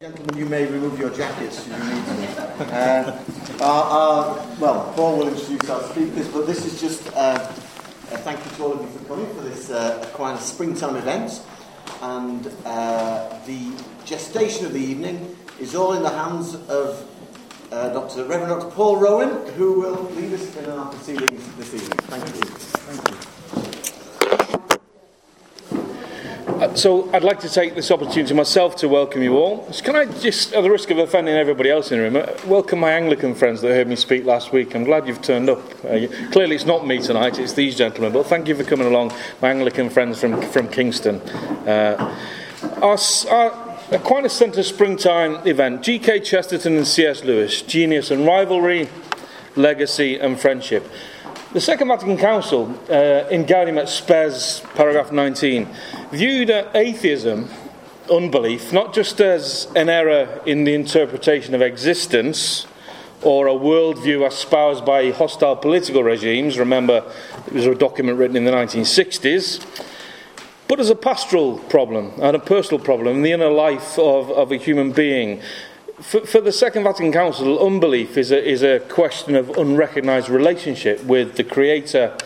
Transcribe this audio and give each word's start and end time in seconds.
Gentlemen, 0.00 0.38
you 0.38 0.46
may 0.46 0.64
remove 0.64 0.96
your 0.96 1.10
jackets 1.10 1.66
if 1.66 1.72
you 1.72 1.72
need 1.74 2.04
to. 2.06 2.42
Uh, 2.72 3.20
our, 3.60 3.82
our, 3.82 4.56
well, 4.60 4.92
Paul 4.94 5.18
will 5.18 5.26
introduce 5.26 5.68
our 5.68 5.82
speakers, 5.90 6.28
but 6.28 6.46
this 6.46 6.64
is 6.64 6.80
just 6.80 7.08
uh, 7.16 7.34
a 8.12 8.18
thank 8.18 8.38
you 8.44 8.50
to 8.52 8.62
all 8.62 8.74
of 8.74 8.80
you 8.80 8.86
for 8.96 9.04
coming 9.06 9.26
for 9.34 9.40
this 9.40 9.70
uh, 9.70 10.08
quite 10.14 10.36
a 10.36 10.40
springtime 10.40 10.94
event. 10.94 11.42
And 12.00 12.46
uh, 12.64 13.40
the 13.44 13.72
gestation 14.04 14.66
of 14.66 14.72
the 14.72 14.80
evening 14.80 15.36
is 15.58 15.74
all 15.74 15.94
in 15.94 16.04
the 16.04 16.10
hands 16.10 16.54
of 16.54 17.04
uh, 17.72 17.88
Dr. 17.88 18.24
Reverend 18.24 18.50
Dr. 18.50 18.70
Paul 18.70 18.98
Rowan, 18.98 19.52
who 19.54 19.80
will 19.80 20.04
lead 20.12 20.32
us 20.32 20.56
in 20.58 20.70
our 20.70 20.92
proceedings 20.92 21.42
this 21.56 21.74
evening. 21.74 21.98
Thank 22.02 22.24
you. 22.24 22.42
Thank 22.86 23.10
you. 23.10 23.38
Uh, 26.58 26.67
so 26.78 27.12
I'd 27.12 27.24
like 27.24 27.40
to 27.40 27.48
take 27.48 27.74
this 27.74 27.90
opportunity 27.90 28.34
myself 28.34 28.76
to 28.76 28.88
welcome 28.88 29.20
you 29.20 29.36
all. 29.36 29.68
Can 29.82 29.96
I 29.96 30.04
just, 30.04 30.52
at 30.52 30.62
the 30.62 30.70
risk 30.70 30.90
of 30.90 30.98
offending 30.98 31.34
everybody 31.34 31.70
else 31.70 31.90
in 31.90 31.98
the 31.98 32.04
room, 32.04 32.16
uh, 32.16 32.32
welcome 32.46 32.78
my 32.78 32.92
Anglican 32.92 33.34
friends 33.34 33.60
that 33.62 33.74
heard 33.74 33.88
me 33.88 33.96
speak 33.96 34.24
last 34.24 34.52
week. 34.52 34.76
I'm 34.76 34.84
glad 34.84 35.08
you've 35.08 35.20
turned 35.20 35.50
up. 35.50 35.58
Uh, 35.84 36.06
clearly, 36.30 36.54
it's 36.54 36.66
not 36.66 36.86
me 36.86 36.98
tonight; 36.98 37.38
it's 37.38 37.54
these 37.54 37.76
gentlemen. 37.76 38.12
But 38.12 38.26
thank 38.26 38.46
you 38.46 38.54
for 38.54 38.62
coming 38.62 38.86
along, 38.86 39.12
my 39.42 39.50
Anglican 39.50 39.90
friends 39.90 40.20
from 40.20 40.40
from 40.40 40.68
Kingston. 40.68 41.16
Uh, 41.66 42.16
our, 42.80 42.98
our, 43.30 43.98
quite 44.04 44.24
a 44.24 44.30
centre 44.30 44.62
springtime 44.62 45.46
event. 45.48 45.82
G.K. 45.82 46.20
Chesterton 46.20 46.76
and 46.76 46.86
C.S. 46.86 47.24
Lewis, 47.24 47.60
genius 47.60 48.12
and 48.12 48.24
rivalry, 48.24 48.88
legacy 49.56 50.16
and 50.16 50.38
friendship. 50.38 50.88
The 51.50 51.62
Second 51.62 51.88
Vatican 51.88 52.18
Council, 52.18 52.78
uh, 52.90 53.26
in 53.30 53.46
Gaudium 53.46 53.78
et 53.78 53.88
Spes, 53.88 54.60
paragraph 54.74 55.10
19, 55.10 55.66
viewed 56.12 56.50
atheism, 56.50 57.48
unbelief, 58.12 58.70
not 58.70 58.92
just 58.92 59.18
as 59.22 59.66
an 59.74 59.88
error 59.88 60.42
in 60.44 60.64
the 60.64 60.74
interpretation 60.74 61.54
of 61.54 61.62
existence 61.62 62.66
or 63.22 63.46
a 63.46 63.52
worldview 63.52 64.28
espoused 64.28 64.84
by 64.84 65.10
hostile 65.10 65.56
political 65.56 66.04
regimes. 66.04 66.58
Remember, 66.58 67.02
it 67.46 67.54
was 67.54 67.64
a 67.64 67.74
document 67.74 68.18
written 68.18 68.36
in 68.36 68.44
the 68.44 68.52
1960s. 68.52 69.64
But 70.68 70.80
as 70.80 70.90
a 70.90 70.94
pastoral 70.94 71.56
problem 71.56 72.12
and 72.20 72.36
a 72.36 72.40
personal 72.40 72.84
problem 72.84 73.16
in 73.16 73.22
the 73.22 73.32
inner 73.32 73.48
life 73.48 73.98
of, 73.98 74.30
of 74.32 74.52
a 74.52 74.56
human 74.56 74.92
being, 74.92 75.40
for, 76.00 76.20
for, 76.26 76.40
the 76.40 76.52
Second 76.52 76.84
Vatican 76.84 77.12
Council, 77.12 77.64
unbelief 77.64 78.16
is 78.16 78.30
a, 78.30 78.48
is 78.48 78.62
a 78.62 78.80
question 78.80 79.34
of 79.34 79.50
unrecognized 79.50 80.28
relationship 80.28 81.02
with 81.04 81.36
the 81.36 81.44
Creator 81.44 82.16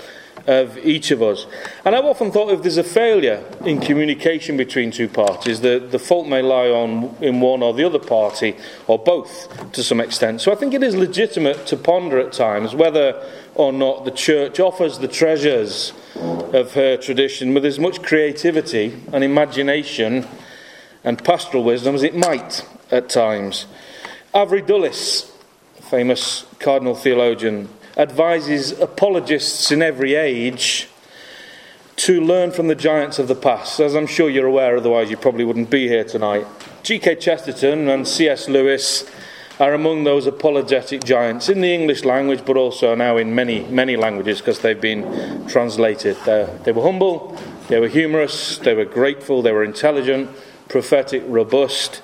of 0.46 0.76
each 0.78 1.10
of 1.10 1.22
us. 1.22 1.46
And 1.84 1.94
I've 1.94 2.04
often 2.04 2.32
thought 2.32 2.52
if 2.52 2.62
there's 2.62 2.76
a 2.76 2.84
failure 2.84 3.44
in 3.64 3.80
communication 3.80 4.56
between 4.56 4.90
two 4.90 5.08
parties, 5.08 5.60
the, 5.60 5.78
the 5.78 5.98
fault 5.98 6.26
may 6.26 6.42
lie 6.42 6.68
on 6.68 7.16
in 7.20 7.40
one 7.40 7.62
or 7.62 7.72
the 7.72 7.84
other 7.84 7.98
party, 7.98 8.56
or 8.86 8.98
both 8.98 9.72
to 9.72 9.82
some 9.82 10.00
extent. 10.00 10.40
So 10.40 10.52
I 10.52 10.54
think 10.56 10.74
it 10.74 10.82
is 10.82 10.94
legitimate 10.94 11.66
to 11.68 11.76
ponder 11.76 12.18
at 12.18 12.32
times 12.32 12.74
whether 12.74 13.24
or 13.54 13.72
not 13.72 14.04
the 14.04 14.10
church 14.10 14.58
offers 14.58 14.98
the 14.98 15.08
treasures 15.08 15.92
of 16.16 16.74
her 16.74 16.96
tradition 16.96 17.54
with 17.54 17.64
as 17.64 17.78
much 17.78 18.02
creativity 18.02 19.00
and 19.12 19.22
imagination 19.22 20.26
and 21.04 21.22
pastoral 21.22 21.64
wisdom 21.64 21.94
as 21.94 22.02
it 22.02 22.14
might 22.14 22.66
at 22.92 23.08
times. 23.08 23.66
Avery 24.34 24.62
Dulles, 24.62 25.32
famous 25.80 26.46
cardinal 26.60 26.94
theologian, 26.94 27.68
advises 27.96 28.78
apologists 28.78 29.72
in 29.72 29.82
every 29.82 30.14
age 30.14 30.88
to 31.96 32.20
learn 32.20 32.50
from 32.50 32.68
the 32.68 32.74
giants 32.74 33.18
of 33.18 33.28
the 33.28 33.34
past. 33.34 33.80
As 33.80 33.94
I'm 33.94 34.06
sure 34.06 34.30
you're 34.30 34.46
aware, 34.46 34.76
otherwise, 34.76 35.10
you 35.10 35.16
probably 35.16 35.44
wouldn't 35.44 35.70
be 35.70 35.88
here 35.88 36.04
tonight. 36.04 36.46
G.K. 36.82 37.16
Chesterton 37.16 37.88
and 37.88 38.06
C.S. 38.06 38.48
Lewis 38.48 39.08
are 39.60 39.74
among 39.74 40.04
those 40.04 40.26
apologetic 40.26 41.04
giants 41.04 41.48
in 41.48 41.60
the 41.60 41.72
English 41.72 42.04
language, 42.04 42.44
but 42.44 42.56
also 42.56 42.94
now 42.94 43.18
in 43.18 43.34
many, 43.34 43.64
many 43.66 43.96
languages 43.96 44.38
because 44.38 44.60
they've 44.60 44.80
been 44.80 45.46
translated. 45.46 46.16
They're, 46.24 46.46
they 46.64 46.72
were 46.72 46.82
humble, 46.82 47.38
they 47.68 47.78
were 47.78 47.88
humorous, 47.88 48.58
they 48.58 48.74
were 48.74 48.86
grateful, 48.86 49.42
they 49.42 49.52
were 49.52 49.62
intelligent, 49.62 50.30
prophetic, 50.68 51.22
robust, 51.26 52.02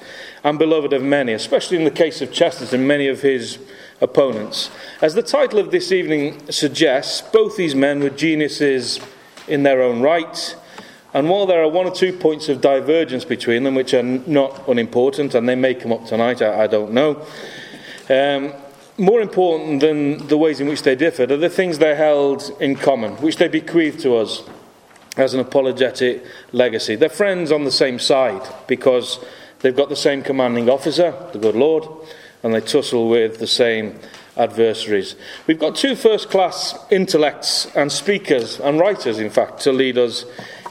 and 0.49 0.59
beloved 0.59 0.95
of 0.95 1.03
many, 1.03 1.35
especially 1.35 1.77
in 1.77 1.85
the 1.85 1.91
case 1.91 2.23
of 2.23 2.33
Chesterton, 2.33 2.87
many 2.87 3.07
of 3.07 3.21
his 3.21 3.59
opponents. 4.01 4.71
As 5.03 5.13
the 5.13 5.23
title 5.23 5.59
of 5.59 5.71
this 5.71 5.93
evening 5.93 6.51
suggests, 6.51 7.21
both 7.21 7.59
these 7.59 7.75
men 7.75 8.01
were 8.01 8.09
geniuses 8.09 8.99
in 9.47 9.63
their 9.63 9.83
own 9.83 10.01
right. 10.01 10.57
And 11.13 11.29
while 11.29 11.45
there 11.45 11.63
are 11.63 11.69
one 11.69 11.85
or 11.85 11.95
two 11.95 12.15
points 12.15 12.49
of 12.49 12.63
divergence 12.63 13.27
between 13.27 13.63
them, 13.63 13.75
which 13.75 13.93
are 13.93 14.03
not 14.03 14.67
unimportant, 14.67 15.35
and 15.35 15.47
they 15.47 15.55
may 15.55 15.75
come 15.75 15.93
up 15.93 16.07
tonight, 16.07 16.41
I, 16.41 16.63
I 16.63 16.67
don't 16.67 16.93
know, 16.93 17.27
um, 18.09 18.55
more 18.97 19.21
important 19.21 19.81
than 19.81 20.29
the 20.29 20.39
ways 20.39 20.61
in 20.61 20.67
which 20.67 20.83
they 20.83 20.97
differed 20.97 21.31
are 21.31 21.37
the 21.37 21.51
things 21.51 21.77
they 21.77 21.95
held 21.95 22.57
in 22.59 22.75
common, 22.75 23.13
which 23.17 23.37
they 23.37 23.49
bequeathed 23.49 24.01
to 24.01 24.17
us 24.17 24.43
as 25.19 25.35
an 25.35 25.41
apologetic 25.41 26.25
legacy. 26.53 26.97
They're 26.97 27.11
friends 27.11 27.53
on 27.53 27.65
the 27.65 27.71
same 27.71 27.99
side 27.99 28.49
because 28.67 29.23
they've 29.61 29.77
got 29.77 29.89
the 29.89 29.97
same 29.97 30.23
commanding 30.23 30.69
officer, 30.69 31.15
the 31.33 31.39
good 31.39 31.55
Lord, 31.55 31.85
and 32.43 32.55
they 32.55 32.61
tussle 32.61 33.09
with 33.09 33.39
the 33.39 33.47
same 33.47 33.99
adversaries. 34.37 35.17
We've 35.47 35.59
got 35.59 35.75
two 35.75 35.97
first 35.97 36.31
class 36.31 36.79
intellects 36.91 37.67
and 37.75 37.91
speakers, 37.91 38.61
and 38.61 38.79
writers, 38.79 39.19
in 39.19 39.31
fact, 39.31 39.61
to 39.63 39.73
lead 39.73 39.99
us 39.99 40.25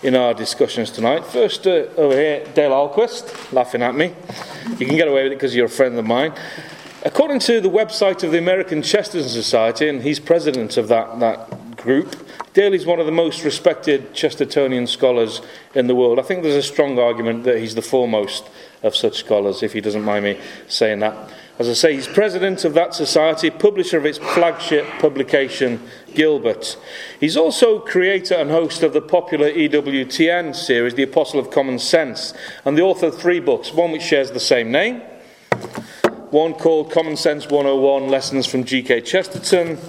in 0.03 0.15
our 0.15 0.33
discussions 0.33 0.91
tonight. 0.91 1.25
First, 1.25 1.67
uh, 1.67 1.87
over 1.97 2.15
here, 2.15 2.45
Dale 2.53 2.71
Ahlquist, 2.71 3.51
laughing 3.51 3.81
at 3.81 3.95
me. 3.95 4.13
You 4.77 4.85
can 4.85 4.95
get 4.95 5.07
away 5.07 5.23
with 5.23 5.33
it 5.33 5.35
because 5.35 5.55
you're 5.55 5.65
a 5.65 5.69
friend 5.69 5.97
of 5.97 6.05
mine. 6.05 6.33
According 7.03 7.39
to 7.41 7.61
the 7.61 7.69
website 7.69 8.23
of 8.23 8.31
the 8.31 8.37
American 8.37 8.81
Chesterton 8.81 9.29
Society, 9.29 9.89
and 9.89 10.01
he's 10.01 10.19
president 10.19 10.77
of 10.77 10.87
that, 10.87 11.19
that 11.19 11.49
group, 11.77 12.15
Dale 12.53 12.73
is 12.73 12.85
one 12.85 12.99
of 12.99 13.05
the 13.05 13.11
most 13.11 13.43
respected 13.43 14.13
Chestertonian 14.13 14.87
scholars 14.87 15.41
in 15.75 15.87
the 15.87 15.95
world. 15.95 16.19
I 16.19 16.23
think 16.23 16.43
there's 16.43 16.55
a 16.55 16.63
strong 16.63 16.97
argument 16.97 17.43
that 17.43 17.59
he's 17.59 17.75
the 17.75 17.81
foremost 17.81 18.49
of 18.83 18.95
such 18.95 19.17
scholars, 19.17 19.63
if 19.63 19.73
he 19.73 19.81
doesn't 19.81 20.03
mind 20.03 20.25
me 20.25 20.39
saying 20.67 20.99
that. 20.99 21.31
As 21.59 21.67
I 21.67 21.73
say, 21.73 21.95
he's 21.95 22.07
president 22.07 22.65
of 22.65 22.75
that 22.75 22.93
society, 22.93 23.49
publisher 23.49 23.97
of 23.97 24.05
its 24.05 24.19
flagship 24.19 24.85
publication, 24.99 25.81
Gilbert. 26.13 26.77
He's 27.19 27.35
also 27.35 27.79
creator 27.79 28.35
and 28.35 28.51
host 28.51 28.83
of 28.83 28.93
the 28.93 29.01
popular 29.01 29.51
EWTN 29.51 30.55
series, 30.55 30.93
The 30.93 31.03
Apostle 31.03 31.39
of 31.39 31.49
Common 31.49 31.79
Sense, 31.79 32.33
and 32.63 32.77
the 32.77 32.83
author 32.83 33.07
of 33.07 33.17
three 33.17 33.39
books, 33.39 33.73
one 33.73 33.91
which 33.91 34.03
shares 34.03 34.29
the 34.29 34.39
same 34.39 34.71
name, 34.71 35.01
one 36.29 36.53
called 36.53 36.91
Common 36.91 37.17
Sense 37.17 37.47
101 37.47 38.07
Lessons 38.07 38.45
from 38.45 38.63
G.K. 38.63 39.01
Chesterton, 39.01 39.79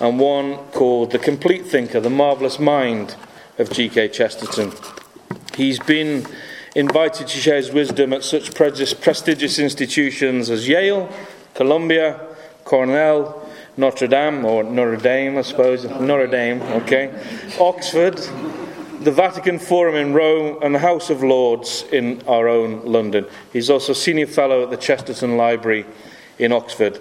and 0.00 0.18
one 0.18 0.56
called 0.72 1.10
The 1.10 1.18
Complete 1.18 1.66
Thinker, 1.66 2.00
The 2.00 2.10
Marvellous 2.10 2.58
Mind 2.58 3.14
of 3.58 3.70
G.K. 3.70 4.08
Chesterton. 4.08 4.72
He's 5.54 5.78
been 5.78 6.26
invited 6.74 7.28
to 7.28 7.38
share 7.38 7.56
his 7.56 7.70
wisdom 7.70 8.12
at 8.14 8.24
such 8.24 8.54
prestigious 8.54 9.58
institutions 9.58 10.48
as 10.48 10.66
Yale, 10.66 11.12
Columbia, 11.54 12.18
Cornell, 12.64 13.46
Notre 13.76 14.06
Dame, 14.06 14.44
or 14.44 14.64
Notre 14.64 14.96
Dame, 14.96 15.36
I 15.36 15.42
suppose, 15.42 15.84
Notre 15.84 16.26
Dame, 16.26 16.62
okay, 16.62 17.12
Oxford, 17.58 18.16
the 19.00 19.12
Vatican 19.12 19.58
Forum 19.58 19.96
in 19.96 20.14
Rome, 20.14 20.58
and 20.62 20.74
the 20.74 20.78
House 20.78 21.10
of 21.10 21.22
Lords 21.22 21.84
in 21.92 22.22
our 22.26 22.48
own 22.48 22.84
London. 22.84 23.26
He's 23.52 23.68
also 23.68 23.92
senior 23.92 24.26
fellow 24.26 24.62
at 24.62 24.70
the 24.70 24.76
Chesterton 24.76 25.36
Library 25.36 25.84
in 26.38 26.52
Oxford. 26.52 27.00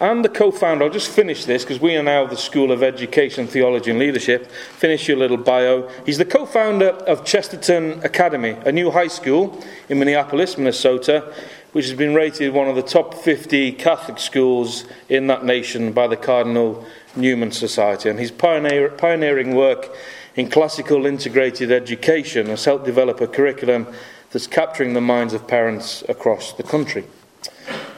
I'm 0.00 0.22
the 0.22 0.30
co 0.30 0.50
founder. 0.50 0.86
I'll 0.86 0.90
just 0.90 1.10
finish 1.10 1.44
this 1.44 1.62
because 1.62 1.78
we 1.78 1.94
are 1.94 2.02
now 2.02 2.26
the 2.26 2.36
School 2.36 2.72
of 2.72 2.82
Education, 2.82 3.46
Theology 3.46 3.90
and 3.90 3.98
Leadership. 3.98 4.50
Finish 4.50 5.06
your 5.06 5.18
little 5.18 5.36
bio. 5.36 5.90
He's 6.06 6.16
the 6.16 6.24
co 6.24 6.46
founder 6.46 6.88
of 6.88 7.26
Chesterton 7.26 8.02
Academy, 8.02 8.56
a 8.64 8.72
new 8.72 8.90
high 8.90 9.08
school 9.08 9.62
in 9.90 9.98
Minneapolis, 9.98 10.56
Minnesota, 10.56 11.30
which 11.72 11.84
has 11.84 11.98
been 11.98 12.14
rated 12.14 12.54
one 12.54 12.66
of 12.66 12.76
the 12.76 12.82
top 12.82 13.12
50 13.12 13.72
Catholic 13.72 14.18
schools 14.18 14.86
in 15.10 15.26
that 15.26 15.44
nation 15.44 15.92
by 15.92 16.06
the 16.06 16.16
Cardinal 16.16 16.82
Newman 17.14 17.52
Society. 17.52 18.08
And 18.08 18.18
his 18.18 18.30
pioneer, 18.30 18.88
pioneering 18.88 19.54
work 19.54 19.94
in 20.34 20.48
classical 20.48 21.04
integrated 21.04 21.70
education 21.70 22.46
has 22.46 22.64
helped 22.64 22.86
develop 22.86 23.20
a 23.20 23.26
curriculum 23.26 23.86
that's 24.30 24.46
capturing 24.46 24.94
the 24.94 25.02
minds 25.02 25.34
of 25.34 25.46
parents 25.46 26.02
across 26.08 26.54
the 26.54 26.62
country. 26.62 27.04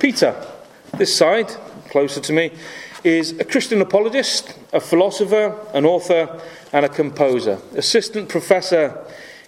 Peter, 0.01 0.35
this 0.99 1.17
side 1.17 1.49
closer 1.93 2.21
to 2.23 2.33
me, 2.33 2.51
is 3.05 3.39
a 3.39 3.45
Christian 3.45 3.81
apologist, 3.83 4.55
a 4.73 4.81
philosopher, 4.81 5.55
an 5.75 5.85
author, 5.85 6.41
and 6.73 6.87
a 6.87 6.89
composer. 6.89 7.59
Assistant 7.77 8.31
professor 8.31 8.99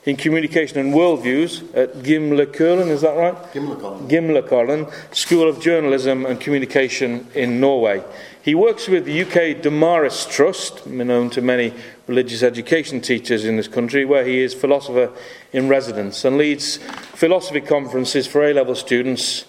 in 0.04 0.16
Communication 0.16 0.78
and 0.78 0.92
Worldviews 0.92 1.74
at 1.74 1.94
Gimlekollen, 2.02 2.88
is 2.88 3.00
that 3.00 3.16
right? 3.16 3.34
Gimlekollen. 3.54 4.08
Gimlekollen 4.10 5.14
School 5.14 5.48
of 5.48 5.58
Journalism 5.60 6.26
and 6.26 6.38
Communication 6.38 7.26
in 7.34 7.58
Norway. 7.58 8.04
He 8.42 8.54
works 8.54 8.88
with 8.88 9.06
the 9.06 9.22
UK 9.22 9.62
Damaris 9.62 10.26
Trust, 10.26 10.86
known 10.86 11.30
to 11.30 11.40
many 11.40 11.72
religious 12.06 12.42
education 12.42 13.00
teachers 13.00 13.46
in 13.46 13.56
this 13.56 13.68
country, 13.68 14.04
where 14.04 14.26
he 14.26 14.40
is 14.40 14.52
philosopher 14.52 15.10
in 15.54 15.68
residence 15.68 16.26
and 16.26 16.36
leads 16.36 16.76
philosophy 16.76 17.62
conferences 17.62 18.26
for 18.26 18.44
A 18.44 18.52
level 18.52 18.74
students 18.74 19.46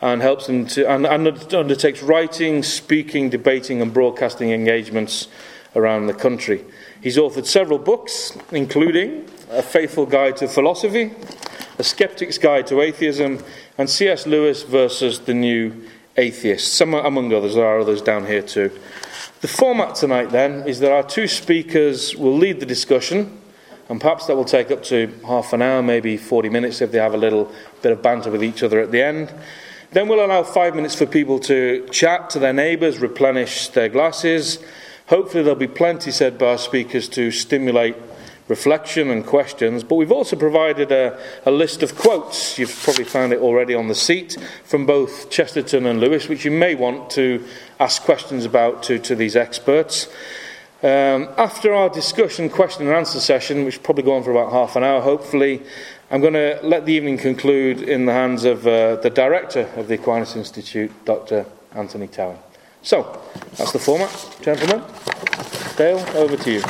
and 0.00 0.22
helps 0.22 0.46
them 0.46 0.66
to 0.66 0.88
and, 0.88 1.06
and 1.06 1.54
undertakes 1.54 2.02
writing, 2.02 2.62
speaking, 2.62 3.30
debating, 3.30 3.82
and 3.82 3.92
broadcasting 3.92 4.50
engagements 4.50 5.28
around 5.74 6.06
the 6.06 6.14
country. 6.14 6.64
He's 7.00 7.16
authored 7.16 7.46
several 7.46 7.78
books, 7.78 8.36
including 8.52 9.28
A 9.50 9.62
Faithful 9.62 10.06
Guide 10.06 10.36
to 10.38 10.48
Philosophy, 10.48 11.12
A 11.78 11.84
Skeptic's 11.84 12.38
Guide 12.38 12.66
to 12.68 12.80
Atheism, 12.80 13.42
and 13.76 13.88
C.S. 13.88 14.26
Lewis 14.26 14.62
versus 14.62 15.20
the 15.20 15.34
New 15.34 15.88
Atheist. 16.16 16.74
Some, 16.74 16.94
among 16.94 17.32
others, 17.32 17.54
there 17.54 17.66
are 17.66 17.80
others 17.80 18.02
down 18.02 18.26
here 18.26 18.42
too. 18.42 18.70
The 19.40 19.48
format 19.48 19.94
tonight, 19.94 20.30
then, 20.30 20.66
is 20.66 20.80
that 20.80 20.90
our 20.90 21.04
two 21.04 21.28
speakers 21.28 22.16
will 22.16 22.36
lead 22.36 22.58
the 22.58 22.66
discussion, 22.66 23.40
and 23.88 24.00
perhaps 24.00 24.26
that 24.26 24.34
will 24.34 24.44
take 24.44 24.72
up 24.72 24.82
to 24.84 25.12
half 25.24 25.52
an 25.52 25.62
hour, 25.62 25.80
maybe 25.80 26.16
40 26.16 26.48
minutes 26.48 26.80
if 26.80 26.90
they 26.90 26.98
have 26.98 27.14
a 27.14 27.18
little 27.18 27.52
bit 27.80 27.92
of 27.92 28.02
banter 28.02 28.30
with 28.30 28.42
each 28.42 28.64
other 28.64 28.80
at 28.80 28.90
the 28.90 29.00
end. 29.00 29.32
Then 29.90 30.06
we'll 30.06 30.24
allow 30.24 30.42
five 30.42 30.74
minutes 30.74 30.94
for 30.94 31.06
people 31.06 31.38
to 31.40 31.86
chat 31.90 32.28
to 32.30 32.38
their 32.38 32.52
neighbours, 32.52 32.98
replenish 32.98 33.68
their 33.68 33.88
glasses. 33.88 34.58
Hopefully, 35.06 35.42
there'll 35.42 35.58
be 35.58 35.66
plenty 35.66 36.10
said 36.10 36.36
by 36.36 36.48
our 36.48 36.58
speakers 36.58 37.08
to 37.10 37.30
stimulate 37.30 37.96
reflection 38.48 39.08
and 39.10 39.24
questions. 39.24 39.82
But 39.82 39.94
we've 39.94 40.12
also 40.12 40.36
provided 40.36 40.92
a, 40.92 41.18
a, 41.46 41.50
list 41.50 41.82
of 41.82 41.96
quotes. 41.96 42.58
You've 42.58 42.78
probably 42.82 43.04
found 43.04 43.32
it 43.32 43.40
already 43.40 43.74
on 43.74 43.88
the 43.88 43.94
seat 43.94 44.36
from 44.64 44.84
both 44.84 45.30
Chesterton 45.30 45.86
and 45.86 46.00
Lewis, 46.00 46.28
which 46.28 46.44
you 46.44 46.50
may 46.50 46.74
want 46.74 47.08
to 47.10 47.42
ask 47.80 48.02
questions 48.02 48.44
about 48.44 48.82
to, 48.84 48.98
to 48.98 49.14
these 49.14 49.36
experts. 49.36 50.08
Um, 50.82 51.28
after 51.36 51.74
our 51.74 51.88
discussion, 51.88 52.50
question 52.50 52.86
and 52.86 52.94
answer 52.94 53.20
session, 53.20 53.64
which 53.64 53.78
will 53.78 53.84
probably 53.84 54.04
go 54.04 54.14
on 54.14 54.22
for 54.22 54.30
about 54.30 54.52
half 54.52 54.76
an 54.76 54.84
hour, 54.84 55.00
hopefully, 55.00 55.62
I'm 56.10 56.22
going 56.22 56.32
to 56.32 56.58
let 56.62 56.86
the 56.86 56.94
evening 56.94 57.18
conclude 57.18 57.82
in 57.82 58.06
the 58.06 58.14
hands 58.14 58.44
of 58.44 58.66
uh, 58.66 58.96
the 58.96 59.10
director 59.10 59.68
of 59.76 59.88
the 59.88 59.96
Aquinas 59.96 60.36
Institute, 60.36 60.90
Dr. 61.04 61.44
Anthony 61.74 62.08
Tower. 62.08 62.38
So, 62.80 63.20
that's 63.58 63.72
the 63.72 63.78
format, 63.78 64.08
gentlemen. 64.40 64.82
Dale, 65.76 65.98
over 66.16 66.34
to 66.34 66.50
you. 66.50 66.60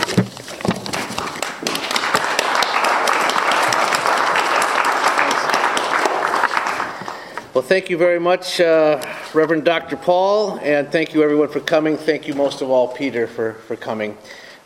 Well, 7.54 7.62
thank 7.62 7.90
you 7.90 7.96
very 7.96 8.18
much, 8.18 8.60
uh, 8.60 9.00
Reverend 9.32 9.64
Dr. 9.64 9.96
Paul, 9.96 10.58
and 10.64 10.90
thank 10.90 11.14
you 11.14 11.22
everyone 11.22 11.48
for 11.48 11.60
coming. 11.60 11.96
Thank 11.96 12.26
you 12.26 12.34
most 12.34 12.60
of 12.60 12.70
all, 12.70 12.88
Peter, 12.88 13.28
for, 13.28 13.54
for 13.54 13.76
coming. 13.76 14.18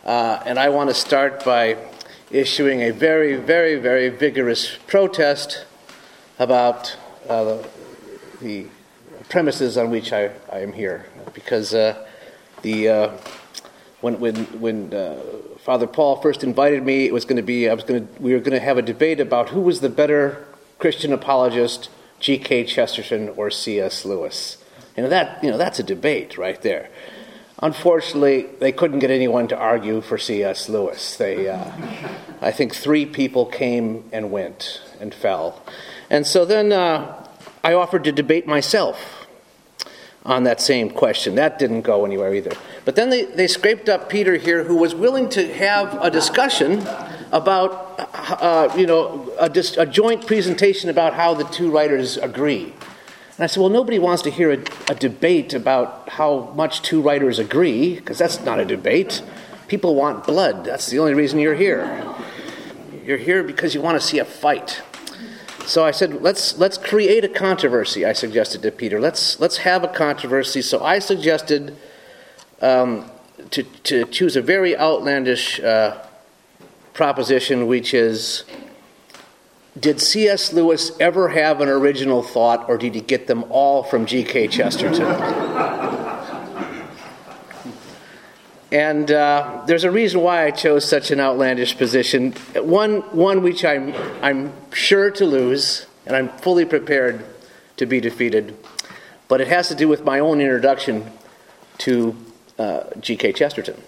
Uh, 0.03 0.41
and 0.47 0.57
I 0.57 0.69
want 0.69 0.89
to 0.89 0.95
start 0.95 1.45
by 1.45 1.77
issuing 2.33 2.81
a 2.81 2.89
very, 2.89 3.35
very, 3.35 3.75
very 3.75 4.09
vigorous 4.09 4.75
protest 4.87 5.65
about 6.39 6.97
uh, 7.29 7.59
the, 8.41 8.65
premises 9.29 9.77
on 9.77 9.89
which 9.89 10.11
I, 10.11 10.31
I 10.51 10.59
am 10.59 10.73
here. 10.73 11.05
Because 11.33 11.73
uh, 11.73 12.05
the, 12.61 12.89
uh, 12.89 13.17
when, 14.01 14.19
when, 14.19 14.35
when 14.59 14.93
uh, 14.93 15.17
Father 15.59 15.87
Paul 15.87 16.21
first 16.21 16.43
invited 16.43 16.83
me, 16.83 17.05
it 17.05 17.13
was 17.13 17.25
going 17.25 17.37
to 17.37 17.41
be, 17.41 17.69
I 17.69 17.73
was 17.73 17.83
going 17.83 18.05
to, 18.05 18.21
we 18.21 18.33
were 18.33 18.39
going 18.39 18.51
to 18.51 18.59
have 18.59 18.77
a 18.77 18.81
debate 18.81 19.19
about 19.19 19.49
who 19.49 19.61
was 19.61 19.79
the 19.79 19.89
better 19.89 20.45
Christian 20.77 21.13
apologist, 21.13 21.89
G.K. 22.19 22.65
Chesterton 22.65 23.29
or 23.29 23.49
C.S. 23.49 24.05
Lewis. 24.05 24.57
And 24.97 25.11
that, 25.11 25.43
you 25.43 25.49
know, 25.49 25.57
that's 25.57 25.79
a 25.79 25.83
debate 25.83 26.37
right 26.37 26.61
there. 26.61 26.89
Unfortunately, 27.59 28.47
they 28.59 28.71
couldn't 28.71 28.99
get 28.99 29.11
anyone 29.11 29.47
to 29.47 29.57
argue 29.57 30.01
for 30.01 30.17
C.S. 30.17 30.67
Lewis. 30.69 31.15
They, 31.17 31.49
uh, 31.49 31.71
I 32.41 32.51
think 32.51 32.73
three 32.75 33.05
people 33.05 33.45
came 33.45 34.09
and 34.11 34.31
went 34.31 34.81
and 34.99 35.13
fell. 35.13 35.61
And 36.09 36.25
so 36.27 36.45
then 36.45 36.71
uh, 36.71 37.27
I 37.63 37.73
offered 37.73 38.03
to 38.05 38.11
debate 38.11 38.47
myself 38.47 39.27
on 40.25 40.43
that 40.43 40.61
same 40.61 40.89
question. 40.89 41.35
That 41.35 41.59
didn't 41.59 41.81
go 41.81 42.05
anywhere 42.05 42.33
either. 42.33 42.51
But 42.85 42.95
then 42.95 43.09
they, 43.09 43.25
they 43.25 43.47
scraped 43.47 43.89
up 43.89 44.09
Peter 44.09 44.35
here, 44.35 44.63
who 44.63 44.75
was 44.75 44.95
willing 44.95 45.29
to 45.29 45.53
have 45.53 46.01
a 46.01 46.09
discussion 46.09 46.85
about, 47.31 47.99
uh, 48.39 48.73
you 48.77 48.85
know, 48.85 49.31
a, 49.39 49.51
a 49.77 49.85
joint 49.85 50.25
presentation 50.25 50.89
about 50.89 51.13
how 51.13 51.33
the 51.33 51.43
two 51.45 51.71
writers 51.71 52.17
agree. 52.17 52.73
And 53.35 53.43
I 53.43 53.47
said, 53.47 53.61
Well, 53.61 53.69
nobody 53.69 53.97
wants 53.97 54.21
to 54.23 54.29
hear 54.29 54.51
a, 54.51 54.63
a 54.89 54.95
debate 54.95 55.53
about 55.53 56.09
how 56.09 56.51
much 56.55 56.81
two 56.81 57.01
writers 57.01 57.39
agree, 57.39 57.95
because 57.95 58.17
that's 58.17 58.41
not 58.41 58.59
a 58.59 58.65
debate. 58.65 59.23
People 59.67 59.95
want 59.95 60.27
blood. 60.27 60.65
That's 60.65 60.87
the 60.87 60.99
only 60.99 61.15
reason 61.15 61.39
you're 61.39 61.55
here. 61.55 62.15
You're 63.03 63.17
here 63.17 63.43
because 63.43 63.73
you 63.73 63.81
want 63.81 63.99
to 63.99 64.05
see 64.05 64.19
a 64.19 64.25
fight. 64.25 64.81
So 65.65 65.85
I 65.85 65.91
said, 65.91 66.21
let's, 66.21 66.57
let's 66.57 66.77
create 66.77 67.23
a 67.23 67.29
controversy, 67.29 68.05
I 68.05 68.11
suggested 68.11 68.61
to 68.63 68.71
Peter. 68.71 68.99
Let's, 68.99 69.39
let's 69.39 69.57
have 69.57 69.83
a 69.83 69.87
controversy. 69.87 70.61
So 70.61 70.83
I 70.83 70.99
suggested 70.99 71.77
um, 72.61 73.09
to, 73.51 73.63
to 73.63 74.05
choose 74.05 74.35
a 74.35 74.41
very 74.41 74.77
outlandish 74.77 75.61
uh, 75.61 76.05
proposition, 76.93 77.65
which 77.67 77.93
is 77.93 78.43
did 79.79 79.99
C.S. 79.99 80.53
Lewis 80.53 80.91
ever 80.99 81.29
have 81.29 81.59
an 81.61 81.67
original 81.67 82.21
thought, 82.21 82.69
or 82.69 82.77
did 82.77 82.93
he 82.93 83.01
get 83.01 83.27
them 83.27 83.43
all 83.49 83.83
from 83.83 84.05
G.K. 84.05 84.47
Chesterton? 84.49 85.03
and 88.71 89.11
uh, 89.11 89.63
there's 89.65 89.83
a 89.83 89.91
reason 89.91 90.21
why 90.21 90.45
I 90.45 90.51
chose 90.51 90.87
such 90.87 91.09
an 91.11 91.19
outlandish 91.19 91.77
position. 91.77 92.33
One, 92.55 93.01
one 93.11 93.41
which 93.41 93.65
I'm, 93.65 93.93
I'm 94.21 94.53
sure 94.73 95.09
to 95.11 95.25
lose, 95.25 95.87
and 96.05 96.15
I'm 96.15 96.29
fully 96.29 96.65
prepared 96.65 97.25
to 97.77 97.85
be 97.87 97.99
defeated. 97.99 98.55
But 99.27 99.41
it 99.41 99.47
has 99.47 99.69
to 99.69 99.75
do 99.75 99.87
with 99.87 100.03
my 100.03 100.19
own 100.19 100.39
introduction 100.39 101.11
to 101.79 102.15
uh, 102.59 102.83
G.K. 102.99 103.33
Chesterton. 103.33 103.81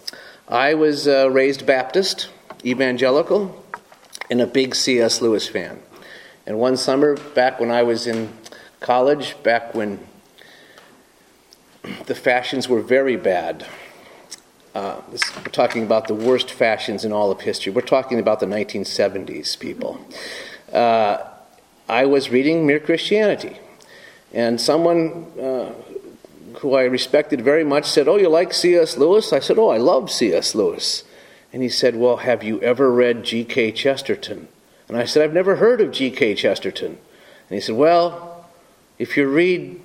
I 0.47 0.73
was 0.73 1.07
uh, 1.07 1.29
raised 1.29 1.65
Baptist, 1.65 2.29
evangelical, 2.63 3.64
and 4.29 4.41
a 4.41 4.47
big 4.47 4.75
C.S. 4.75 5.21
Lewis 5.21 5.47
fan. 5.47 5.81
And 6.45 6.59
one 6.59 6.77
summer, 6.77 7.15
back 7.15 7.59
when 7.59 7.71
I 7.71 7.83
was 7.83 8.07
in 8.07 8.31
college, 8.79 9.41
back 9.43 9.73
when 9.73 9.99
the 12.05 12.15
fashions 12.15 12.67
were 12.67 12.81
very 12.81 13.15
bad, 13.15 13.65
uh, 14.75 15.01
we're 15.09 15.51
talking 15.51 15.83
about 15.83 16.07
the 16.07 16.13
worst 16.13 16.51
fashions 16.51 17.05
in 17.05 17.13
all 17.13 17.31
of 17.31 17.41
history. 17.41 17.71
We're 17.71 17.81
talking 17.81 18.19
about 18.19 18.41
the 18.41 18.45
1970s, 18.45 19.57
people. 19.57 20.05
Uh, 20.71 21.23
I 21.87 22.05
was 22.05 22.29
reading 22.29 22.67
Mere 22.67 22.81
Christianity, 22.81 23.57
and 24.33 24.59
someone 24.59 25.27
uh, 25.39 25.71
who 26.59 26.73
I 26.73 26.83
respected 26.83 27.41
very 27.41 27.63
much 27.63 27.85
said, 27.85 28.09
Oh, 28.09 28.17
you 28.17 28.27
like 28.27 28.53
C.S. 28.53 28.97
Lewis? 28.97 29.31
I 29.31 29.39
said, 29.39 29.57
Oh, 29.57 29.69
I 29.69 29.77
love 29.77 30.11
C.S. 30.11 30.53
Lewis. 30.55 31.04
And 31.55 31.63
he 31.63 31.69
said, 31.69 31.95
Well, 31.95 32.17
have 32.17 32.43
you 32.43 32.61
ever 32.61 32.91
read 32.91 33.23
G.K. 33.23 33.71
Chesterton? 33.71 34.49
And 34.89 34.97
I 34.97 35.05
said, 35.05 35.23
I've 35.23 35.33
never 35.33 35.55
heard 35.55 35.79
of 35.79 35.93
G.K. 35.93 36.35
Chesterton. 36.35 36.97
And 37.49 37.55
he 37.55 37.61
said, 37.61 37.77
Well, 37.77 38.45
if 38.99 39.15
you 39.15 39.25
read 39.25 39.81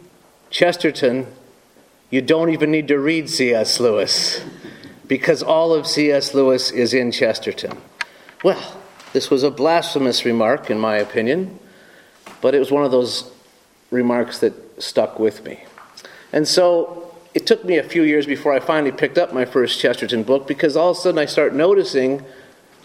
Chesterton, 0.50 1.28
you 2.10 2.22
don't 2.22 2.50
even 2.50 2.72
need 2.72 2.88
to 2.88 2.98
read 2.98 3.30
C.S. 3.30 3.78
Lewis 3.78 4.44
because 5.06 5.44
all 5.44 5.72
of 5.72 5.86
C.S. 5.86 6.34
Lewis 6.34 6.72
is 6.72 6.92
in 6.92 7.12
Chesterton. 7.12 7.78
Well, 8.42 8.76
this 9.12 9.30
was 9.30 9.44
a 9.44 9.50
blasphemous 9.52 10.24
remark, 10.24 10.70
in 10.70 10.78
my 10.80 10.96
opinion, 10.96 11.60
but 12.40 12.52
it 12.52 12.58
was 12.58 12.72
one 12.72 12.84
of 12.84 12.90
those 12.90 13.30
remarks 13.92 14.40
that 14.40 14.82
stuck 14.82 15.20
with 15.20 15.44
me. 15.44 15.62
And 16.32 16.48
so 16.48 17.09
it 17.34 17.46
took 17.46 17.64
me 17.64 17.78
a 17.78 17.82
few 17.82 18.02
years 18.02 18.26
before 18.26 18.52
I 18.52 18.60
finally 18.60 18.92
picked 18.92 19.18
up 19.18 19.32
my 19.32 19.44
first 19.44 19.80
Chesterton 19.80 20.24
book 20.24 20.48
because 20.48 20.76
all 20.76 20.90
of 20.90 20.96
a 20.96 21.00
sudden 21.00 21.18
I 21.18 21.26
start 21.26 21.54
noticing 21.54 22.24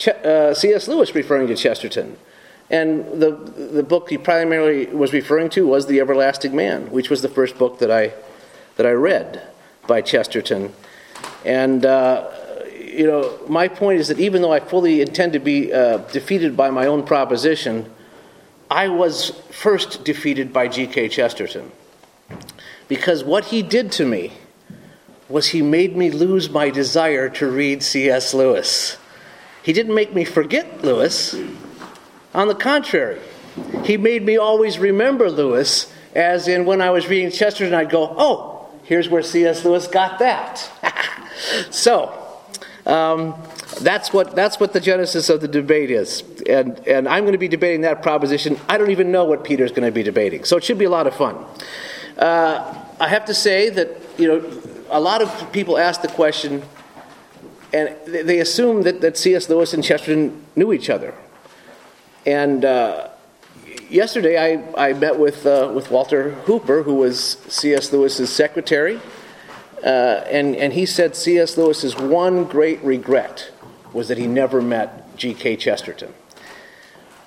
uh, 0.07 0.53
C.S. 0.53 0.87
Lewis 0.87 1.15
referring 1.15 1.47
to 1.47 1.55
Chesterton. 1.55 2.17
And 2.69 3.21
the, 3.21 3.31
the 3.31 3.83
book 3.83 4.09
he 4.09 4.17
primarily 4.17 4.87
was 4.87 5.13
referring 5.13 5.49
to 5.51 5.67
was 5.67 5.87
The 5.87 5.99
Everlasting 5.99 6.55
Man, 6.55 6.91
which 6.91 7.09
was 7.09 7.21
the 7.21 7.29
first 7.29 7.57
book 7.57 7.79
that 7.79 7.91
I, 7.91 8.13
that 8.77 8.85
I 8.85 8.91
read 8.91 9.41
by 9.87 10.01
Chesterton. 10.01 10.73
And, 11.43 11.85
uh, 11.85 12.29
you 12.75 13.05
know, 13.05 13.39
my 13.47 13.67
point 13.67 13.99
is 13.99 14.07
that 14.07 14.19
even 14.19 14.41
though 14.41 14.51
I 14.51 14.59
fully 14.59 15.01
intend 15.01 15.33
to 15.33 15.39
be 15.39 15.71
uh, 15.71 15.97
defeated 15.97 16.57
by 16.57 16.71
my 16.71 16.87
own 16.87 17.03
proposition, 17.03 17.91
I 18.69 18.89
was 18.89 19.29
first 19.51 20.03
defeated 20.03 20.51
by 20.51 20.67
G.K. 20.67 21.09
Chesterton. 21.09 21.71
Because 22.87 23.23
what 23.23 23.45
he 23.45 23.61
did 23.61 23.91
to 23.93 24.05
me 24.05 24.33
was 25.27 25.49
he 25.49 25.61
made 25.61 25.95
me 25.95 26.11
lose 26.11 26.49
my 26.49 26.69
desire 26.69 27.29
to 27.29 27.49
read 27.49 27.81
C.S. 27.81 28.33
Lewis. 28.33 28.97
He 29.63 29.73
didn't 29.73 29.95
make 29.95 30.13
me 30.13 30.23
forget 30.23 30.83
Lewis, 30.83 31.35
On 32.33 32.47
the 32.47 32.55
contrary, 32.55 33.19
he 33.83 33.97
made 33.97 34.23
me 34.23 34.37
always 34.37 34.77
remember 34.77 35.31
Lewis, 35.31 35.91
as 36.13 36.47
in 36.47 36.65
when 36.65 36.81
I 36.81 36.91
was 36.91 37.07
reading 37.07 37.31
Chesterton, 37.31 37.73
I'd 37.73 37.89
go, 37.89 38.13
oh, 38.17 38.67
here's 38.83 39.09
where 39.09 39.23
C.S. 39.23 39.65
Lewis 39.65 39.87
got 39.87 40.19
that. 40.19 40.69
so, 41.71 42.13
um, 42.85 43.41
that's 43.81 44.13
what, 44.13 44.35
that's 44.35 44.59
what 44.59 44.73
the 44.73 44.79
genesis 44.79 45.29
of 45.29 45.41
the 45.41 45.47
debate 45.47 45.89
is. 45.89 46.23
And, 46.47 46.79
and 46.87 47.07
I'm 47.07 47.23
going 47.23 47.33
to 47.33 47.39
be 47.39 47.47
debating 47.47 47.81
that 47.81 48.03
proposition. 48.03 48.59
I 48.69 48.77
don't 48.77 48.91
even 48.91 49.11
know 49.11 49.25
what 49.25 49.43
Peter's 49.43 49.71
going 49.71 49.87
to 49.87 49.91
be 49.91 50.03
debating. 50.03 50.43
So 50.43 50.57
it 50.57 50.63
should 50.63 50.77
be 50.77 50.85
a 50.85 50.89
lot 50.89 51.07
of 51.07 51.15
fun. 51.15 51.43
Uh, 52.17 52.83
I 52.99 53.09
have 53.09 53.25
to 53.25 53.33
say 53.33 53.69
that, 53.69 53.89
you 54.17 54.27
know, 54.27 54.61
a 54.89 54.99
lot 54.99 55.21
of 55.21 55.51
people 55.51 55.77
ask 55.77 56.01
the 56.01 56.07
question, 56.07 56.63
and 57.73 57.95
they 58.05 58.39
assume 58.39 58.83
that, 58.83 59.01
that 59.01 59.17
C.S. 59.17 59.49
Lewis 59.49 59.73
and 59.73 59.83
Chesterton 59.83 60.45
knew 60.55 60.71
each 60.71 60.89
other. 60.89 61.13
And 62.25 62.63
uh, 62.63 63.09
yesterday 63.89 64.37
I, 64.37 64.89
I 64.89 64.93
met 64.93 65.19
with, 65.19 65.45
uh, 65.45 65.71
with 65.73 65.91
Walter 65.91 66.31
Hooper, 66.31 66.83
who 66.83 66.95
was 66.95 67.37
C.S. 67.49 67.91
Lewis's 67.91 68.31
secretary, 68.31 68.99
uh, 69.83 70.23
and, 70.29 70.55
and 70.55 70.73
he 70.73 70.85
said 70.85 71.15
C.S. 71.15 71.57
Lewis's 71.57 71.97
one 71.97 72.45
great 72.45 72.81
regret 72.81 73.51
was 73.93 74.07
that 74.07 74.17
he 74.17 74.27
never 74.27 74.61
met 74.61 75.15
G.K. 75.17 75.57
Chesterton. 75.57 76.13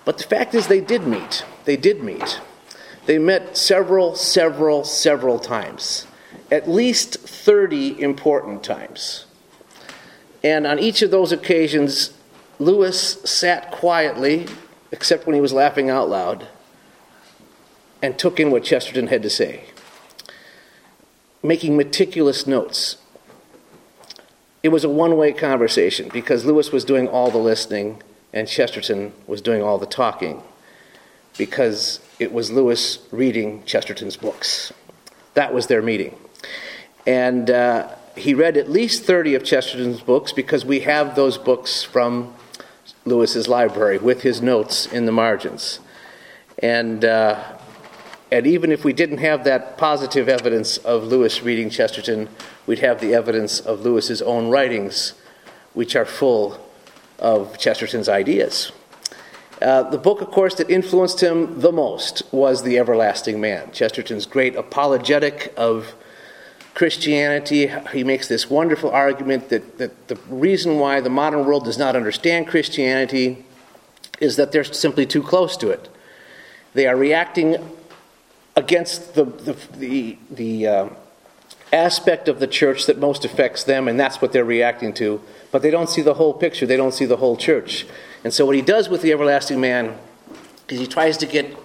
But 0.04 0.18
the 0.18 0.24
fact 0.24 0.54
is, 0.54 0.66
they 0.66 0.80
did 0.80 1.06
meet. 1.06 1.44
They 1.64 1.76
did 1.76 2.02
meet. 2.02 2.40
They 3.08 3.16
met 3.18 3.56
several, 3.56 4.14
several, 4.14 4.84
several 4.84 5.38
times, 5.38 6.06
at 6.50 6.68
least 6.68 7.14
30 7.14 8.02
important 8.02 8.62
times. 8.62 9.24
And 10.44 10.66
on 10.66 10.78
each 10.78 11.00
of 11.00 11.10
those 11.10 11.32
occasions, 11.32 12.12
Lewis 12.58 13.14
sat 13.24 13.70
quietly, 13.70 14.46
except 14.92 15.26
when 15.26 15.34
he 15.34 15.40
was 15.40 15.54
laughing 15.54 15.88
out 15.88 16.10
loud, 16.10 16.48
and 18.02 18.18
took 18.18 18.38
in 18.38 18.50
what 18.50 18.62
Chesterton 18.62 19.06
had 19.06 19.22
to 19.22 19.30
say, 19.30 19.64
making 21.42 21.78
meticulous 21.78 22.46
notes, 22.46 22.98
it 24.62 24.68
was 24.68 24.84
a 24.84 24.90
one 24.90 25.16
way 25.16 25.32
conversation 25.32 26.10
because 26.12 26.44
Lewis 26.44 26.72
was 26.72 26.84
doing 26.84 27.08
all 27.08 27.30
the 27.30 27.38
listening 27.38 28.02
and 28.34 28.46
Chesterton 28.46 29.14
was 29.26 29.40
doing 29.40 29.62
all 29.62 29.78
the 29.78 29.86
talking 29.86 30.42
because 31.38 32.00
it 32.18 32.32
was 32.32 32.50
Lewis 32.50 32.98
reading 33.12 33.62
Chesterton's 33.64 34.16
books. 34.16 34.72
That 35.34 35.54
was 35.54 35.68
their 35.68 35.82
meeting. 35.82 36.16
And 37.06 37.48
uh, 37.50 37.94
he 38.16 38.34
read 38.34 38.56
at 38.56 38.68
least 38.68 39.04
30 39.04 39.36
of 39.36 39.44
Chesterton's 39.44 40.00
books 40.00 40.32
because 40.32 40.64
we 40.64 40.80
have 40.80 41.14
those 41.14 41.38
books 41.38 41.82
from 41.82 42.34
Lewis's 43.04 43.48
library 43.48 43.98
with 43.98 44.22
his 44.22 44.42
notes 44.42 44.86
in 44.86 45.06
the 45.06 45.12
margins. 45.12 45.80
And, 46.60 47.04
uh, 47.04 47.42
and 48.32 48.46
even 48.46 48.72
if 48.72 48.84
we 48.84 48.92
didn't 48.92 49.18
have 49.18 49.44
that 49.44 49.78
positive 49.78 50.28
evidence 50.28 50.76
of 50.78 51.04
Lewis 51.04 51.42
reading 51.42 51.70
Chesterton, 51.70 52.28
we'd 52.66 52.80
have 52.80 53.00
the 53.00 53.14
evidence 53.14 53.60
of 53.60 53.82
Lewis's 53.82 54.20
own 54.22 54.48
writings, 54.48 55.14
which 55.72 55.94
are 55.94 56.04
full 56.04 56.60
of 57.18 57.58
Chesterton's 57.58 58.08
ideas. 58.08 58.72
Uh, 59.60 59.82
the 59.90 59.98
book, 59.98 60.20
of 60.20 60.30
course, 60.30 60.54
that 60.54 60.70
influenced 60.70 61.20
him 61.20 61.60
the 61.60 61.72
most 61.72 62.22
was 62.32 62.62
The 62.62 62.78
Everlasting 62.78 63.40
Man, 63.40 63.72
Chesterton's 63.72 64.24
great 64.24 64.54
apologetic 64.54 65.52
of 65.56 65.94
Christianity. 66.74 67.68
He 67.92 68.04
makes 68.04 68.28
this 68.28 68.48
wonderful 68.48 68.90
argument 68.90 69.48
that, 69.48 69.78
that 69.78 70.06
the 70.06 70.14
reason 70.28 70.78
why 70.78 71.00
the 71.00 71.10
modern 71.10 71.44
world 71.44 71.64
does 71.64 71.76
not 71.76 71.96
understand 71.96 72.46
Christianity 72.46 73.44
is 74.20 74.36
that 74.36 74.52
they're 74.52 74.62
simply 74.62 75.06
too 75.06 75.22
close 75.22 75.56
to 75.56 75.70
it. 75.70 75.88
They 76.74 76.86
are 76.86 76.96
reacting 76.96 77.56
against 78.54 79.14
the, 79.14 79.24
the, 79.24 79.56
the, 79.76 80.18
the 80.30 80.66
uh, 80.68 80.88
aspect 81.72 82.28
of 82.28 82.38
the 82.38 82.46
church 82.46 82.86
that 82.86 82.98
most 82.98 83.24
affects 83.24 83.64
them, 83.64 83.88
and 83.88 83.98
that's 83.98 84.22
what 84.22 84.32
they're 84.32 84.44
reacting 84.44 84.92
to. 84.94 85.20
But 85.50 85.62
they 85.62 85.70
don't 85.70 85.88
see 85.88 86.02
the 86.02 86.14
whole 86.14 86.34
picture, 86.34 86.66
they 86.66 86.76
don't 86.76 86.92
see 86.92 87.06
the 87.06 87.16
whole 87.16 87.36
church. 87.36 87.86
And 88.24 88.32
so, 88.32 88.44
what 88.44 88.54
he 88.54 88.62
does 88.62 88.88
with 88.88 89.02
the 89.02 89.12
everlasting 89.12 89.60
man 89.60 89.96
is 90.68 90.78
he 90.78 90.86
tries 90.86 91.16
to 91.18 91.26
get 91.26 91.56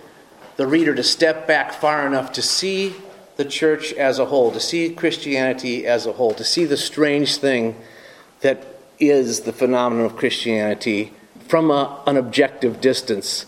the 0.56 0.68
reader 0.68 0.94
to 0.96 1.04
step 1.04 1.48
back 1.48 1.74
far 1.74 2.08
enough 2.08 2.32
to 2.34 2.42
see 2.42 2.96
the 3.36 3.46
church 3.46 3.92
as 3.94 4.20
a 4.20 4.26
whole, 4.26 4.52
to 4.52 4.60
see 4.60 4.94
Christianity 4.94 5.86
as 5.86 6.06
a 6.06 6.14
whole, 6.14 6.34
to 6.36 6.44
see 6.44 6.66
the 6.66 6.78
strange 6.78 7.38
thing 7.38 7.76
that 8.42 8.66
is 9.00 9.42
the 9.42 9.54
phenomenon 9.54 10.06
of 10.06 10.16
Christianity 10.16 11.12
from 11.48 11.72
a, 11.72 12.02
an 12.06 12.18
objective 12.18 12.80
distance, 12.80 13.46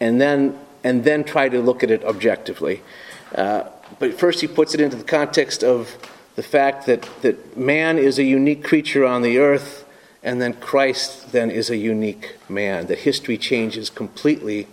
and 0.00 0.20
then 0.20 0.58
and 0.84 1.04
then 1.04 1.24
try 1.24 1.48
to 1.48 1.60
look 1.60 1.82
at 1.82 1.90
it 1.90 2.04
objectively. 2.04 2.82
Uh, 3.34 3.64
but 3.98 4.18
first, 4.18 4.40
he 4.40 4.48
puts 4.48 4.74
it 4.74 4.80
into 4.80 4.96
the 4.96 5.04
context 5.04 5.62
of 5.62 5.96
the 6.34 6.42
fact 6.42 6.86
that, 6.86 7.08
that 7.22 7.56
man 7.56 7.98
is 7.98 8.18
a 8.18 8.24
unique 8.24 8.64
creature 8.64 9.04
on 9.04 9.22
the 9.22 9.38
earth, 9.38 9.86
and 10.22 10.40
then 10.40 10.54
Christ 10.54 11.32
then 11.32 11.50
is 11.50 11.68
a 11.68 11.76
unique 11.76 12.36
man. 12.48 12.86
That 12.86 13.00
history 13.00 13.36
changes 13.36 13.90
completely 13.90 14.66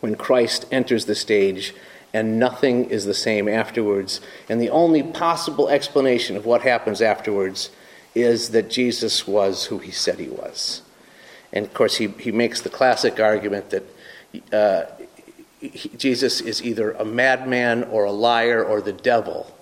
when 0.00 0.16
Christ 0.16 0.66
enters 0.70 1.06
the 1.06 1.14
stage, 1.14 1.74
and 2.12 2.38
nothing 2.38 2.90
is 2.90 3.04
the 3.04 3.14
same 3.14 3.48
afterwards. 3.48 4.20
And 4.48 4.60
the 4.60 4.70
only 4.70 5.02
possible 5.02 5.68
explanation 5.68 6.36
of 6.36 6.44
what 6.44 6.62
happens 6.62 7.00
afterwards 7.00 7.70
is 8.14 8.50
that 8.50 8.70
Jesus 8.70 9.26
was 9.26 9.66
who 9.66 9.78
he 9.78 9.90
said 9.90 10.18
he 10.18 10.28
was. 10.28 10.82
And 11.52 11.64
of 11.64 11.72
course, 11.72 11.96
he, 11.96 12.08
he 12.08 12.32
makes 12.32 12.60
the 12.60 12.70
classic 12.70 13.18
argument 13.20 13.70
that 13.70 13.84
uh, 14.52 14.90
Jesus 15.96 16.40
is 16.40 16.62
either 16.62 16.92
a 16.92 17.04
madman 17.04 17.84
or 17.84 18.04
a 18.04 18.12
liar 18.12 18.62
or 18.62 18.82
the 18.82 18.92
devil 18.92 19.55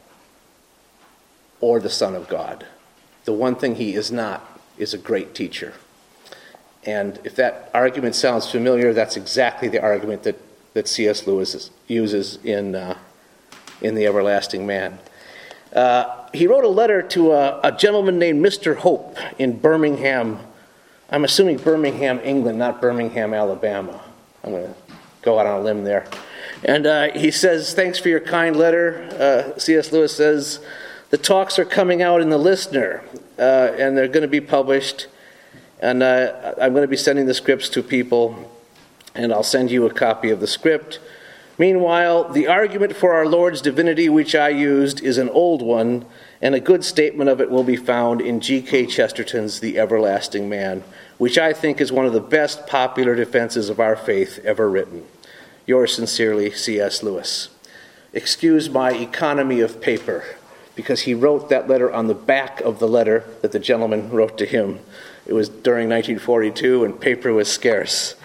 or 1.64 1.80
the 1.80 1.88
Son 1.88 2.14
of 2.14 2.28
God. 2.28 2.66
The 3.24 3.32
one 3.32 3.56
thing 3.56 3.76
he 3.76 3.94
is 3.94 4.12
not 4.12 4.60
is 4.76 4.92
a 4.92 4.98
great 4.98 5.34
teacher. 5.34 5.72
And 6.84 7.18
if 7.24 7.36
that 7.36 7.70
argument 7.72 8.16
sounds 8.16 8.50
familiar, 8.50 8.92
that's 8.92 9.16
exactly 9.16 9.68
the 9.68 9.80
argument 9.80 10.24
that, 10.24 10.38
that 10.74 10.86
C.S. 10.86 11.26
Lewis 11.26 11.70
uses 11.88 12.38
in, 12.44 12.74
uh, 12.74 12.98
in 13.80 13.94
The 13.94 14.04
Everlasting 14.04 14.66
Man. 14.66 14.98
Uh, 15.74 16.28
he 16.34 16.46
wrote 16.46 16.64
a 16.64 16.68
letter 16.68 17.00
to 17.00 17.32
a, 17.32 17.60
a, 17.62 17.72
gentleman 17.72 18.18
named 18.18 18.44
Mr. 18.44 18.76
Hope 18.76 19.16
in 19.38 19.58
Birmingham. 19.58 20.38
I'm 21.08 21.24
assuming 21.24 21.56
Birmingham, 21.56 22.20
England, 22.22 22.58
not 22.58 22.82
Birmingham, 22.82 23.32
Alabama. 23.32 24.04
I'm 24.44 24.50
going 24.50 24.66
to 24.66 24.74
go 25.22 25.38
out 25.38 25.46
on 25.46 25.60
a 25.60 25.64
limb 25.64 25.82
there. 25.84 26.06
And 26.62 26.86
uh, 26.86 27.12
he 27.12 27.30
says, 27.30 27.72
Thanks 27.72 27.98
for 27.98 28.10
your 28.10 28.20
kind 28.20 28.54
letter. 28.54 29.08
Uh, 29.18 29.58
C.S. 29.58 29.92
Lewis 29.92 30.14
says, 30.14 30.60
The 31.14 31.18
talks 31.22 31.60
are 31.60 31.64
coming 31.64 32.02
out 32.02 32.20
in 32.20 32.30
the 32.30 32.38
Listener, 32.38 33.04
uh, 33.38 33.70
and 33.78 33.96
they're 33.96 34.08
going 34.08 34.22
to 34.22 34.26
be 34.26 34.40
published. 34.40 35.06
And 35.78 36.02
uh, 36.02 36.54
I'm 36.60 36.72
going 36.72 36.82
to 36.82 36.88
be 36.88 36.96
sending 36.96 37.26
the 37.26 37.34
scripts 37.34 37.68
to 37.68 37.84
people, 37.84 38.50
and 39.14 39.32
I'll 39.32 39.44
send 39.44 39.70
you 39.70 39.86
a 39.86 39.94
copy 39.94 40.30
of 40.30 40.40
the 40.40 40.48
script. 40.48 40.98
Meanwhile, 41.56 42.30
the 42.32 42.48
argument 42.48 42.96
for 42.96 43.12
our 43.12 43.26
Lord's 43.26 43.62
divinity, 43.62 44.08
which 44.08 44.34
I 44.34 44.48
used, 44.48 45.04
is 45.04 45.16
an 45.16 45.28
old 45.28 45.62
one, 45.62 46.04
and 46.42 46.52
a 46.52 46.58
good 46.58 46.84
statement 46.84 47.30
of 47.30 47.40
it 47.40 47.48
will 47.48 47.62
be 47.62 47.76
found 47.76 48.20
in 48.20 48.40
G.K. 48.40 48.86
Chesterton's 48.86 49.60
The 49.60 49.78
Everlasting 49.78 50.48
Man, 50.48 50.82
which 51.18 51.38
I 51.38 51.52
think 51.52 51.80
is 51.80 51.92
one 51.92 52.06
of 52.06 52.12
the 52.12 52.18
best 52.18 52.66
popular 52.66 53.14
defenses 53.14 53.68
of 53.68 53.78
our 53.78 53.94
faith 53.94 54.40
ever 54.44 54.68
written. 54.68 55.06
Yours 55.64 55.94
sincerely, 55.94 56.50
C.S. 56.50 57.04
Lewis. 57.04 57.50
Excuse 58.12 58.68
my 58.68 58.92
economy 58.92 59.60
of 59.60 59.80
paper, 59.80 60.24
because 60.74 61.02
he 61.02 61.14
wrote 61.14 61.48
that 61.48 61.68
letter 61.68 61.92
on 61.92 62.06
the 62.06 62.14
back 62.14 62.60
of 62.60 62.78
the 62.78 62.88
letter 62.88 63.24
that 63.42 63.52
the 63.52 63.58
gentleman 63.58 64.10
wrote 64.10 64.38
to 64.38 64.46
him. 64.46 64.80
It 65.26 65.32
was 65.32 65.48
during 65.48 65.88
1942, 65.88 66.84
and 66.84 67.00
paper 67.00 67.32
was 67.32 67.50
scarce. 67.50 68.16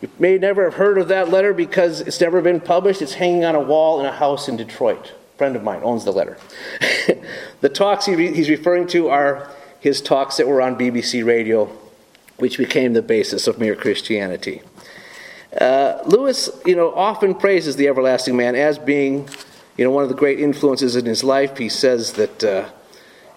You 0.00 0.10
may 0.18 0.38
never 0.38 0.64
have 0.64 0.74
heard 0.74 0.98
of 0.98 1.08
that 1.08 1.30
letter 1.30 1.52
because 1.52 2.00
it's 2.00 2.20
never 2.20 2.40
been 2.40 2.60
published. 2.60 3.02
It's 3.02 3.14
hanging 3.14 3.44
on 3.44 3.54
a 3.54 3.60
wall 3.60 4.00
in 4.00 4.06
a 4.06 4.12
house 4.12 4.48
in 4.48 4.56
Detroit. 4.56 5.12
A 5.34 5.38
friend 5.38 5.56
of 5.56 5.62
mine 5.62 5.80
owns 5.82 6.04
the 6.04 6.12
letter. 6.12 6.38
the 7.60 7.68
talks 7.68 8.06
he's 8.06 8.48
referring 8.48 8.86
to 8.88 9.08
are 9.08 9.50
his 9.80 10.00
talks 10.00 10.36
that 10.36 10.46
were 10.46 10.60
on 10.60 10.76
BBC 10.76 11.24
Radio, 11.24 11.70
which 12.38 12.58
became 12.58 12.92
the 12.92 13.02
basis 13.02 13.46
of 13.46 13.58
Mere 13.58 13.74
Christianity. 13.74 14.62
Uh, 15.58 16.02
Lewis, 16.04 16.50
you 16.66 16.76
know, 16.76 16.92
often 16.94 17.34
praises 17.34 17.76
the 17.76 17.88
everlasting 17.88 18.36
man 18.36 18.54
as 18.54 18.78
being, 18.78 19.28
you 19.76 19.84
know, 19.84 19.90
one 19.90 20.02
of 20.02 20.08
the 20.08 20.14
great 20.14 20.40
influences 20.40 20.96
in 20.96 21.04
his 21.04 21.22
life. 21.22 21.58
He 21.58 21.68
says 21.68 22.14
that, 22.14 22.42
uh, 22.42 22.68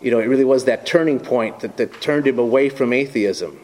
you 0.01 0.11
know, 0.11 0.19
it 0.19 0.25
really 0.25 0.45
was 0.45 0.65
that 0.65 0.85
turning 0.85 1.19
point 1.19 1.59
that, 1.59 1.77
that 1.77 1.99
turned 2.01 2.27
him 2.27 2.39
away 2.39 2.69
from 2.69 2.93
atheism 2.93 3.59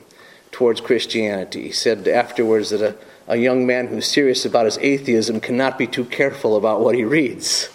towards 0.52 0.82
Christianity. 0.82 1.64
He 1.64 1.72
said 1.72 2.08
afterwards 2.08 2.70
that 2.72 2.82
a, 2.82 2.96
a 3.28 3.38
young 3.38 3.66
man 3.66 3.88
who's 3.88 4.08
serious 4.08 4.46
about 4.46 4.66
his 4.66 4.78
atheism 4.80 5.40
cannot 5.40 5.78
be 5.78 5.88
too 5.88 6.06
careful 6.06 6.58
about 6.58 6.82
what 6.82 6.96
he 6.96 7.04
reads. 7.04 7.70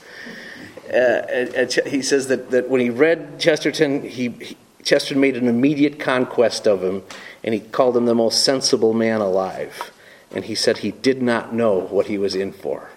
Uh, 0.92 1.66
he 1.86 2.02
says 2.02 2.28
that, 2.28 2.50
that 2.50 2.68
when 2.68 2.80
he 2.80 2.90
read 2.90 3.38
Chesterton, 3.38 4.02
he, 4.02 4.28
he, 4.30 4.56
Chesterton 4.82 5.20
made 5.20 5.36
an 5.36 5.46
immediate 5.46 6.00
conquest 6.00 6.66
of 6.66 6.82
him, 6.82 7.02
and 7.44 7.54
he 7.54 7.60
called 7.60 7.96
him 7.96 8.06
the 8.06 8.14
most 8.14 8.44
sensible 8.44 8.92
man 8.92 9.20
alive. 9.20 9.92
and 10.32 10.44
he 10.44 10.54
said 10.54 10.78
he 10.78 10.90
did 10.90 11.22
not 11.22 11.54
know 11.54 11.78
what 11.78 12.06
he 12.06 12.18
was 12.18 12.34
in 12.34 12.52
for 12.52 12.90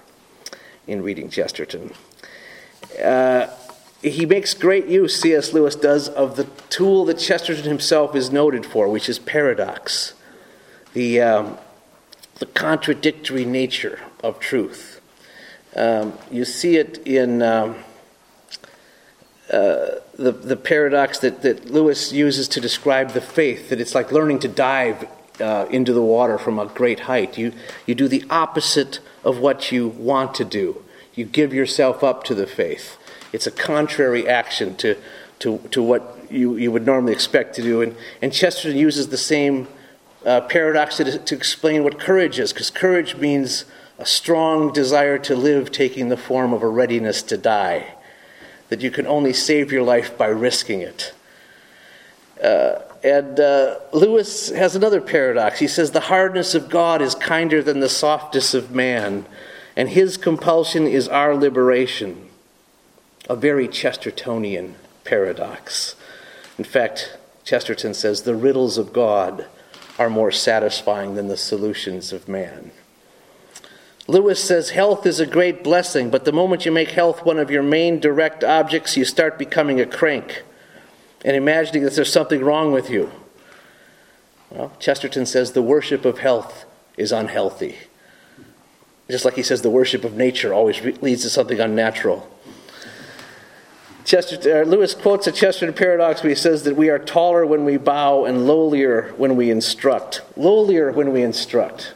in 0.88 1.02
reading 1.02 1.30
Chesterton. 1.30 1.92
Uh, 3.02 3.48
he 4.02 4.25
makes 4.25 4.54
great 4.54 4.88
use, 4.88 5.20
C.S. 5.20 5.54
Lewis 5.54 5.75
does, 5.75 6.10
of 6.10 6.36
the 6.36 6.44
tool 6.70 7.06
that 7.06 7.20
Chesterton 7.20 7.63
himself 7.63 8.16
is 8.16 8.32
noted 8.32 8.66
for, 8.66 8.88
which 8.90 9.08
is 9.08 9.18
paradox, 9.18 10.13
the, 10.94 11.22
um, 11.22 11.58
the 12.40 12.46
contradictory 12.48 13.46
nature 13.46 14.02
of 14.22 14.40
truth. 14.40 15.00
Um, 15.75 16.13
you 16.30 16.44
see 16.44 16.75
it 16.75 17.00
in 17.08 17.42
um, 17.42 17.78
uh, 19.52 20.00
the, 20.16 20.32
the 20.32 20.58
paradox 20.58 21.20
that, 21.20 21.42
that 21.42 21.72
Lewis 21.72 22.12
uses 22.12 22.48
to 22.50 22.62
describe 22.62 23.12
the 23.12 23.22
faith, 23.22 23.70
that 23.70 23.80
it's 23.80 23.96
like 23.96 24.12
learning 24.12 24.40
to 24.40 24.48
dive 24.48 25.08
uh, 25.40 25.66
into 25.70 25.94
the 25.94 26.02
water 26.02 26.38
from 26.38 26.60
a 26.60 26.66
great 26.66 27.02
height. 27.02 27.38
You, 27.38 27.54
you 27.86 27.96
do 27.96 28.08
the 28.08 28.24
opposite 28.30 29.00
of 29.24 29.40
what 29.40 29.72
you 29.72 29.88
want 29.88 30.36
to 30.36 30.46
do, 30.46 30.84
you 31.16 31.25
give 31.25 31.54
yourself 31.54 32.04
up 32.04 32.24
to 32.25 32.36
the 32.36 32.48
faith. 32.48 32.98
It's 33.32 33.48
a 33.48 33.52
contrary 33.52 34.28
action 34.28 34.75
to, 34.78 34.98
to, 35.40 35.60
to 35.72 35.82
what 35.82 36.18
you, 36.30 36.56
you 36.56 36.72
would 36.72 36.86
normally 36.86 37.13
expect 37.13 37.56
to 37.56 37.62
do. 37.62 37.82
And, 37.82 37.96
and 38.22 38.34
Chesterton 38.34 38.78
uses 38.78 39.10
the 39.10 39.18
same 39.18 39.68
uh, 40.25 40.42
paradox 40.42 40.98
to, 40.98 41.18
to 41.18 41.36
explain 41.36 41.84
what 41.84 42.00
courage 42.00 42.40
is, 42.40 42.54
because 42.54 42.70
courage 42.70 43.16
means 43.16 43.66
a 43.98 44.06
strong 44.06 44.72
desire 44.74 45.18
to 45.20 45.36
live 45.36 45.72
taking 45.72 46.10
the 46.10 46.18
form 46.18 46.54
of 46.54 46.63
a 46.63 46.68
readiness 46.68 47.22
to 47.24 47.38
die, 47.38 47.96
that 48.70 48.82
you 48.82 48.90
can 48.90 49.06
only 49.06 49.34
save 49.34 49.72
your 49.72 49.84
life 49.84 50.18
by 50.18 50.28
risking 50.28 50.82
it. 50.82 51.13
Uh, 52.44 52.80
and 53.04 53.40
uh, 53.40 53.80
Lewis 53.92 54.50
has 54.50 54.76
another 54.76 55.02
paradox. 55.02 55.60
He 55.60 55.68
says, 55.68 55.92
The 55.92 56.00
hardness 56.00 56.56
of 56.56 56.70
God 56.70 57.02
is 57.02 57.16
kinder 57.16 57.62
than 57.62 57.82
the 57.82 57.90
softness 57.90 58.54
of 58.54 58.72
man, 58.72 59.26
and 59.76 59.90
his 59.90 60.18
compulsion 60.18 60.88
is 60.88 61.08
our 61.08 61.36
liberation 61.36 62.30
a 63.30 63.36
very 63.36 63.68
Chestertonian 63.68 64.74
paradox. 65.06 65.96
In 66.58 66.64
fact, 66.64 67.18
Chesterton 67.44 67.94
says 67.94 68.24
the 68.24 68.36
riddles 68.36 68.78
of 68.78 68.94
God 68.94 69.46
are 69.98 70.10
more 70.10 70.32
satisfying 70.32 71.16
than 71.16 71.28
the 71.28 71.38
solutions 71.38 72.12
of 72.12 72.28
man. 72.28 72.72
Lewis 74.08 74.44
says 74.44 74.72
health 74.72 75.06
is 75.06 75.20
a 75.20 75.26
great 75.26 75.64
blessing, 75.64 76.10
but 76.10 76.26
the 76.26 76.34
moment 76.34 76.66
you 76.66 76.72
make 76.72 76.90
health 76.90 77.24
one 77.24 77.40
of 77.40 77.50
your 77.50 77.64
main 77.64 78.00
direct 78.00 78.44
objects, 78.44 78.98
you 78.98 79.06
start 79.06 79.40
becoming 79.40 79.80
a 79.80 79.86
crank 79.86 80.44
and 81.24 81.36
imagining 81.36 81.84
that 81.84 81.94
there's 81.94 82.12
something 82.12 82.44
wrong 82.44 82.72
with 82.72 82.89
you. 82.89 83.12
Well, 84.50 84.72
Chesterton 84.80 85.25
says 85.25 85.53
the 85.53 85.62
worship 85.62 86.06
of 86.06 86.20
health 86.20 86.65
is 86.98 87.12
unhealthy. 87.12 87.77
Just 89.10 89.25
like 89.25 89.36
he 89.36 89.44
says 89.44 89.62
the 89.62 89.70
worship 89.70 90.03
of 90.03 90.15
nature 90.15 90.53
always 90.53 90.80
leads 91.01 91.24
to 91.24 91.30
something 91.30 91.60
unnatural. 91.60 92.30
Chester, 94.06 94.62
uh, 94.62 94.65
Lewis 94.65 94.94
quotes 94.94 95.27
a 95.27 95.32
Chesterton 95.32 95.74
paradox 95.74 96.24
where 96.24 96.30
he 96.30 96.36
says 96.36 96.63
that 96.63 96.75
we 96.75 96.89
are 96.89 97.00
taller 97.00 97.46
when 97.46 97.63
we 97.63 97.77
bow 97.77 98.25
and 98.25 98.46
lowlier 98.46 99.13
when 99.18 99.36
we 99.36 99.50
instruct. 99.50 100.22
Lowlier 100.36 100.94
when 100.94 101.13
we 101.13 101.24
instruct. 101.24 101.94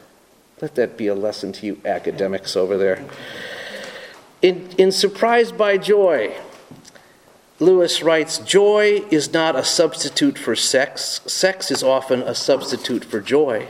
Let 0.61 0.75
that 0.75 0.97
be 0.97 1.07
a 1.07 1.15
lesson 1.15 1.51
to 1.53 1.65
you 1.65 1.81
academics 1.85 2.55
over 2.55 2.77
there. 2.77 3.05
In, 4.41 4.69
in 4.77 4.91
Surprised 4.91 5.57
by 5.57 5.77
Joy, 5.77 6.35
Lewis 7.59 8.03
writes 8.03 8.37
Joy 8.37 9.03
is 9.09 9.33
not 9.33 9.55
a 9.55 9.63
substitute 9.63 10.37
for 10.37 10.55
sex, 10.55 11.21
sex 11.25 11.71
is 11.71 11.81
often 11.81 12.21
a 12.21 12.35
substitute 12.35 13.03
for 13.03 13.19
joy. 13.19 13.67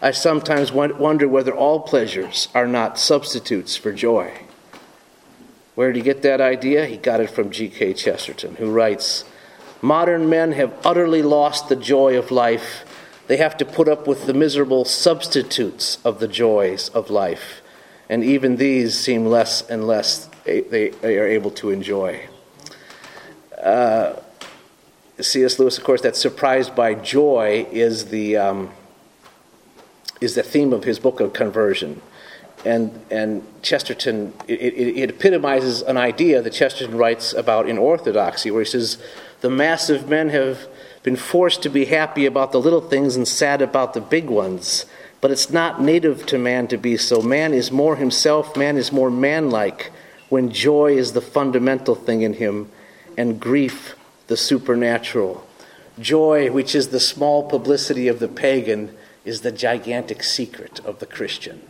I 0.00 0.12
sometimes 0.12 0.72
wonder 0.72 1.28
whether 1.28 1.54
all 1.54 1.80
pleasures 1.80 2.48
are 2.54 2.66
not 2.66 2.98
substitutes 2.98 3.76
for 3.76 3.92
joy. 3.92 4.32
Where 5.74 5.92
did 5.92 5.96
he 5.96 6.02
get 6.02 6.22
that 6.22 6.40
idea? 6.40 6.86
He 6.86 6.96
got 6.96 7.20
it 7.20 7.30
from 7.30 7.50
G.K. 7.50 7.92
Chesterton, 7.94 8.56
who 8.56 8.70
writes 8.70 9.24
Modern 9.82 10.30
men 10.30 10.52
have 10.52 10.74
utterly 10.84 11.22
lost 11.22 11.68
the 11.68 11.76
joy 11.76 12.16
of 12.16 12.30
life. 12.30 12.84
They 13.26 13.36
have 13.36 13.58
to 13.58 13.66
put 13.66 13.88
up 13.88 14.06
with 14.06 14.26
the 14.26 14.34
miserable 14.34 14.86
substitutes 14.86 15.98
of 16.04 16.20
the 16.20 16.28
joys 16.28 16.88
of 16.90 17.10
life. 17.10 17.60
And 18.08 18.24
even 18.24 18.56
these 18.56 18.98
seem 18.98 19.26
less 19.26 19.60
and 19.68 19.86
less 19.86 20.30
they, 20.44 20.62
they 20.62 21.18
are 21.18 21.26
able 21.26 21.50
to 21.52 21.70
enjoy. 21.70 22.26
Uh, 23.62 24.16
C.S. 25.20 25.58
Lewis, 25.58 25.76
of 25.76 25.84
course, 25.84 26.00
that 26.00 26.16
surprised 26.16 26.74
by 26.74 26.94
joy 26.94 27.66
is 27.70 28.06
the, 28.06 28.36
um, 28.36 28.70
is 30.20 30.34
the 30.34 30.42
theme 30.42 30.72
of 30.72 30.84
his 30.84 30.98
book 30.98 31.20
of 31.20 31.32
conversion 31.32 32.00
and 32.64 33.00
and 33.10 33.42
Chesterton 33.62 34.32
it, 34.46 34.60
it, 34.60 34.98
it, 34.98 35.10
epitomizes 35.10 35.82
an 35.82 35.96
idea 35.96 36.42
that 36.42 36.52
Chesterton 36.52 36.96
writes 36.96 37.32
about 37.32 37.68
in 37.68 37.78
Orthodoxy, 37.78 38.50
where 38.50 38.62
he 38.62 38.68
says 38.68 38.98
the 39.40 39.50
massive 39.50 40.08
men 40.08 40.28
have 40.30 40.68
been 41.02 41.16
forced 41.16 41.62
to 41.62 41.68
be 41.68 41.86
happy 41.86 42.26
about 42.26 42.52
the 42.52 42.60
little 42.60 42.80
things 42.80 43.16
and 43.16 43.26
sad 43.26 43.62
about 43.62 43.94
the 43.94 44.00
big 44.00 44.28
ones. 44.28 44.84
But 45.20 45.30
it's 45.30 45.50
not 45.50 45.80
native 45.80 46.24
to 46.26 46.38
man 46.38 46.66
to 46.68 46.78
be 46.78 46.96
so. 46.96 47.20
Man 47.20 47.52
is 47.52 47.70
more 47.70 47.96
himself. 47.96 48.56
Man 48.56 48.76
is 48.76 48.92
more 48.92 49.10
manlike 49.10 49.90
when 50.28 50.50
joy 50.50 50.96
is 50.96 51.12
the 51.12 51.20
fundamental 51.20 51.94
thing 51.94 52.22
in 52.22 52.34
him, 52.34 52.70
and 53.16 53.40
grief 53.40 53.96
the 54.26 54.36
supernatural. 54.36 55.46
Joy, 55.98 56.50
which 56.50 56.74
is 56.74 56.88
the 56.88 57.00
small 57.00 57.48
publicity 57.48 58.08
of 58.08 58.20
the 58.20 58.28
pagan, 58.28 58.96
is 59.24 59.40
the 59.40 59.52
gigantic 59.52 60.22
secret 60.22 60.80
of 60.84 60.98
the 60.98 61.06
Christian. 61.06 61.62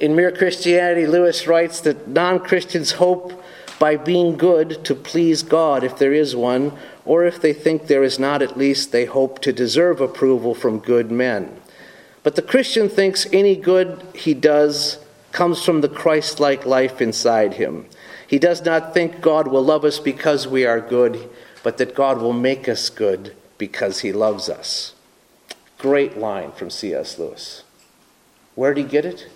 In 0.00 0.14
Mere 0.14 0.30
Christianity, 0.30 1.06
Lewis 1.06 1.46
writes 1.46 1.80
that 1.80 2.08
non 2.08 2.38
Christians 2.38 2.92
hope 2.92 3.42
by 3.78 3.96
being 3.96 4.36
good 4.36 4.84
to 4.84 4.94
please 4.94 5.42
God 5.42 5.84
if 5.84 5.98
there 5.98 6.12
is 6.12 6.34
one, 6.34 6.72
or 7.04 7.24
if 7.24 7.40
they 7.40 7.52
think 7.52 7.86
there 7.86 8.02
is 8.02 8.18
not, 8.18 8.42
at 8.42 8.56
least 8.56 8.92
they 8.92 9.04
hope 9.04 9.40
to 9.40 9.52
deserve 9.52 10.00
approval 10.00 10.54
from 10.54 10.78
good 10.78 11.10
men. 11.10 11.60
But 12.22 12.36
the 12.36 12.42
Christian 12.42 12.88
thinks 12.88 13.26
any 13.32 13.56
good 13.56 14.02
he 14.14 14.34
does 14.34 14.98
comes 15.32 15.64
from 15.64 15.80
the 15.80 15.88
Christ 15.88 16.40
like 16.40 16.66
life 16.66 17.00
inside 17.00 17.54
him. 17.54 17.86
He 18.28 18.38
does 18.38 18.62
not 18.62 18.92
think 18.92 19.22
God 19.22 19.48
will 19.48 19.64
love 19.64 19.86
us 19.86 19.98
because 19.98 20.46
we 20.46 20.66
are 20.66 20.80
good, 20.80 21.28
but 21.62 21.78
that 21.78 21.94
God 21.94 22.20
will 22.20 22.34
make 22.34 22.68
us 22.68 22.90
good 22.90 23.34
because 23.56 24.00
he 24.00 24.12
loves 24.12 24.50
us. 24.50 24.94
Great 25.78 26.18
line 26.18 26.52
from 26.52 26.68
C.S. 26.68 27.18
Lewis. 27.18 27.64
Where 28.54 28.74
did 28.74 28.84
he 28.84 28.90
get 28.90 29.06
it? 29.06 29.28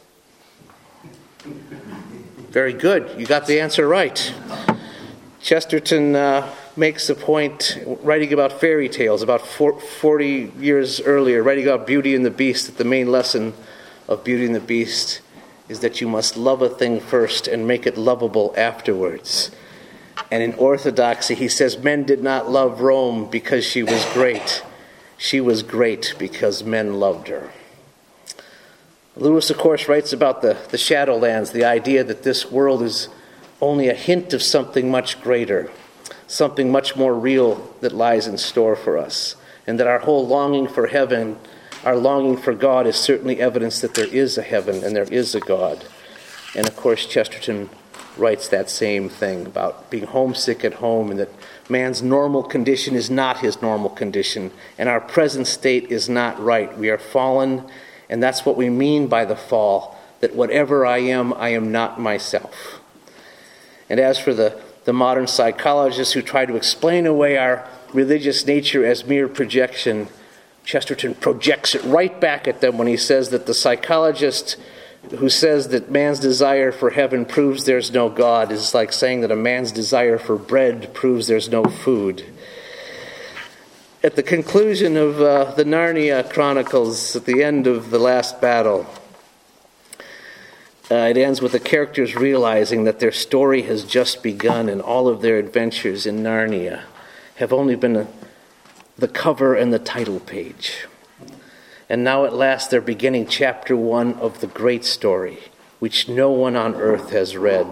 Very 2.50 2.74
good. 2.74 3.18
You 3.18 3.24
got 3.24 3.46
the 3.46 3.60
answer 3.60 3.88
right. 3.88 4.34
Chesterton 5.40 6.14
uh, 6.14 6.54
makes 6.76 7.08
a 7.08 7.14
point 7.14 7.78
writing 8.02 8.32
about 8.34 8.60
fairy 8.60 8.90
tales 8.90 9.22
about 9.22 9.40
40 9.40 10.52
years 10.58 11.00
earlier, 11.00 11.42
writing 11.42 11.66
about 11.66 11.86
Beauty 11.86 12.14
and 12.14 12.26
the 12.26 12.30
Beast, 12.30 12.66
that 12.66 12.76
the 12.76 12.84
main 12.84 13.10
lesson 13.10 13.54
of 14.06 14.22
Beauty 14.22 14.44
and 14.44 14.54
the 14.54 14.60
Beast 14.60 15.22
is 15.72 15.80
that 15.80 16.00
you 16.00 16.06
must 16.06 16.36
love 16.36 16.60
a 16.60 16.68
thing 16.68 17.00
first 17.00 17.48
and 17.48 17.66
make 17.66 17.86
it 17.86 17.96
lovable 17.96 18.52
afterwards. 18.56 19.50
And 20.30 20.42
in 20.42 20.52
Orthodoxy, 20.54 21.34
he 21.34 21.48
says 21.48 21.78
men 21.78 22.04
did 22.04 22.22
not 22.22 22.50
love 22.50 22.82
Rome 22.82 23.28
because 23.30 23.64
she 23.64 23.82
was 23.82 24.04
great. 24.12 24.62
She 25.16 25.40
was 25.40 25.62
great 25.62 26.14
because 26.18 26.62
men 26.62 27.00
loved 27.00 27.28
her. 27.28 27.50
Lewis, 29.16 29.48
of 29.50 29.56
course, 29.56 29.88
writes 29.88 30.12
about 30.12 30.42
the, 30.42 30.58
the 30.70 30.76
Shadowlands, 30.76 31.52
the 31.52 31.64
idea 31.64 32.04
that 32.04 32.22
this 32.22 32.50
world 32.50 32.82
is 32.82 33.08
only 33.60 33.88
a 33.88 33.94
hint 33.94 34.34
of 34.34 34.42
something 34.42 34.90
much 34.90 35.22
greater, 35.22 35.70
something 36.26 36.70
much 36.70 36.96
more 36.96 37.14
real 37.14 37.74
that 37.80 37.92
lies 37.92 38.26
in 38.26 38.36
store 38.36 38.76
for 38.76 38.98
us, 38.98 39.36
and 39.66 39.80
that 39.80 39.86
our 39.86 40.00
whole 40.00 40.26
longing 40.26 40.68
for 40.68 40.86
heaven, 40.86 41.38
our 41.84 41.96
longing 41.96 42.36
for 42.36 42.54
God, 42.54 42.86
is 42.86 42.96
certainly 42.96 43.40
evidence 43.40 43.80
that 43.80 43.94
there 43.94 44.06
is 44.06 44.38
a 44.38 44.42
heaven 44.42 44.84
and 44.84 44.94
there 44.94 45.10
is 45.12 45.34
a 45.34 45.40
God. 45.40 45.84
And 46.54 46.68
of 46.68 46.76
course, 46.76 47.06
Chesterton 47.06 47.70
writes 48.16 48.48
that 48.48 48.68
same 48.68 49.08
thing 49.08 49.46
about 49.46 49.90
being 49.90 50.06
homesick 50.06 50.64
at 50.64 50.74
home 50.74 51.10
and 51.10 51.18
that 51.18 51.30
man's 51.68 52.02
normal 52.02 52.42
condition 52.42 52.94
is 52.94 53.10
not 53.10 53.40
his 53.40 53.62
normal 53.62 53.90
condition, 53.90 54.50
and 54.78 54.88
our 54.88 55.00
present 55.00 55.46
state 55.46 55.90
is 55.90 56.08
not 56.08 56.38
right. 56.42 56.76
We 56.76 56.90
are 56.90 56.98
fallen 56.98 57.64
and 58.12 58.22
that's 58.22 58.44
what 58.44 58.58
we 58.58 58.68
mean 58.68 59.06
by 59.06 59.24
the 59.24 59.34
fall 59.34 59.96
that 60.20 60.34
whatever 60.34 60.84
I 60.84 60.98
am, 60.98 61.32
I 61.32 61.48
am 61.48 61.72
not 61.72 61.98
myself. 61.98 62.78
And 63.88 63.98
as 63.98 64.18
for 64.18 64.34
the, 64.34 64.60
the 64.84 64.92
modern 64.92 65.26
psychologists 65.26 66.12
who 66.12 66.20
try 66.20 66.44
to 66.44 66.54
explain 66.54 67.06
away 67.06 67.38
our 67.38 67.66
religious 67.94 68.46
nature 68.46 68.84
as 68.84 69.06
mere 69.06 69.28
projection, 69.28 70.08
Chesterton 70.64 71.14
projects 71.14 71.74
it 71.74 71.82
right 71.84 72.20
back 72.20 72.46
at 72.46 72.60
them 72.60 72.78
when 72.78 72.86
he 72.86 72.96
says 72.96 73.30
that 73.30 73.46
the 73.46 73.54
psychologist 73.54 74.56
who 75.18 75.28
says 75.28 75.68
that 75.68 75.90
man's 75.90 76.20
desire 76.20 76.70
for 76.70 76.90
heaven 76.90 77.24
proves 77.24 77.64
there's 77.64 77.90
no 77.90 78.08
God 78.08 78.52
is 78.52 78.72
like 78.72 78.92
saying 78.92 79.22
that 79.22 79.32
a 79.32 79.36
man's 79.36 79.72
desire 79.72 80.18
for 80.18 80.36
bread 80.36 80.94
proves 80.94 81.26
there's 81.26 81.48
no 81.48 81.64
food. 81.64 82.24
at 84.04 84.16
the 84.16 84.22
conclusion 84.22 84.96
of 84.96 85.20
uh, 85.20 85.52
the 85.52 85.64
Narnia 85.64 86.28
Chronicles, 86.32 87.14
at 87.14 87.24
the 87.24 87.42
end 87.42 87.66
of 87.66 87.90
the 87.90 87.98
last 87.98 88.40
battle, 88.40 88.86
uh, 90.90 91.08
it 91.08 91.16
ends 91.16 91.40
with 91.40 91.52
the 91.52 91.60
characters 91.60 92.14
realizing 92.16 92.84
that 92.84 92.98
their 92.98 93.12
story 93.12 93.62
has 93.62 93.84
just 93.84 94.22
begun 94.22 94.68
and 94.68 94.82
all 94.82 95.08
of 95.08 95.22
their 95.22 95.38
adventures 95.38 96.04
in 96.04 96.18
Narnia 96.18 96.82
have 97.36 97.52
only 97.52 97.76
been 97.76 97.96
a, 97.96 98.06
the 98.96 99.08
cover 99.08 99.54
and 99.54 99.72
the 99.72 99.78
title 99.78 100.20
page. 100.20 100.86
And 101.88 102.04
now 102.04 102.24
at 102.24 102.34
last 102.34 102.70
they're 102.70 102.80
beginning 102.80 103.26
chapter 103.26 103.76
one 103.76 104.14
of 104.14 104.40
the 104.40 104.46
great 104.46 104.84
story, 104.84 105.38
which 105.78 106.08
no 106.08 106.30
one 106.30 106.56
on 106.56 106.74
earth 106.74 107.10
has 107.10 107.36
read, 107.36 107.66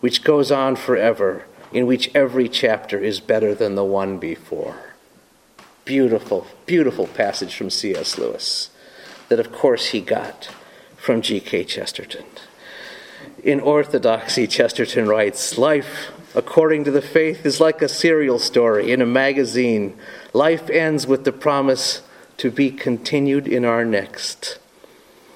which 0.00 0.24
goes 0.24 0.50
on 0.50 0.76
forever, 0.76 1.44
in 1.72 1.86
which 1.86 2.10
every 2.14 2.48
chapter 2.48 2.98
is 2.98 3.20
better 3.20 3.54
than 3.54 3.74
the 3.74 3.84
one 3.84 4.18
before. 4.18 4.94
Beautiful, 5.84 6.46
beautiful 6.66 7.06
passage 7.06 7.54
from 7.54 7.70
C.S. 7.70 8.18
Lewis 8.18 8.70
that, 9.28 9.40
of 9.40 9.50
course, 9.50 9.86
he 9.86 10.00
got 10.02 10.50
from 10.96 11.22
G.K. 11.22 11.64
Chesterton. 11.64 12.26
In 13.42 13.60
Orthodoxy, 13.60 14.46
Chesterton 14.46 15.08
writes 15.08 15.56
Life, 15.56 16.10
according 16.34 16.84
to 16.84 16.90
the 16.90 17.00
faith, 17.00 17.46
is 17.46 17.58
like 17.60 17.80
a 17.80 17.88
serial 17.88 18.38
story 18.38 18.92
in 18.92 19.00
a 19.00 19.06
magazine. 19.06 19.96
Life 20.32 20.70
ends 20.70 21.06
with 21.06 21.24
the 21.24 21.32
promise 21.32 22.02
to 22.38 22.50
be 22.50 22.70
continued 22.70 23.46
in 23.46 23.64
our 23.64 23.84
next. 23.84 24.58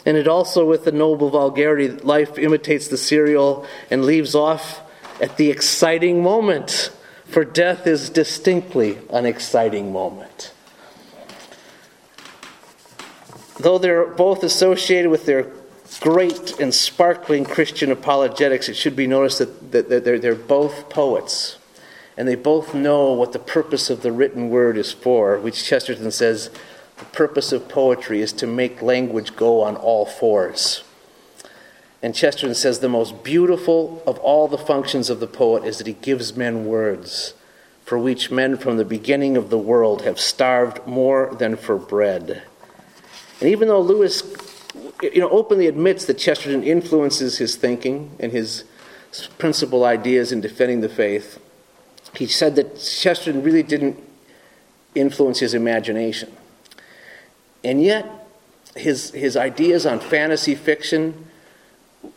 And 0.04 0.16
it 0.16 0.28
also, 0.28 0.64
with 0.64 0.84
the 0.84 0.92
noble 0.92 1.30
vulgarity, 1.30 1.88
life 1.88 2.38
imitates 2.38 2.88
the 2.88 2.96
serial 2.96 3.66
and 3.90 4.04
leaves 4.04 4.34
off 4.34 4.80
at 5.20 5.36
the 5.36 5.50
exciting 5.50 6.22
moment, 6.22 6.90
for 7.24 7.44
death 7.44 7.86
is 7.86 8.08
distinctly 8.08 8.98
an 9.10 9.26
exciting 9.26 9.92
moment. 9.92 10.52
Though 13.58 13.78
they're 13.78 14.06
both 14.06 14.44
associated 14.44 15.10
with 15.10 15.26
their 15.26 15.50
great 16.00 16.60
and 16.60 16.74
sparkling 16.74 17.44
Christian 17.44 17.90
apologetics, 17.90 18.68
it 18.68 18.76
should 18.76 18.94
be 18.94 19.06
noticed 19.06 19.38
that, 19.38 19.88
that, 19.88 20.04
they're 20.04 20.34
both 20.34 20.88
poets. 20.90 21.58
And 22.16 22.26
they 22.26 22.34
both 22.34 22.74
know 22.74 23.12
what 23.12 23.32
the 23.32 23.38
purpose 23.38 23.90
of 23.90 24.02
the 24.02 24.12
written 24.12 24.48
word 24.48 24.76
is 24.78 24.92
for, 24.92 25.38
which 25.38 25.64
Chesterton 25.64 26.10
says 26.10 26.50
the 26.98 27.04
purpose 27.06 27.52
of 27.52 27.68
poetry 27.68 28.22
is 28.22 28.32
to 28.34 28.46
make 28.46 28.80
language 28.80 29.36
go 29.36 29.60
on 29.60 29.76
all 29.76 30.06
fours. 30.06 30.82
And 32.02 32.14
Chesterton 32.14 32.54
says 32.54 32.78
the 32.78 32.88
most 32.88 33.22
beautiful 33.22 34.02
of 34.06 34.18
all 34.18 34.48
the 34.48 34.58
functions 34.58 35.10
of 35.10 35.20
the 35.20 35.26
poet 35.26 35.64
is 35.64 35.78
that 35.78 35.86
he 35.86 35.94
gives 35.94 36.36
men 36.36 36.66
words, 36.66 37.34
for 37.84 37.98
which 37.98 38.30
men 38.30 38.56
from 38.56 38.76
the 38.76 38.84
beginning 38.84 39.36
of 39.36 39.50
the 39.50 39.58
world 39.58 40.02
have 40.02 40.20
starved 40.20 40.86
more 40.86 41.34
than 41.38 41.56
for 41.56 41.76
bread. 41.76 42.42
And 43.40 43.50
even 43.50 43.68
though 43.68 43.80
Lewis 43.80 44.22
you 45.02 45.20
know, 45.20 45.28
openly 45.30 45.66
admits 45.66 46.04
that 46.06 46.18
Chesterton 46.18 46.62
influences 46.62 47.38
his 47.38 47.56
thinking 47.56 48.10
and 48.18 48.32
his 48.32 48.64
principal 49.38 49.84
ideas 49.84 50.32
in 50.32 50.40
defending 50.40 50.80
the 50.80 50.88
faith, 50.88 51.40
he 52.16 52.26
said 52.26 52.56
that 52.56 52.78
Chesterton 52.78 53.42
really 53.42 53.62
didn't 53.62 54.02
influence 54.94 55.40
his 55.40 55.54
imagination. 55.54 56.32
And 57.62 57.82
yet, 57.82 58.06
his, 58.74 59.10
his 59.10 59.36
ideas 59.36 59.86
on 59.86 60.00
fantasy 60.00 60.54
fiction 60.54 61.26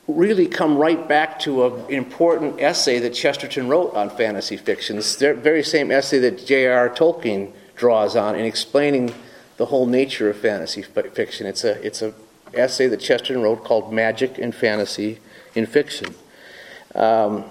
really 0.08 0.48
come 0.48 0.78
right 0.78 1.08
back 1.08 1.40
to 1.40 1.66
an 1.66 1.90
important 1.90 2.62
essay 2.62 3.00
that 3.00 3.14
Chesterton 3.14 3.68
wrote 3.68 3.94
on 3.94 4.10
fantasy 4.10 4.58
fiction. 4.58 4.98
It's 4.98 5.16
the 5.16 5.34
very 5.34 5.64
same 5.64 5.92
essay 5.92 6.20
that 6.20 6.46
J.R.R. 6.46 6.90
Tolkien 6.90 7.52
draws 7.76 8.16
on 8.16 8.36
in 8.36 8.46
explaining 8.46 9.14
the 9.58 9.66
whole 9.66 9.86
nature 9.86 10.30
of 10.30 10.38
fantasy 10.38 10.82
fiction. 10.82 11.46
It's 11.48 11.64
a 11.64 11.86
it's 11.86 12.02
a 12.02 12.14
essay 12.54 12.88
that 12.88 13.00
Chesterton 13.00 13.42
wrote 13.42 13.64
called 13.64 13.92
"Magic 13.92 14.38
and 14.38 14.54
Fantasy 14.54 15.20
in 15.56 15.66
Fiction," 15.66 16.14
um, 16.96 17.46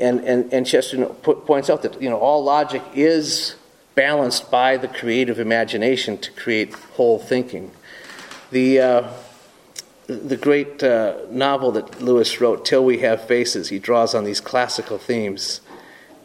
and, 0.00 0.20
and 0.20 0.52
and 0.52 0.66
Chesterton 0.66 1.06
points 1.06 1.70
out 1.70 1.82
that 1.82 2.00
you 2.00 2.08
know 2.10 2.18
all 2.18 2.42
logic 2.42 2.82
is 2.94 3.56
balanced 3.94 4.50
by 4.50 4.76
the 4.76 4.88
creative 4.88 5.38
imagination 5.38 6.18
to 6.18 6.30
create 6.32 6.74
whole 6.96 7.18
thinking. 7.18 7.70
The 8.50 8.80
uh, 8.80 9.08
the 10.06 10.36
great 10.36 10.82
uh, 10.82 11.18
novel 11.30 11.72
that 11.72 12.02
Lewis 12.02 12.40
wrote, 12.40 12.64
Till 12.64 12.84
We 12.84 12.98
Have 12.98 13.26
Faces, 13.26 13.68
he 13.68 13.78
draws 13.78 14.14
on 14.14 14.24
these 14.24 14.40
classical 14.40 14.98
themes. 14.98 15.60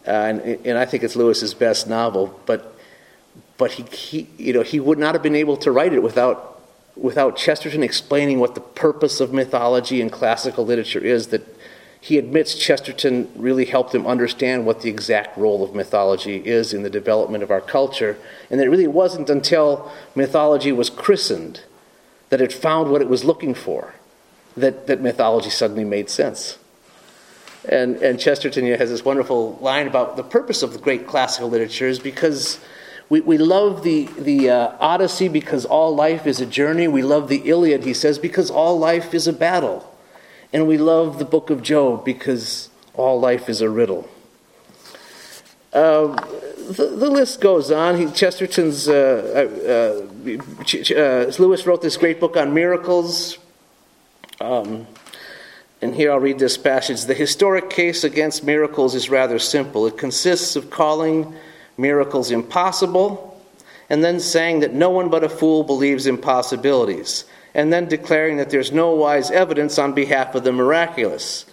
Uh, 0.08 0.12
and, 0.12 0.42
and 0.66 0.78
I 0.78 0.86
think 0.86 1.04
it's 1.04 1.16
Lewis's 1.16 1.54
best 1.54 1.88
novel, 1.88 2.40
but 2.46 2.76
but 3.58 3.72
he, 3.72 3.84
he, 3.84 4.28
you 4.38 4.54
know, 4.54 4.64
he 4.64 4.80
would 4.80 4.98
not 4.98 5.16
have 5.16 5.24
been 5.24 5.36
able 5.36 5.58
to 5.58 5.72
write 5.72 5.94
it 5.94 6.04
without, 6.04 6.62
without 6.96 7.38
Chesterton 7.38 7.84
explaining 7.84 8.40
what 8.40 8.54
the 8.54 8.62
purpose 8.62 9.22
of 9.22 9.32
mythology 9.32 10.02
and 10.02 10.12
classical 10.12 10.66
literature 10.66 11.00
is. 11.00 11.28
That 11.28 11.55
he 12.06 12.20
admits 12.20 12.54
Chesterton 12.54 13.28
really 13.36 13.66
helped 13.66 13.96
him 13.96 14.06
understand 14.06 14.64
what 14.64 14.82
the 14.82 14.92
exact 14.92 15.36
role 15.36 15.64
of 15.64 15.74
mythology 15.74 16.36
is 16.36 16.72
in 16.72 16.84
the 16.84 16.90
development 16.92 17.42
of 17.42 17.50
our 17.50 17.60
culture, 17.60 18.16
and 18.52 18.60
that 18.60 18.68
it 18.68 18.70
really 18.70 18.86
wasn't 18.86 19.28
until 19.28 19.92
mythology 20.14 20.72
was 20.72 20.92
christened 20.92 21.64
that 22.30 22.42
it 22.42 22.54
found 22.54 22.92
what 22.92 23.02
it 23.02 23.10
was 23.10 23.24
looking 23.24 23.56
for 23.56 23.96
that, 24.56 24.86
that 24.86 25.02
mythology 25.02 25.50
suddenly 25.50 25.84
made 25.84 26.08
sense. 26.08 26.60
And, 27.68 27.96
and 27.96 28.20
Chesterton 28.20 28.68
has 28.68 28.92
this 28.92 29.04
wonderful 29.04 29.58
line 29.60 29.88
about 29.88 30.16
the 30.16 30.24
purpose 30.24 30.62
of 30.62 30.74
the 30.74 30.80
great 30.80 31.08
classical 31.08 31.50
literature 31.50 31.88
is 31.88 31.98
because 31.98 32.60
we, 33.10 33.22
we 33.22 33.40
love 33.40 33.82
the, 33.82 34.06
the 34.20 34.52
uh, 34.52 34.78
Odyssey 34.80 35.28
because 35.28 35.66
all 35.66 35.96
life 35.96 36.28
is 36.28 36.40
a 36.40 36.46
journey. 36.46 36.88
We 36.88 37.02
love 37.02 37.30
the 37.30 37.50
Iliad, 37.50 37.84
he 37.84 37.96
says, 37.96 38.20
because 38.20 38.52
all 38.52 38.78
life 38.78 39.16
is 39.16 39.28
a 39.28 39.34
battle. 39.34 39.92
And 40.54 40.68
we 40.68 40.78
love 40.78 41.20
the 41.20 41.26
book 41.26 41.50
of 41.50 41.62
Job 41.62 42.06
because 42.06 42.70
all 42.94 43.20
life 43.20 43.50
is 43.50 43.62
a 43.62 43.70
riddle. 43.70 44.10
Uh, 45.74 46.16
the, 46.70 46.96
the, 46.96 47.10
list 47.10 47.42
goes 47.42 47.70
on. 47.70 47.98
He, 47.98 48.06
Chesterton's, 48.12 48.88
uh, 48.88 49.50
uh, 49.52 50.96
uh, 50.96 51.32
Lewis 51.38 51.68
wrote 51.68 51.82
this 51.82 51.98
great 51.98 52.20
book 52.20 52.38
on 52.38 52.54
miracles. 52.54 53.38
Um, 54.40 54.88
and 55.82 55.94
here 55.94 56.12
I'll 56.12 56.20
read 56.20 56.40
this 56.40 56.58
passage. 56.58 57.04
The 57.04 57.14
historic 57.14 57.70
case 57.70 58.04
against 58.04 58.44
miracles 58.44 58.96
is 58.96 59.10
rather 59.10 59.38
simple. 59.38 59.86
It 59.86 59.98
consists 59.98 60.56
of 60.56 60.70
calling 60.70 61.36
miracles 61.78 62.32
impossible, 62.32 63.40
and 63.90 64.04
then 64.04 64.20
saying 64.20 64.62
that 64.62 64.74
no 64.74 64.90
one 64.90 65.10
but 65.10 65.24
a 65.24 65.30
fool 65.30 65.64
believes 65.64 66.08
impossibilities, 66.08 67.26
and 67.56 67.72
then 67.72 67.88
declaring 67.88 68.38
that 68.38 68.52
there's 68.52 68.74
no 68.74 68.92
wise 68.92 69.32
evidence 69.32 69.80
on 69.80 69.94
behalf 69.94 70.36
of 70.36 70.44
the 70.44 70.52
miraculous. 70.52 71.46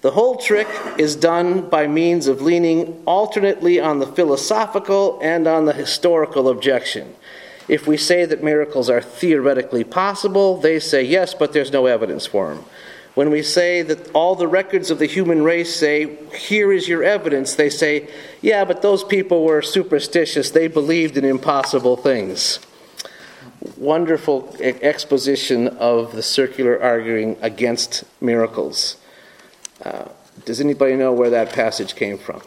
The 0.00 0.10
whole 0.10 0.36
trick 0.36 0.66
is 0.98 1.14
done 1.14 1.68
by 1.68 1.86
means 1.86 2.26
of 2.26 2.40
leaning 2.40 3.02
alternately 3.06 3.78
on 3.78 4.00
the 4.00 4.06
philosophical 4.06 5.20
and 5.22 5.46
on 5.46 5.66
the 5.66 5.74
historical 5.74 6.48
objection. 6.48 7.14
If 7.68 7.86
we 7.86 7.96
say 7.96 8.24
that 8.24 8.42
miracles 8.42 8.90
are 8.90 9.02
theoretically 9.02 9.84
possible, 9.84 10.56
they 10.56 10.80
say 10.80 11.04
yes, 11.04 11.34
but 11.34 11.52
there's 11.52 11.70
no 11.70 11.86
evidence 11.86 12.26
for 12.26 12.52
them. 12.52 12.64
When 13.14 13.30
we 13.30 13.42
say 13.42 13.82
that 13.82 14.10
all 14.12 14.34
the 14.34 14.48
records 14.48 14.90
of 14.90 14.98
the 14.98 15.06
human 15.06 15.42
race 15.42 15.76
say, 15.76 16.16
here 16.34 16.72
is 16.72 16.88
your 16.88 17.04
evidence, 17.04 17.54
they 17.54 17.68
say, 17.68 18.08
yeah, 18.40 18.64
but 18.64 18.80
those 18.80 19.04
people 19.04 19.44
were 19.44 19.60
superstitious. 19.60 20.50
They 20.50 20.66
believed 20.66 21.18
in 21.18 21.24
impossible 21.26 21.98
things. 21.98 22.58
Wonderful 23.76 24.56
exposition 24.60 25.68
of 25.68 26.16
the 26.16 26.22
circular 26.22 26.82
arguing 26.82 27.36
against 27.40 28.04
miracles. 28.20 28.96
Uh, 29.84 30.08
does 30.44 30.60
anybody 30.60 30.96
know 30.96 31.12
where 31.12 31.30
that 31.30 31.52
passage 31.52 31.94
came 31.94 32.18
from? 32.18 32.42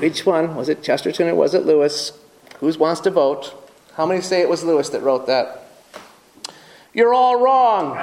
Which 0.00 0.24
one? 0.24 0.54
Was 0.54 0.68
it 0.68 0.82
Chesterton 0.82 1.28
or 1.28 1.34
was 1.34 1.54
it 1.54 1.64
Lewis? 1.64 2.12
Who 2.60 2.72
wants 2.78 3.00
to 3.02 3.10
vote? 3.10 3.52
How 3.94 4.06
many 4.06 4.20
say 4.20 4.40
it 4.40 4.48
was 4.48 4.62
Lewis 4.62 4.90
that 4.90 5.02
wrote 5.02 5.26
that? 5.26 5.68
You're 6.92 7.14
all 7.14 7.40
wrong. 7.40 7.96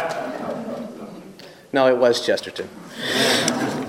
No, 1.71 1.87
it 1.87 1.97
was 1.97 2.25
Chesterton. 2.25 2.69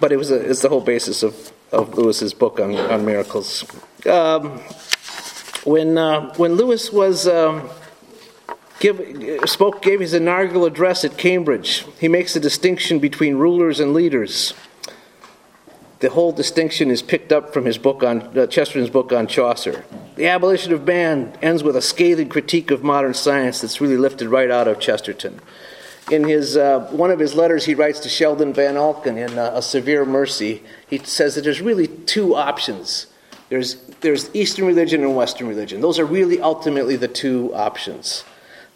But 0.00 0.10
it 0.10 0.16
was 0.16 0.30
a, 0.30 0.50
it's 0.50 0.60
the 0.60 0.68
whole 0.68 0.80
basis 0.80 1.22
of, 1.22 1.52
of 1.72 1.94
Lewis's 1.94 2.34
book 2.34 2.60
on, 2.60 2.74
on 2.76 3.04
miracles. 3.04 3.64
Um, 4.06 4.60
when, 5.64 5.96
uh, 5.96 6.32
when 6.34 6.54
Lewis 6.54 6.92
was 6.92 7.26
um, 7.26 7.68
give, 8.80 9.00
spoke, 9.46 9.82
gave 9.82 10.00
his 10.00 10.14
inaugural 10.14 10.66
address 10.66 11.04
at 11.04 11.16
Cambridge, 11.16 11.86
he 11.98 12.08
makes 12.08 12.36
a 12.36 12.40
distinction 12.40 12.98
between 12.98 13.36
rulers 13.36 13.80
and 13.80 13.94
leaders. 13.94 14.54
The 16.00 16.10
whole 16.10 16.32
distinction 16.32 16.90
is 16.90 17.00
picked 17.00 17.32
up 17.32 17.54
from 17.54 17.64
his 17.64 17.78
book 17.78 18.02
on 18.02 18.38
uh, 18.38 18.46
Chesterton's 18.46 18.90
book 18.90 19.10
on 19.10 19.26
Chaucer. 19.26 19.84
The 20.16 20.26
abolition 20.26 20.72
of 20.72 20.86
man 20.86 21.36
ends 21.40 21.62
with 21.62 21.76
a 21.76 21.82
scathing 21.82 22.28
critique 22.28 22.70
of 22.70 22.84
modern 22.84 23.14
science 23.14 23.62
that's 23.62 23.80
really 23.80 23.96
lifted 23.96 24.28
right 24.28 24.50
out 24.50 24.68
of 24.68 24.78
Chesterton. 24.78 25.40
In 26.10 26.24
his, 26.24 26.56
uh, 26.56 26.80
one 26.90 27.10
of 27.10 27.18
his 27.18 27.34
letters 27.34 27.64
he 27.64 27.74
writes 27.74 28.00
to 28.00 28.08
Sheldon 28.08 28.52
Vanauken 28.52 29.16
in 29.16 29.38
uh, 29.38 29.52
A 29.54 29.62
Severe 29.62 30.04
Mercy, 30.04 30.62
he 30.88 30.98
says 30.98 31.34
that 31.34 31.42
there's 31.42 31.62
really 31.62 31.86
two 31.88 32.34
options. 32.34 33.06
There's, 33.48 33.76
there's 34.00 34.34
Eastern 34.34 34.66
religion 34.66 35.02
and 35.02 35.16
Western 35.16 35.48
religion. 35.48 35.80
Those 35.80 35.98
are 35.98 36.04
really 36.04 36.40
ultimately 36.40 36.96
the 36.96 37.08
two 37.08 37.54
options. 37.54 38.24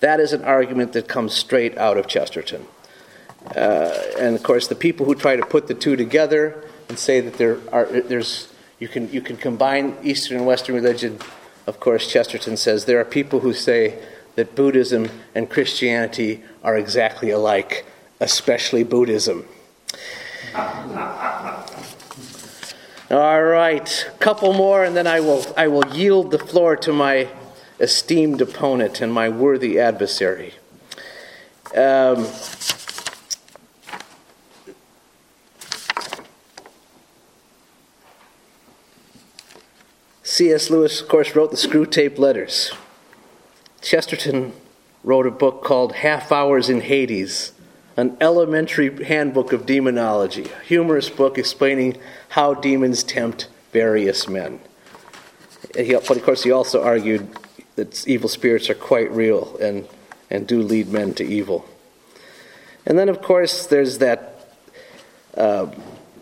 That 0.01 0.21
is 0.21 0.33
an 0.33 0.45
argument 0.45 0.93
that 0.95 1.09
comes 1.09 1.35
straight 1.35 1.77
out 1.77 1.99
of 1.99 2.07
Chesterton. 2.07 2.67
Uh, 3.55 3.93
and 4.19 4.35
of 4.35 4.43
course, 4.43 4.69
the 4.69 4.75
people 4.75 5.05
who 5.05 5.15
try 5.15 5.37
to 5.37 5.45
put 5.45 5.67
the 5.67 5.75
two 5.75 5.97
together 5.97 6.65
and 6.89 6.99
say 6.99 7.21
that 7.21 7.35
there 7.35 7.59
are, 7.73 7.87
there's, 7.87 8.53
you, 8.79 8.89
can, 8.89 9.11
you 9.13 9.21
can 9.21 9.37
combine 9.37 9.97
Eastern 10.03 10.39
and 10.39 10.47
Western 10.47 10.75
religion, 10.75 11.19
of 11.67 11.81
course, 11.81 12.11
Chesterton 12.11 12.57
says 12.57 12.87
there 12.87 13.01
are 13.01 13.05
people 13.05 13.41
who 13.41 13.53
say 13.53 14.03
that 14.39 14.55
Buddhism 14.55 15.11
and 15.35 15.51
Christianity 15.51 16.45
are 16.63 16.79
exactly 16.79 17.31
alike, 17.31 17.85
especially 18.21 18.85
Buddhism. 18.85 19.45
All 23.11 23.43
right, 23.43 24.11
couple 24.21 24.53
more, 24.53 24.85
and 24.85 24.95
then 24.95 25.09
I 25.09 25.19
will, 25.19 25.45
I 25.57 25.67
will 25.67 25.85
yield 25.89 26.31
the 26.31 26.39
floor 26.39 26.77
to 26.77 26.93
my 26.93 27.27
esteemed 27.81 28.41
opponent 28.41 29.01
and 29.01 29.13
my 29.13 29.29
worthy 29.29 29.81
adversary. 29.81 30.55
Um, 31.77 32.25
C.S. 40.23 40.71
Lewis, 40.71 41.01
of 41.01 41.09
course, 41.09 41.35
wrote 41.35 41.51
the 41.51 41.57
Screwtape 41.57 42.21
Letters. 42.21 42.73
Chesterton 43.89 44.53
wrote 45.03 45.27
a 45.27 45.31
book 45.31 45.65
called 45.65 45.95
Half 45.95 46.31
Hours 46.31 46.69
in 46.69 46.83
Hades, 46.83 47.53
an 47.97 48.19
elementary 48.21 49.03
handbook 49.03 49.55
of 49.55 49.65
demonology, 49.65 50.45
a 50.45 50.65
humorous 50.65 51.09
book 51.09 51.39
explaining 51.39 51.97
how 52.29 52.53
demons 52.53 53.03
tempt 53.03 53.49
various 53.73 54.29
men. 54.29 54.61
He, 55.75 55.95
but 55.95 56.11
of 56.11 56.23
course, 56.23 56.43
he 56.43 56.51
also 56.51 56.83
argued 56.83 57.31
that 57.77 58.07
evil 58.07 58.29
spirits 58.29 58.69
are 58.69 58.75
quite 58.75 59.11
real 59.11 59.57
and, 59.57 59.89
and 60.29 60.47
do 60.47 60.61
lead 60.61 60.89
men 60.89 61.15
to 61.15 61.25
evil. 61.25 61.67
And 62.85 62.99
then, 62.99 63.09
of 63.09 63.23
course, 63.23 63.69
there's 63.69 63.97
that, 63.99 64.51
uh, 65.35 65.71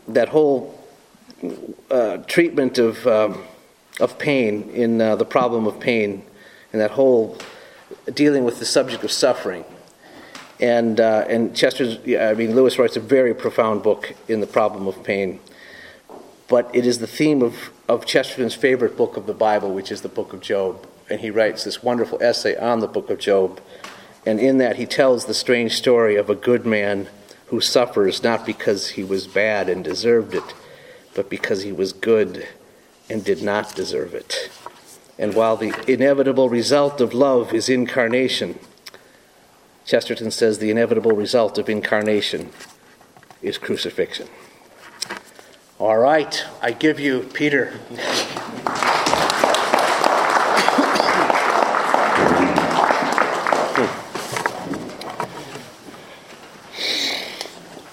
that 0.06 0.28
whole 0.28 0.80
uh, 1.90 2.18
treatment 2.28 2.78
of, 2.78 3.04
um, 3.08 3.42
of 3.98 4.20
pain 4.20 4.70
in 4.70 5.00
uh, 5.00 5.16
the 5.16 5.24
problem 5.24 5.66
of 5.66 5.80
pain, 5.80 6.24
and 6.72 6.80
that 6.80 6.92
whole 6.92 7.36
dealing 8.12 8.44
with 8.44 8.58
the 8.58 8.64
subject 8.64 9.04
of 9.04 9.12
suffering. 9.12 9.64
And, 10.58 11.00
uh, 11.00 11.26
and 11.28 11.54
Chester's, 11.54 11.98
I 12.18 12.34
mean, 12.34 12.54
Lewis 12.54 12.78
writes 12.78 12.96
a 12.96 13.00
very 13.00 13.34
profound 13.34 13.82
book 13.82 14.14
in 14.26 14.40
The 14.40 14.46
Problem 14.46 14.86
of 14.86 15.02
Pain. 15.04 15.40
But 16.48 16.70
it 16.74 16.86
is 16.86 16.98
the 16.98 17.06
theme 17.06 17.42
of, 17.42 17.70
of 17.88 18.06
Chesterton's 18.06 18.54
favorite 18.54 18.96
book 18.96 19.16
of 19.16 19.26
the 19.26 19.34
Bible, 19.34 19.74
which 19.74 19.90
is 19.90 20.02
the 20.02 20.08
book 20.08 20.32
of 20.32 20.40
Job. 20.40 20.86
And 21.10 21.20
he 21.20 21.30
writes 21.30 21.64
this 21.64 21.82
wonderful 21.82 22.22
essay 22.22 22.56
on 22.56 22.80
the 22.80 22.88
book 22.88 23.10
of 23.10 23.18
Job. 23.18 23.60
And 24.24 24.40
in 24.40 24.58
that, 24.58 24.76
he 24.76 24.86
tells 24.86 25.26
the 25.26 25.34
strange 25.34 25.72
story 25.72 26.16
of 26.16 26.30
a 26.30 26.34
good 26.34 26.64
man 26.64 27.08
who 27.46 27.60
suffers 27.60 28.22
not 28.22 28.46
because 28.46 28.90
he 28.90 29.04
was 29.04 29.26
bad 29.26 29.68
and 29.68 29.84
deserved 29.84 30.34
it, 30.34 30.54
but 31.14 31.30
because 31.30 31.62
he 31.62 31.72
was 31.72 31.92
good 31.92 32.46
and 33.08 33.24
did 33.24 33.42
not 33.42 33.74
deserve 33.74 34.14
it. 34.14 34.50
And 35.18 35.34
while 35.34 35.56
the 35.56 35.72
inevitable 35.90 36.48
result 36.50 37.00
of 37.00 37.14
love 37.14 37.54
is 37.54 37.68
incarnation, 37.68 38.58
Chesterton 39.86 40.30
says 40.30 40.58
the 40.58 40.70
inevitable 40.70 41.12
result 41.12 41.58
of 41.58 41.68
incarnation 41.68 42.50
is 43.40 43.56
crucifixion. 43.56 44.28
All 45.78 45.98
right, 45.98 46.44
I 46.60 46.72
give 46.72 46.98
you 46.98 47.22
Peter. 47.32 47.74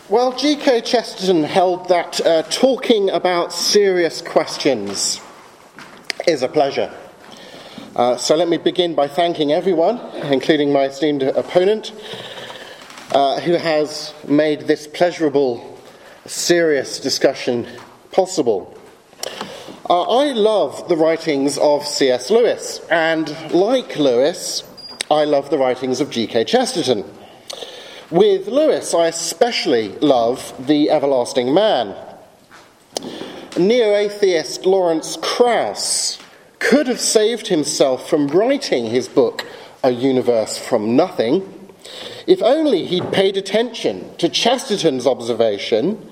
Well, 0.09 0.37
G.K. 0.37 0.81
Chesterton 0.81 1.43
held 1.43 1.89
that 1.89 2.21
uh, 2.21 2.43
talking 2.43 3.09
about 3.09 3.51
serious 3.51 4.21
questions 4.21 5.19
is 6.27 6.43
a 6.43 6.47
pleasure. 6.47 6.93
Uh, 7.95 8.17
so 8.17 8.35
let 8.35 8.49
me 8.49 8.57
begin 8.57 8.95
by 8.95 9.07
thanking 9.07 9.51
everyone, 9.51 9.99
including 10.31 10.73
my 10.73 10.85
esteemed 10.85 11.21
opponent, 11.21 11.93
uh, 13.11 13.39
who 13.41 13.51
has 13.53 14.15
made 14.27 14.61
this 14.61 14.87
pleasurable, 14.87 15.79
serious 16.25 16.99
discussion 16.99 17.67
possible. 18.11 18.75
Uh, 19.87 20.01
I 20.01 20.31
love 20.31 20.89
the 20.89 20.97
writings 20.97 21.59
of 21.59 21.85
C.S. 21.85 22.31
Lewis, 22.31 22.79
and 22.89 23.29
like 23.53 23.95
Lewis, 23.95 24.63
I 25.11 25.25
love 25.25 25.51
the 25.51 25.59
writings 25.59 26.01
of 26.01 26.09
G.K. 26.09 26.45
Chesterton. 26.45 27.05
With 28.09 28.47
Lewis, 28.47 28.95
I 28.95 29.05
especially 29.07 29.89
love 29.99 30.51
The 30.65 30.89
Everlasting 30.89 31.53
Man. 31.53 31.95
Neo 33.55 33.95
atheist 33.95 34.65
Lawrence 34.65 35.15
Krauss 35.21 36.22
could 36.63 36.87
have 36.87 36.99
saved 36.99 37.47
himself 37.47 38.09
from 38.09 38.27
writing 38.29 38.85
his 38.85 39.07
book, 39.09 39.45
A 39.83 39.91
Universe 39.91 40.57
from 40.57 40.95
Nothing, 40.95 41.47
if 42.25 42.41
only 42.41 42.85
he'd 42.85 43.11
paid 43.11 43.35
attention 43.35 44.15
to 44.17 44.29
Chesterton's 44.29 45.05
observation. 45.05 46.09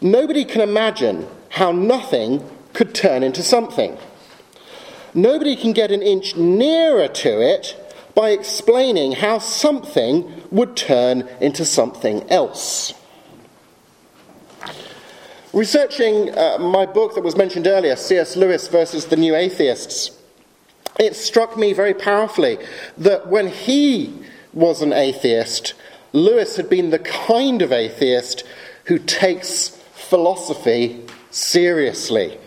Nobody 0.00 0.44
can 0.44 0.60
imagine 0.60 1.28
how 1.48 1.70
nothing 1.70 2.44
could 2.72 2.92
turn 2.92 3.22
into 3.22 3.42
something. 3.42 3.96
Nobody 5.14 5.54
can 5.54 5.72
get 5.72 5.92
an 5.92 6.02
inch 6.02 6.36
nearer 6.36 7.06
to 7.06 7.40
it 7.40 7.76
by 8.16 8.30
explaining 8.30 9.12
how 9.12 9.38
something 9.38 10.42
would 10.50 10.76
turn 10.76 11.28
into 11.40 11.64
something 11.64 12.28
else. 12.30 12.94
Researching 15.52 16.36
uh, 16.36 16.56
my 16.58 16.86
book 16.86 17.14
that 17.14 17.22
was 17.22 17.36
mentioned 17.36 17.66
earlier, 17.66 17.94
C.S. 17.94 18.36
Lewis 18.36 18.68
versus 18.68 19.06
the 19.06 19.16
New 19.16 19.36
Atheists, 19.36 20.18
it 20.98 21.14
struck 21.14 21.58
me 21.58 21.74
very 21.74 21.92
powerfully 21.92 22.56
that 22.96 23.26
when 23.26 23.48
he 23.48 24.14
was 24.54 24.80
an 24.80 24.94
atheist, 24.94 25.74
Lewis 26.14 26.56
had 26.56 26.70
been 26.70 26.88
the 26.88 26.98
kind 26.98 27.60
of 27.60 27.70
atheist 27.70 28.44
who 28.84 28.98
takes 28.98 29.68
philosophy 29.94 31.04
seriously. 31.30 32.38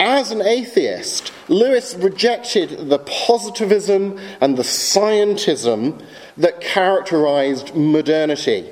As 0.00 0.32
an 0.32 0.42
atheist, 0.42 1.32
Lewis 1.48 1.94
rejected 1.94 2.88
the 2.88 2.98
positivism 3.00 4.18
and 4.40 4.56
the 4.56 4.62
scientism 4.62 6.04
that 6.36 6.60
characterized 6.60 7.76
modernity. 7.76 8.70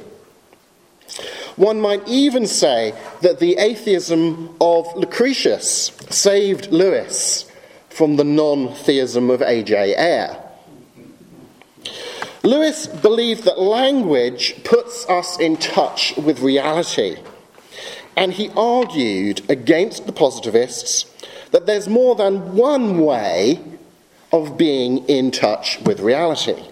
One 1.57 1.81
might 1.81 2.07
even 2.07 2.47
say 2.47 2.95
that 3.23 3.41
the 3.41 3.57
atheism 3.57 4.55
of 4.61 4.95
Lucretius 4.95 5.91
saved 6.11 6.71
Lewis 6.71 7.51
from 7.89 8.17
the 8.17 8.25
non 8.25 8.75
theism 8.75 9.31
of 9.31 9.41
A.J. 9.41 9.97
Ayer. 9.97 10.37
Lewis 12.43 12.87
believed 12.87 13.45
that 13.45 13.59
language 13.59 14.63
puts 14.65 15.09
us 15.09 15.41
in 15.41 15.57
touch 15.57 16.15
with 16.17 16.41
reality, 16.41 17.17
and 18.17 18.35
he 18.35 18.51
argued 18.57 19.43
against 19.51 20.07
the 20.07 20.13
positivists 20.13 21.07
that 21.53 21.67
there's 21.67 21.89
more 21.89 22.15
than 22.15 22.55
one 22.55 22.99
way 23.01 23.59
of 24.31 24.59
being 24.59 24.99
in 25.09 25.31
touch 25.31 25.81
with 25.81 26.01
reality. 26.01 26.63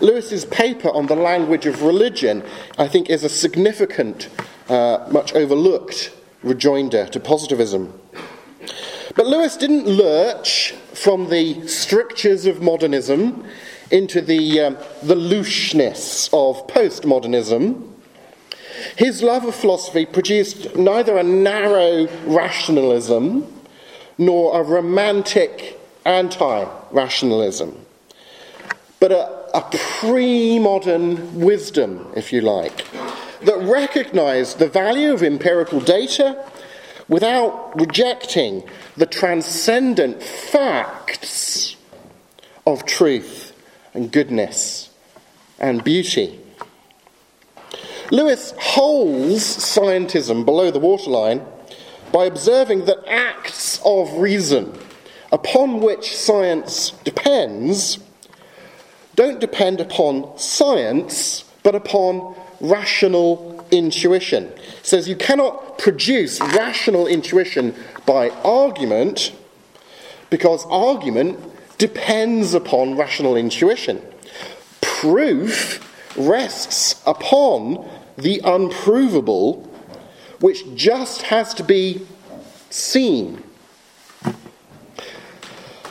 Lewis's 0.00 0.44
paper 0.44 0.90
on 0.90 1.06
the 1.06 1.16
language 1.16 1.66
of 1.66 1.82
religion, 1.82 2.42
I 2.78 2.88
think, 2.88 3.08
is 3.08 3.24
a 3.24 3.28
significant, 3.28 4.28
uh, 4.68 5.06
much 5.10 5.34
overlooked 5.34 6.12
rejoinder 6.42 7.06
to 7.06 7.20
positivism. 7.20 7.98
But 9.16 9.26
Lewis 9.26 9.56
didn't 9.56 9.86
lurch 9.86 10.72
from 10.92 11.30
the 11.30 11.66
strictures 11.68 12.46
of 12.46 12.60
modernism 12.60 13.44
into 13.90 14.20
the, 14.20 14.60
um, 14.60 14.78
the 15.02 15.14
looseness 15.14 16.28
of 16.32 16.66
postmodernism. 16.66 17.90
His 18.96 19.22
love 19.22 19.44
of 19.44 19.54
philosophy 19.54 20.04
produced 20.04 20.74
neither 20.76 21.16
a 21.16 21.22
narrow 21.22 22.08
rationalism 22.26 23.46
nor 24.18 24.60
a 24.60 24.62
romantic 24.62 25.80
anti 26.04 26.66
rationalism, 26.90 27.84
but 29.00 29.12
a, 29.12 29.43
a 29.54 29.62
pre 29.70 30.58
modern 30.58 31.40
wisdom, 31.40 32.06
if 32.16 32.32
you 32.32 32.40
like, 32.40 32.84
that 33.42 33.56
recognized 33.58 34.58
the 34.58 34.68
value 34.68 35.12
of 35.12 35.22
empirical 35.22 35.80
data 35.80 36.44
without 37.08 37.78
rejecting 37.78 38.68
the 38.96 39.06
transcendent 39.06 40.22
facts 40.22 41.76
of 42.66 42.84
truth 42.84 43.52
and 43.94 44.10
goodness 44.10 44.90
and 45.58 45.84
beauty. 45.84 46.40
Lewis 48.10 48.54
holds 48.58 49.42
scientism 49.42 50.44
below 50.44 50.70
the 50.70 50.78
waterline 50.78 51.42
by 52.12 52.24
observing 52.24 52.84
that 52.86 52.98
acts 53.08 53.80
of 53.84 54.12
reason 54.14 54.76
upon 55.32 55.80
which 55.80 56.16
science 56.16 56.90
depends 57.04 57.98
don't 59.16 59.40
depend 59.40 59.80
upon 59.80 60.36
science 60.38 61.44
but 61.62 61.74
upon 61.74 62.34
rational 62.60 63.66
intuition. 63.70 64.52
He 64.56 64.62
says 64.82 65.08
you 65.08 65.16
cannot 65.16 65.78
produce 65.78 66.40
rational 66.40 67.06
intuition 67.06 67.74
by 68.06 68.30
argument 68.44 69.32
because 70.30 70.66
argument 70.66 71.38
depends 71.78 72.54
upon 72.54 72.96
rational 72.96 73.36
intuition. 73.36 74.02
Proof 74.80 75.80
rests 76.16 77.02
upon 77.06 77.88
the 78.16 78.40
unprovable, 78.44 79.62
which 80.40 80.62
just 80.74 81.22
has 81.22 81.54
to 81.54 81.64
be 81.64 82.06
seen. 82.70 83.42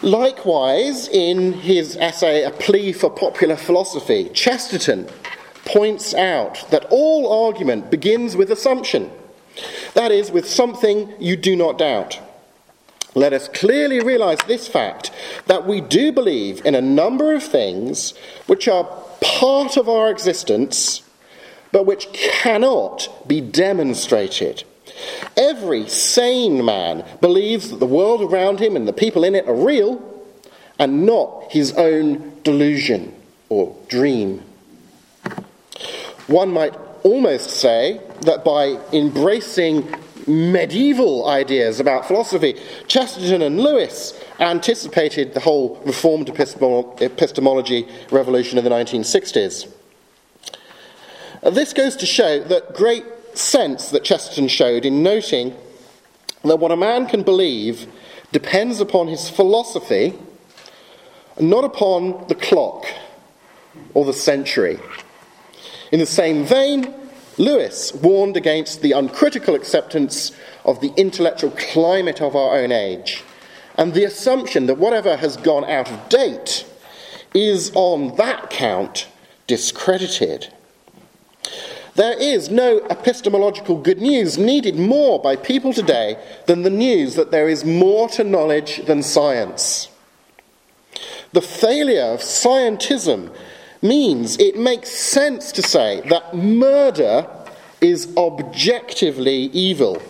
Likewise, 0.04 1.08
in 1.08 1.54
his 1.54 1.96
essay, 1.96 2.44
A 2.44 2.52
Plea 2.52 2.92
for 2.92 3.10
Popular 3.10 3.56
Philosophy, 3.56 4.28
Chesterton 4.34 5.08
points 5.64 6.14
out 6.14 6.70
that 6.72 6.84
all 6.90 7.48
argument 7.48 7.90
begins 7.90 8.36
with 8.36 8.52
assumption, 8.52 9.10
that 9.94 10.12
is, 10.12 10.30
with 10.30 10.46
something 10.46 11.14
you 11.22 11.38
do 11.38 11.56
not 11.56 11.78
doubt. 11.78 12.20
Let 13.16 13.32
us 13.32 13.48
clearly 13.48 14.02
realize 14.02 14.40
this 14.46 14.68
fact 14.68 15.10
that 15.46 15.66
we 15.66 15.80
do 15.80 16.12
believe 16.12 16.66
in 16.66 16.76
a 16.76 16.82
number 16.82 17.34
of 17.34 17.42
things 17.42 18.14
which 18.46 18.68
are 18.68 18.84
part 19.22 19.78
of 19.78 19.88
our 19.88 20.12
existence, 20.12 21.02
but 21.72 21.86
which 21.86 22.12
cannot 22.12 23.08
be 23.26 23.40
demonstrated. 23.40 24.66
Every 25.36 25.88
sane 25.88 26.64
man 26.64 27.06
believes 27.22 27.70
that 27.70 27.80
the 27.80 27.86
world 27.86 28.22
around 28.22 28.60
him 28.60 28.76
and 28.76 28.88
the 28.88 28.94
people 28.94 29.24
in 29.24 29.36
it 29.36 29.48
are 29.48 29.56
real 29.56 30.02
and 30.80 31.06
not 31.06 31.52
his 31.52 31.74
own 31.74 32.34
delusion 32.44 33.14
or 33.50 33.76
dream. 33.88 34.44
One 36.28 36.52
might 36.52 36.74
almost 37.04 37.52
say 37.52 38.02
that 38.22 38.44
by 38.44 38.80
embracing 38.92 39.94
medieval 40.28 41.28
ideas 41.28 41.80
about 41.80 42.06
philosophy, 42.06 42.60
Chesterton 42.88 43.42
and 43.42 43.60
Lewis 43.60 44.20
anticipated 44.40 45.34
the 45.34 45.42
whole 45.42 45.82
Reformed 45.86 46.30
epistemology 46.30 47.88
revolution 48.10 48.58
of 48.58 48.64
the 48.64 48.70
1960s. 48.70 49.70
This 51.52 51.74
goes 51.74 51.98
to 51.98 52.06
show 52.06 52.40
that 52.40 52.74
great 52.74 53.04
sense 53.38 53.90
that 53.90 54.04
Chesterton 54.04 54.48
showed 54.48 54.86
in 54.86 55.04
noting 55.04 55.56
that 56.44 56.58
what 56.58 56.72
a 56.72 56.78
man 56.78 57.08
can 57.08 57.24
believe 57.24 57.88
depends 58.32 58.80
upon 58.80 59.08
his 59.08 59.30
philosophy, 59.30 60.14
not 61.40 61.64
upon 61.64 62.28
the 62.28 62.36
clock 62.36 62.86
or 63.94 64.06
the 64.06 64.14
century. 64.14 64.80
In 65.92 66.00
the 66.00 66.06
same 66.06 66.44
vein, 66.44 66.94
Lewis 67.38 67.94
warned 67.94 68.38
against 68.38 68.82
the 68.82 68.92
uncritical 68.92 69.56
acceptance 69.56 70.32
of 70.66 70.82
the 70.82 70.94
intellectual 70.98 71.52
climate 71.52 72.22
of 72.22 72.36
our 72.36 72.58
own 72.58 72.72
age 72.72 73.24
and 73.76 73.94
the 73.94 74.04
assumption 74.04 74.68
that 74.68 74.78
whatever 74.78 75.18
has 75.18 75.38
gone 75.38 75.66
out 75.66 75.92
of 75.92 76.10
date 76.10 76.66
is 77.34 77.72
on 77.76 78.16
that 78.18 78.50
count 78.50 79.08
discredited. 79.48 80.54
There 81.96 82.18
is 82.20 82.50
no 82.50 82.80
epistemological 82.90 83.78
good 83.78 84.02
news 84.02 84.38
needed 84.38 84.76
more 84.76 85.22
by 85.22 85.36
people 85.36 85.74
today 85.74 86.18
than 86.48 86.64
the 86.64 86.72
news 86.72 87.16
that 87.16 87.30
there 87.30 87.48
is 87.48 87.64
more 87.64 88.10
to 88.10 88.24
knowledge 88.24 88.86
than 88.86 89.04
science. 89.04 89.90
The 91.34 91.42
failure 91.42 92.06
of 92.06 92.22
scientism 92.22 93.36
means 93.82 94.38
it 94.40 94.58
makes 94.58 94.90
sense 94.90 95.52
to 95.52 95.62
say 95.62 96.02
that 96.10 96.36
murder 96.36 97.28
is 97.80 98.12
objectively 98.18 99.46
evil 99.52 100.02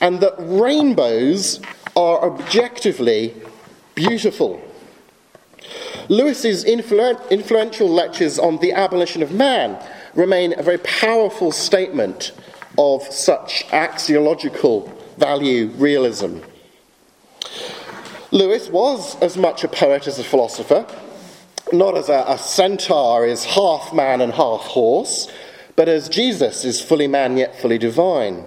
and 0.00 0.20
that 0.20 0.34
rainbows 0.38 1.60
are 1.96 2.24
objectively 2.24 3.34
beautiful. 3.94 4.60
Lewis's 6.08 6.64
influ- 6.64 7.30
influential 7.30 7.88
lectures 7.88 8.38
on 8.38 8.58
the 8.58 8.72
abolition 8.72 9.22
of 9.22 9.32
man 9.32 9.78
remain 10.14 10.58
a 10.58 10.62
very 10.62 10.78
powerful 10.78 11.52
statement 11.52 12.32
of 12.78 13.02
such 13.04 13.66
axiological 13.68 14.90
value 15.16 15.68
realism. 15.76 16.38
Lewis 18.30 18.68
was 18.68 19.20
as 19.22 19.36
much 19.36 19.64
a 19.64 19.68
poet 19.68 20.06
as 20.06 20.18
a 20.18 20.24
philosopher, 20.24 20.86
not 21.72 21.96
as 21.96 22.08
a, 22.08 22.24
a 22.28 22.38
centaur 22.38 23.26
is 23.26 23.44
half 23.44 23.92
man 23.92 24.20
and 24.20 24.32
half 24.32 24.60
horse, 24.60 25.28
but 25.76 25.88
as 25.88 26.08
Jesus 26.08 26.64
is 26.64 26.80
fully 26.80 27.06
man 27.06 27.36
yet 27.36 27.60
fully 27.60 27.78
divine. 27.78 28.44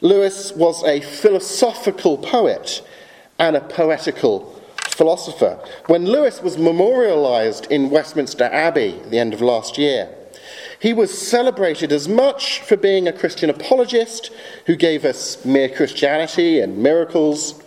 Lewis 0.00 0.52
was 0.52 0.82
a 0.84 1.00
philosophical 1.00 2.16
poet 2.16 2.82
and 3.38 3.56
a 3.56 3.60
poetical 3.60 4.60
philosopher. 4.88 5.58
When 5.86 6.06
Lewis 6.06 6.42
was 6.42 6.58
memorialized 6.58 7.66
in 7.70 7.90
Westminster 7.90 8.44
Abbey 8.44 8.98
at 9.00 9.10
the 9.10 9.18
end 9.18 9.34
of 9.34 9.40
last 9.40 9.78
year, 9.78 10.08
he 10.80 10.94
was 10.94 11.16
celebrated 11.16 11.92
as 11.92 12.08
much 12.08 12.60
for 12.60 12.76
being 12.76 13.06
a 13.06 13.12
Christian 13.12 13.50
apologist 13.50 14.30
who 14.66 14.76
gave 14.76 15.04
us 15.04 15.44
mere 15.44 15.68
Christianity 15.68 16.60
and 16.60 16.78
miracles 16.78 17.62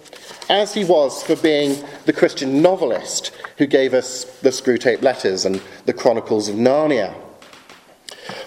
as 0.49 0.73
he 0.73 0.83
was 0.83 1.21
for 1.21 1.35
being 1.35 1.83
the 2.05 2.13
Christian 2.13 2.61
novelist 2.61 3.31
who 3.59 3.67
gave 3.67 3.93
us 3.93 4.25
the 4.41 4.49
Screwtape 4.49 5.03
Letters 5.03 5.45
and 5.45 5.61
the 5.85 5.93
Chronicles 5.93 6.49
of 6.49 6.55
Narnia. 6.55 7.13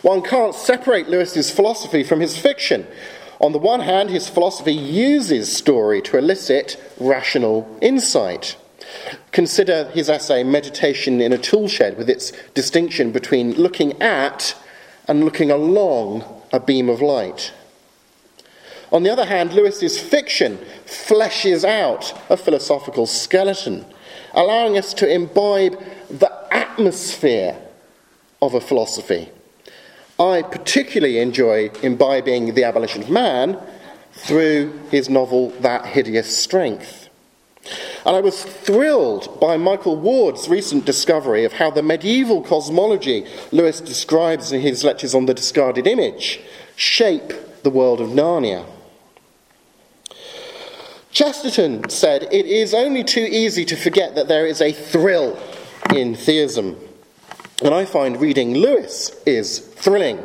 One 0.03 0.21
can't 0.21 0.55
separate 0.55 1.09
Lewis's 1.09 1.51
philosophy 1.51 2.03
from 2.03 2.21
his 2.21 2.37
fiction. 2.37 2.87
On 3.41 3.53
the 3.53 3.59
one 3.59 3.81
hand, 3.81 4.11
his 4.11 4.29
philosophy 4.29 4.73
uses 4.73 5.55
story 5.55 6.03
to 6.03 6.19
elicit 6.19 6.77
rational 6.99 7.79
insight. 7.81 8.57
Consider 9.33 9.85
his 9.91 10.09
essay 10.09 10.43
Meditation 10.43 11.21
in 11.21 11.33
a 11.33 11.39
Toolshed 11.39 11.97
with 11.97 12.09
its 12.09 12.33
distinction 12.55 13.13
between 13.13 13.53
looking 13.53 14.01
at 14.01 14.57
and 15.09 15.25
looking 15.25 15.51
along 15.51 16.25
a 16.53 16.61
beam 16.61 16.89
of 16.89 17.01
light. 17.01 17.53
On 18.93 19.03
the 19.03 19.11
other 19.11 19.27
hand, 19.27 19.53
Lewis's 19.53 20.01
fiction 20.01 20.59
fleshes 20.87 21.65
out 21.65 22.15
a 22.31 22.37
philosophical 22.37 23.07
skeleton, 23.07 23.85
allowing 24.33 24.79
us 24.79 24.95
to 24.95 25.13
imbibe 25.13 25.79
the 26.09 26.33
atmosphere 26.51 27.57
of 28.41 28.55
a 28.55 28.61
philosophy. 28.61 29.29
I 30.19 30.43
particularly 30.43 31.19
enjoy 31.19 31.71
imbibing 31.83 32.55
the 32.55 32.65
abolition 32.65 33.03
of 33.03 33.11
man 33.11 33.59
through 34.13 34.79
his 34.91 35.11
novel 35.11 35.51
That 35.61 35.87
Hideous 35.87 36.37
Strength. 36.37 37.06
And 38.05 38.15
I 38.15 38.21
was 38.21 38.45
thrilled 38.45 39.41
by 39.41 39.57
Michael 39.57 39.97
Ward's 39.97 40.49
recent 40.49 40.85
discovery 40.85 41.45
of 41.45 41.55
how 41.55 41.71
the 41.71 41.83
medieval 41.83 42.43
cosmology 42.43 43.27
Lewis 43.51 43.81
describes 43.81 44.53
in 44.53 44.61
his 44.61 44.85
lectures 44.85 45.15
on 45.15 45.27
the 45.27 45.35
discarded 45.35 45.87
image 45.87 46.41
shape 46.77 47.33
the 47.63 47.71
world 47.71 48.01
of 48.01 48.11
Narnia. 48.11 48.65
Chesterton 51.11 51.89
said, 51.89 52.25
It 52.31 52.47
is 52.47 52.75
only 52.75 53.03
too 53.03 53.27
easy 53.29 53.65
to 53.65 53.77
forget 53.77 54.15
that 54.15 54.29
there 54.29 54.47
is 54.47 54.61
a 54.61 54.73
thrill 54.73 55.39
in 55.95 56.15
theism. 56.15 56.77
And 57.63 57.75
I 57.75 57.87
find 57.87 58.21
reading 58.21 58.55
Lewis 58.55 59.19
is 59.25 59.59
thrilling, 59.59 60.21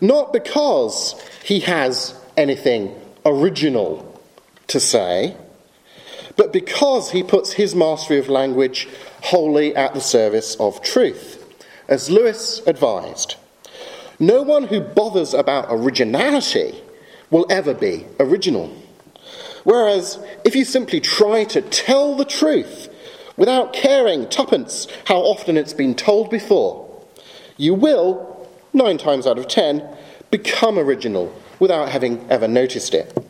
not 0.00 0.32
because 0.32 1.14
he 1.44 1.60
has 1.60 2.20
anything 2.36 2.94
original 3.24 4.20
to 4.66 4.80
say, 4.80 5.36
but 6.36 6.52
because 6.52 7.10
he 7.10 7.22
puts 7.22 7.52
his 7.52 7.74
mastery 7.74 8.18
of 8.18 8.28
language 8.28 8.88
wholly 9.22 9.74
at 9.74 9.94
the 9.94 10.00
service 10.00 10.54
of 10.56 10.82
truth. 10.82 11.42
As 11.88 12.10
Lewis 12.10 12.60
advised, 12.66 13.36
no 14.18 14.42
one 14.42 14.64
who 14.64 14.80
bothers 14.80 15.34
about 15.34 15.66
originality 15.68 16.82
will 17.30 17.46
ever 17.50 17.74
be 17.74 18.06
original. 18.18 18.74
Whereas 19.64 20.18
if 20.44 20.54
you 20.54 20.64
simply 20.64 21.00
try 21.00 21.44
to 21.44 21.60
tell 21.60 22.16
the 22.16 22.24
truth 22.24 22.88
without 23.36 23.72
caring 23.72 24.28
tuppence 24.28 24.86
how 25.06 25.18
often 25.18 25.56
it's 25.56 25.72
been 25.72 25.94
told 25.94 26.30
before, 26.30 26.88
you 27.56 27.74
will, 27.74 28.48
nine 28.72 28.98
times 28.98 29.26
out 29.26 29.38
of 29.38 29.48
ten, 29.48 29.82
become 30.30 30.78
original 30.78 31.32
without 31.58 31.88
having 31.88 32.24
ever 32.30 32.46
noticed 32.46 32.94
it. 32.94 33.25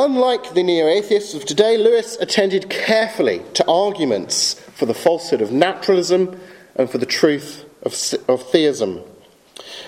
Unlike 0.00 0.54
the 0.54 0.62
neo 0.62 0.86
atheists 0.86 1.34
of 1.34 1.44
today, 1.44 1.76
Lewis 1.76 2.16
attended 2.20 2.70
carefully 2.70 3.42
to 3.54 3.66
arguments 3.66 4.54
for 4.54 4.86
the 4.86 4.94
falsehood 4.94 5.42
of 5.42 5.50
naturalism 5.50 6.40
and 6.76 6.88
for 6.88 6.98
the 6.98 7.04
truth 7.04 7.64
of, 7.82 7.92
of 8.28 8.48
theism. 8.48 9.00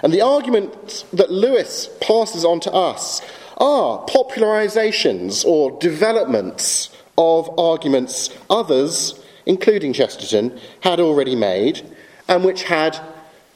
And 0.03 0.13
the 0.13 0.21
arguments 0.21 1.03
that 1.13 1.31
Lewis 1.31 1.89
passes 2.01 2.45
on 2.45 2.59
to 2.59 2.73
us 2.73 3.23
are 3.59 4.05
popularizations 4.07 5.45
or 5.45 5.79
developments 5.79 6.91
of 7.17 7.57
arguments 7.57 8.31
others, 8.51 9.15
including 9.47 9.93
Chesterton, 9.93 10.59
had 10.81 10.99
already 10.99 11.37
made 11.37 11.89
and 12.27 12.45
which 12.45 12.65
had 12.65 12.99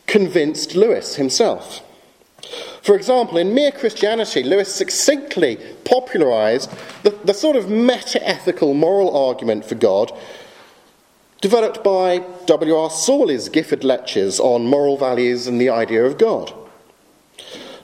convinced 0.07 0.77
Lewis 0.77 1.17
himself. 1.17 1.84
For 2.83 2.95
example, 2.95 3.39
in 3.39 3.55
Mere 3.55 3.73
Christianity, 3.73 4.43
Lewis 4.43 4.75
succinctly 4.75 5.57
popularized 5.85 6.71
the, 7.03 7.11
the 7.25 7.35
sort 7.35 7.57
of 7.57 7.71
meta 7.71 8.27
ethical 8.27 8.75
moral 8.75 9.17
argument 9.17 9.65
for 9.65 9.75
God 9.75 10.13
developed 11.41 11.85
by 11.85 12.25
W.R. 12.47 12.89
Sorley's 12.89 13.51
Gifford 13.51 13.85
Lectures 13.85 14.41
on 14.41 14.67
moral 14.67 14.97
values 14.97 15.47
and 15.47 15.61
the 15.61 15.69
idea 15.69 16.03
of 16.05 16.17
God. 16.17 16.55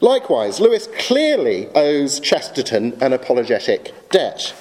Likewise, 0.00 0.60
Lewis 0.60 0.88
clearly 0.98 1.68
owes 1.74 2.20
Chesterton 2.20 2.96
an 3.02 3.12
apologetic 3.12 3.92
debt. 4.08 4.54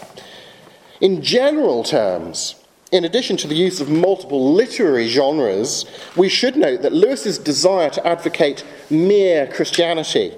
In 0.99 1.21
general 1.21 1.83
terms, 1.85 2.55
in 2.91 3.05
addition 3.05 3.37
to 3.37 3.47
the 3.47 3.55
use 3.55 3.79
of 3.79 3.89
multiple 3.89 4.53
literary 4.53 5.07
genres, 5.07 5.85
we 6.15 6.29
should 6.29 6.55
note 6.55 6.81
that 6.81 6.93
Lewis's 6.93 7.37
desire 7.37 7.89
to 7.91 8.07
advocate 8.07 8.63
mere 8.89 9.47
Christianity 9.47 10.33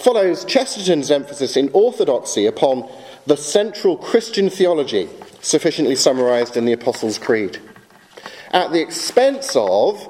follows 0.00 0.44
Chesterton's 0.44 1.10
emphasis 1.10 1.56
in 1.56 1.70
orthodoxy 1.72 2.46
upon 2.46 2.88
the 3.26 3.36
central 3.36 3.96
Christian 3.96 4.48
theology, 4.48 5.08
sufficiently 5.42 5.94
summarized 5.94 6.56
in 6.56 6.64
the 6.64 6.72
Apostles' 6.72 7.18
Creed, 7.18 7.58
at 8.50 8.72
the 8.72 8.80
expense 8.80 9.54
of 9.54 10.08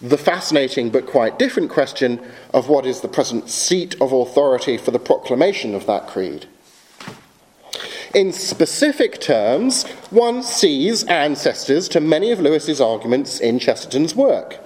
the 0.00 0.18
fascinating 0.18 0.90
but 0.90 1.06
quite 1.06 1.38
different 1.38 1.70
question 1.70 2.20
of 2.54 2.68
what 2.68 2.86
is 2.86 3.00
the 3.00 3.08
present 3.08 3.50
seat 3.50 3.94
of 4.00 4.12
authority 4.12 4.78
for 4.78 4.90
the 4.90 4.98
proclamation 4.98 5.74
of 5.74 5.86
that 5.86 6.06
creed. 6.06 6.46
In 8.12 8.32
specific 8.32 9.20
terms, 9.20 9.84
one 10.10 10.42
sees 10.42 11.04
ancestors 11.04 11.88
to 11.90 12.00
many 12.00 12.32
of 12.32 12.40
Lewis's 12.40 12.80
arguments 12.80 13.38
in 13.38 13.60
Chesterton's 13.60 14.16
work. 14.16 14.58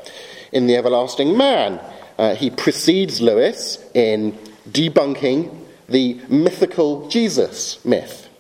In 0.51 0.67
The 0.67 0.77
Everlasting 0.77 1.37
Man, 1.37 1.79
uh, 2.19 2.37
he 2.37 2.49
precedes 2.49 3.21
Lewis 3.21 3.85
in 3.93 4.33
debunking 4.71 5.55
the 5.91 6.15
mythical 6.31 7.07
Jesus 7.11 7.85
myth, 7.85 8.31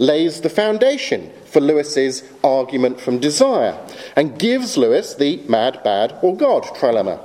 lays 0.00 0.40
the 0.40 0.50
foundation 0.50 1.30
for 1.44 1.60
Lewis's 1.60 2.24
argument 2.42 3.00
from 3.00 3.20
desire, 3.20 3.78
and 4.16 4.40
gives 4.40 4.76
Lewis 4.76 5.14
the 5.14 5.36
mad, 5.46 5.84
bad, 5.84 6.18
or 6.20 6.36
God 6.36 6.64
trilemma. 6.64 7.20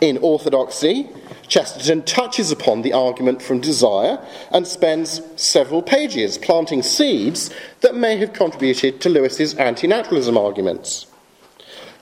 In 0.00 0.18
Orthodoxy, 0.18 1.08
Chesterton 1.48 2.02
touches 2.02 2.50
upon 2.50 2.82
the 2.82 2.92
argument 2.92 3.42
from 3.42 3.60
desire 3.60 4.18
and 4.50 4.66
spends 4.66 5.20
several 5.36 5.82
pages 5.82 6.38
planting 6.38 6.82
seeds 6.82 7.50
that 7.80 7.94
may 7.94 8.16
have 8.16 8.32
contributed 8.32 9.00
to 9.00 9.08
Lewis's 9.08 9.54
anti 9.54 9.86
naturalism 9.86 10.38
arguments. 10.38 11.06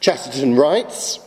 Chesterton 0.01 0.57
writes 0.57 1.19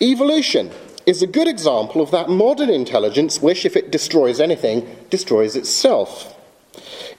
Evolution 0.00 0.70
is 1.06 1.22
a 1.22 1.26
good 1.26 1.48
example 1.48 2.02
of 2.02 2.10
that 2.10 2.28
modern 2.28 2.68
intelligence 2.68 3.40
which, 3.40 3.64
if 3.64 3.76
it 3.76 3.90
destroys 3.90 4.40
anything, 4.40 4.86
destroys 5.10 5.56
itself. 5.56 6.34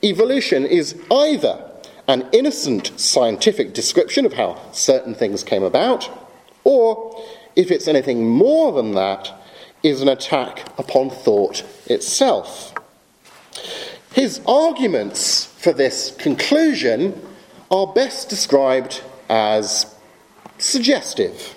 Evolution 0.03 0.65
is 0.65 0.95
either 1.11 1.65
an 2.07 2.27
innocent 2.31 2.91
scientific 2.99 3.73
description 3.73 4.25
of 4.25 4.33
how 4.33 4.59
certain 4.71 5.13
things 5.13 5.43
came 5.43 5.63
about, 5.63 6.09
or, 6.63 7.23
if 7.55 7.71
it's 7.71 7.87
anything 7.87 8.27
more 8.27 8.71
than 8.71 8.93
that, 8.93 9.31
is 9.83 10.01
an 10.01 10.07
attack 10.07 10.67
upon 10.77 11.09
thought 11.09 11.63
itself. 11.85 12.73
His 14.13 14.41
arguments 14.47 15.45
for 15.45 15.71
this 15.71 16.15
conclusion 16.17 17.21
are 17.71 17.87
best 17.87 18.29
described 18.29 19.01
as 19.29 19.95
suggestive. 20.57 21.55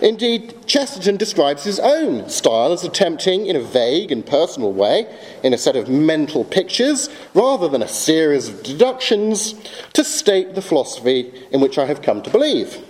Indeed, 0.00 0.54
Chesterton 0.66 1.16
describes 1.16 1.64
his 1.64 1.80
own 1.80 2.28
style 2.28 2.72
as 2.72 2.84
attempting, 2.84 3.46
in 3.46 3.56
a 3.56 3.60
vague 3.60 4.12
and 4.12 4.24
personal 4.24 4.72
way, 4.72 5.12
in 5.42 5.52
a 5.52 5.58
set 5.58 5.74
of 5.74 5.88
mental 5.88 6.44
pictures, 6.44 7.08
rather 7.34 7.66
than 7.66 7.82
a 7.82 7.88
series 7.88 8.48
of 8.48 8.62
deductions, 8.62 9.54
to 9.94 10.04
state 10.04 10.54
the 10.54 10.62
philosophy 10.62 11.32
in 11.50 11.60
which 11.60 11.78
I 11.78 11.86
have 11.86 12.02
come 12.02 12.22
to 12.22 12.30
believe. 12.30 12.84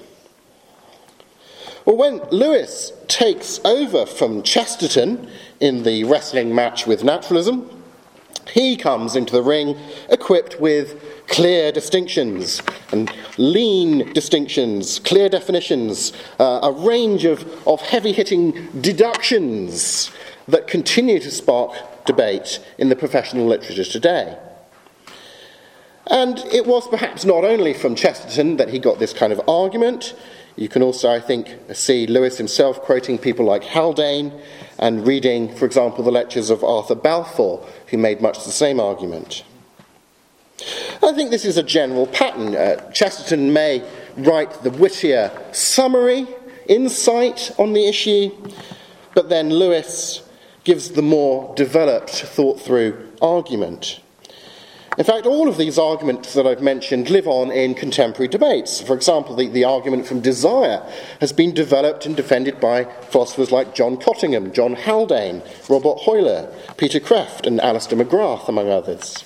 Well, 1.89 1.97
when 1.97 2.21
Lewis 2.29 2.93
takes 3.07 3.61
over 3.65 4.05
from 4.05 4.43
Chesterton 4.43 5.27
in 5.59 5.85
the 5.85 6.05
wrestling 6.05 6.55
match 6.55 6.87
with 6.87 7.03
naturalism, 7.03 7.83
he 8.53 8.77
comes 8.77 9.17
into 9.17 9.33
the 9.33 9.43
ring 9.43 9.75
equipped 10.11 10.61
with 10.61 11.03
clear 11.29 11.73
distinctions 11.73 12.61
and 12.93 13.11
lean 13.39 14.13
distinctions, 14.13 14.99
clear 14.99 15.31
definitions, 15.31 16.13
uh, 16.39 16.61
a 16.63 16.73
range 16.73 17.25
of, 17.25 17.67
of 17.67 17.81
heavy 17.81 18.13
hitting 18.13 18.69
deductions 18.83 20.11
that 20.47 20.67
continue 20.67 21.19
to 21.19 21.31
spark 21.31 22.05
debate 22.05 22.63
in 22.77 22.91
the 22.91 22.97
professional 22.97 23.47
literature 23.47 23.83
today. 23.83 24.37
And 26.11 26.39
it 26.53 26.67
was 26.67 26.87
perhaps 26.89 27.25
not 27.25 27.45
only 27.45 27.73
from 27.73 27.95
Chesterton 27.95 28.59
that 28.59 28.69
he 28.69 28.79
got 28.79 28.99
this 28.99 29.15
kind 29.15 29.33
of 29.33 29.41
argument. 29.49 30.15
You 30.59 30.69
can 30.69 30.83
also, 30.83 31.09
I 31.09 31.21
think, 31.21 31.57
see 31.73 32.09
Lewis 32.09 32.37
himself 32.37 32.83
quoting 32.83 33.17
people 33.17 33.47
like 33.47 33.63
Haldane 33.63 34.33
and 34.81 35.07
reading, 35.07 35.55
for 35.55 35.65
example, 35.65 36.03
the 36.03 36.11
lectures 36.11 36.51
of 36.51 36.65
Arthur 36.65 36.97
Balfour, 36.97 37.65
who 37.87 37.97
made 37.97 38.21
much 38.21 38.45
the 38.45 38.51
same 38.51 38.81
argument. 38.81 39.45
I 41.01 41.13
think 41.13 41.31
this 41.31 41.45
is 41.45 41.59
a 41.59 41.63
general 41.63 42.09
pattern. 42.09 42.57
Uh, 42.57 42.91
Chesterton 42.91 43.53
may 43.53 43.89
write 44.17 44.65
the 44.65 44.71
wittier 44.71 45.31
summary, 45.53 46.27
insight 46.67 47.53
on 47.57 47.73
the 47.73 47.87
issue, 47.87 48.33
but 49.15 49.29
then 49.29 49.51
Lewis 49.51 50.29
gives 50.65 50.91
the 50.91 51.03
more 51.03 51.55
developed, 51.55 52.11
thought 52.11 52.61
through 52.61 53.13
argument. 53.23 54.01
In 54.99 55.05
fact, 55.05 55.27
all 55.27 55.47
of 55.47 55.59
these 55.59 55.79
arguments 55.79 56.35
that 56.35 56.45
I've 56.45 56.61
mentioned 56.61 57.09
live 57.09 57.29
on 57.29 57.53
in 57.53 57.77
contemporary 57.77 58.27
debates. 58.27 58.81
For 58.81 58.97
example, 58.97 59.37
the, 59.37 59.47
the 59.47 59.63
argument 59.63 60.09
from 60.09 60.19
desire 60.19 60.85
has 61.21 61.33
been 61.33 61.55
developed 61.55 62.05
and 62.05 62.17
defended 62.17 62.59
by 62.59 62.83
philosophers 63.03 63.53
like 63.53 63.77
John 63.77 63.97
Cottingham, 63.97 64.53
John 64.53 64.75
Haldane, 64.75 65.43
Robert 65.69 65.99
Holyer, 65.99 66.53
Peter 66.77 66.99
Kreeft, 66.99 67.47
and 67.47 67.61
Alister 67.61 67.95
McGrath, 67.95 68.49
among 68.49 68.71
others. 68.71 69.23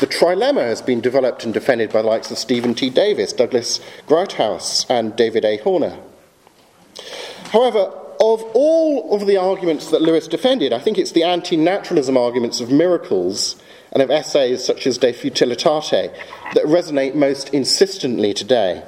The 0.00 0.06
trilemma 0.06 0.60
has 0.60 0.82
been 0.82 1.00
developed 1.00 1.44
and 1.44 1.54
defended 1.54 1.90
by 1.90 2.02
the 2.02 2.08
likes 2.08 2.30
of 2.30 2.36
Stephen 2.36 2.74
T. 2.74 2.90
Davis, 2.90 3.32
Douglas 3.32 3.80
Groothuis, 4.06 4.84
and 4.90 5.16
David 5.16 5.46
A. 5.46 5.56
Horner. 5.56 5.96
However, 7.52 7.90
of 8.20 8.42
all 8.52 9.14
of 9.14 9.26
the 9.26 9.38
arguments 9.38 9.90
that 9.90 10.02
Lewis 10.02 10.28
defended, 10.28 10.74
I 10.74 10.78
think 10.78 10.98
it's 10.98 11.12
the 11.12 11.22
anti 11.22 11.56
naturalism 11.56 12.18
arguments 12.18 12.60
of 12.60 12.70
miracles 12.70 13.56
and 13.96 14.02
of 14.02 14.10
essays 14.10 14.62
such 14.62 14.86
as 14.86 14.98
De 14.98 15.10
Futilitate 15.10 16.12
that 16.52 16.64
resonate 16.66 17.14
most 17.14 17.48
insistently 17.54 18.34
today. 18.34 18.82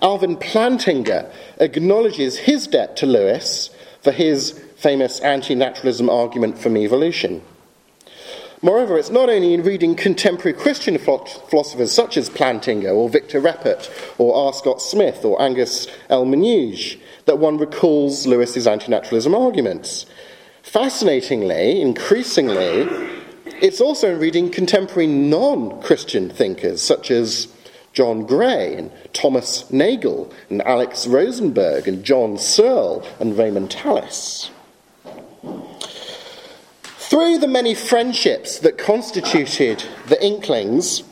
Alvin 0.00 0.36
Plantinga 0.36 1.28
acknowledges 1.58 2.38
his 2.38 2.68
debt 2.68 2.96
to 2.98 3.06
Lewis 3.06 3.70
for 4.00 4.12
his 4.12 4.52
famous 4.76 5.18
anti 5.18 5.56
naturalism 5.56 6.08
argument 6.08 6.58
from 6.58 6.76
evolution. 6.76 7.42
Moreover, 8.62 8.98
it's 8.98 9.10
not 9.10 9.28
only 9.28 9.52
in 9.52 9.64
reading 9.64 9.96
contemporary 9.96 10.56
Christian 10.56 10.96
philosophers 10.96 11.90
such 11.90 12.16
as 12.16 12.30
Plantinga 12.30 12.94
or 12.94 13.08
Victor 13.08 13.40
Reppert 13.40 13.90
or 14.16 14.32
R. 14.46 14.52
Scott 14.52 14.80
Smith 14.80 15.24
or 15.24 15.42
Angus 15.42 15.88
L. 16.08 16.24
That 16.24 17.38
one 17.38 17.58
recalls 17.58 18.28
Lewis's 18.28 18.68
anti 18.68 18.92
naturalism 18.92 19.34
arguments. 19.34 20.06
Fascinatingly, 20.62 21.80
increasingly, 21.80 23.19
it's 23.60 23.80
also 23.80 24.14
in 24.14 24.20
reading 24.20 24.50
contemporary 24.50 25.06
non 25.06 25.80
Christian 25.82 26.30
thinkers 26.30 26.80
such 26.80 27.10
as 27.10 27.48
John 27.92 28.24
Gray 28.24 28.74
and 28.76 28.90
Thomas 29.12 29.70
Nagel 29.70 30.32
and 30.48 30.62
Alex 30.62 31.06
Rosenberg 31.06 31.86
and 31.86 32.04
John 32.04 32.38
Searle 32.38 33.06
and 33.18 33.36
Raymond 33.36 33.70
Tallis. 33.70 34.50
Through 36.82 37.38
the 37.38 37.48
many 37.48 37.74
friendships 37.74 38.58
that 38.60 38.78
constituted 38.78 39.84
the 40.06 40.24
Inklings, 40.24 41.02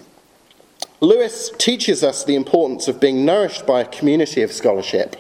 Lewis 1.00 1.50
teaches 1.58 2.04
us 2.04 2.24
the 2.24 2.36
importance 2.36 2.88
of 2.88 3.00
being 3.00 3.24
nourished 3.24 3.66
by 3.66 3.80
a 3.80 3.88
community 3.88 4.42
of 4.42 4.52
scholarship 4.52 5.16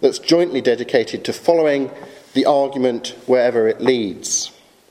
that's 0.00 0.18
jointly 0.18 0.60
dedicated 0.60 1.24
to 1.24 1.32
following 1.32 1.90
the 2.34 2.46
argument 2.46 3.14
wherever 3.26 3.68
it 3.68 3.80
leads. 3.80 4.50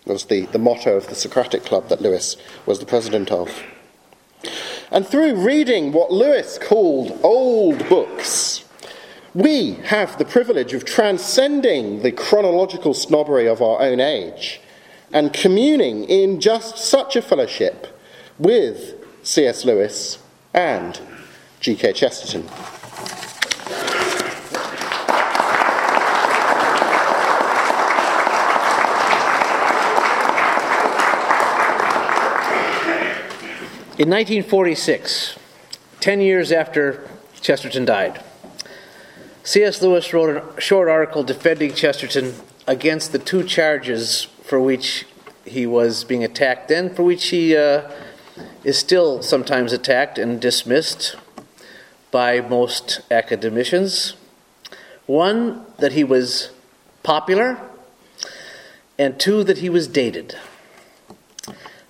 Was 0.10 0.26
the, 0.26 0.48
the 0.48 0.60
motto 0.60 0.98
of 0.98 1.08
the 1.08 1.16
Socratic 1.16 1.64
Club 1.64 1.88
that 1.88 2.02
Lewis 2.02 2.36
was 2.66 2.80
the 2.80 2.86
president 2.86 3.32
of. 3.32 3.64
And 4.92 5.08
through 5.08 5.36
reading 5.36 5.94
what 5.94 6.12
Lewis 6.12 6.58
called 6.58 7.18
old 7.24 7.88
books, 7.88 8.66
We 9.36 9.74
have 9.86 10.18
the 10.18 10.26
privilege 10.26 10.74
of 10.74 10.86
transcending 10.86 12.02
the 12.02 12.12
chronological 12.12 12.96
snobbery 12.96 13.48
of 13.48 13.62
our 13.62 13.80
own 13.80 14.00
age 14.00 14.60
and 15.14 15.32
communing 15.32 16.06
in 16.06 16.42
just 16.42 16.78
such 16.78 17.16
a 17.16 17.22
fellowship 17.22 17.88
with 18.40 18.96
C.S. 19.22 19.66
Lewis 19.66 20.18
and 20.54 21.00
G.K. 21.60 21.94
Chesterton. 21.94 22.50
In 34.00 34.10
1946, 34.10 35.38
10 36.00 36.22
years 36.22 36.54
after 36.54 37.06
Chesterton 37.42 37.84
died, 37.84 38.24
C.S. 39.44 39.82
Lewis 39.82 40.14
wrote 40.14 40.42
a 40.58 40.62
short 40.62 40.88
article 40.88 41.22
defending 41.22 41.74
Chesterton 41.74 42.34
against 42.66 43.12
the 43.12 43.20
two 43.20 43.44
charges 43.44 44.24
for 44.42 44.58
which 44.58 45.06
he 45.44 45.66
was 45.66 46.06
being 46.06 46.24
attacked, 46.24 46.70
then 46.70 46.96
for 46.96 47.04
which 47.04 47.28
he 47.28 47.58
uh, 47.58 47.92
is 48.64 48.80
still 48.80 49.22
sometimes 49.22 49.74
attacked 49.74 50.18
and 50.18 50.40
dismissed 50.40 51.18
by 52.10 52.40
most 52.40 53.02
academicians. 53.12 54.16
One, 55.08 55.66
that 55.80 55.92
he 55.92 56.06
was 56.06 56.52
popular, 57.04 57.60
and 58.98 59.20
two, 59.20 59.44
that 59.44 59.58
he 59.58 59.70
was 59.70 59.90
dated. 59.90 60.38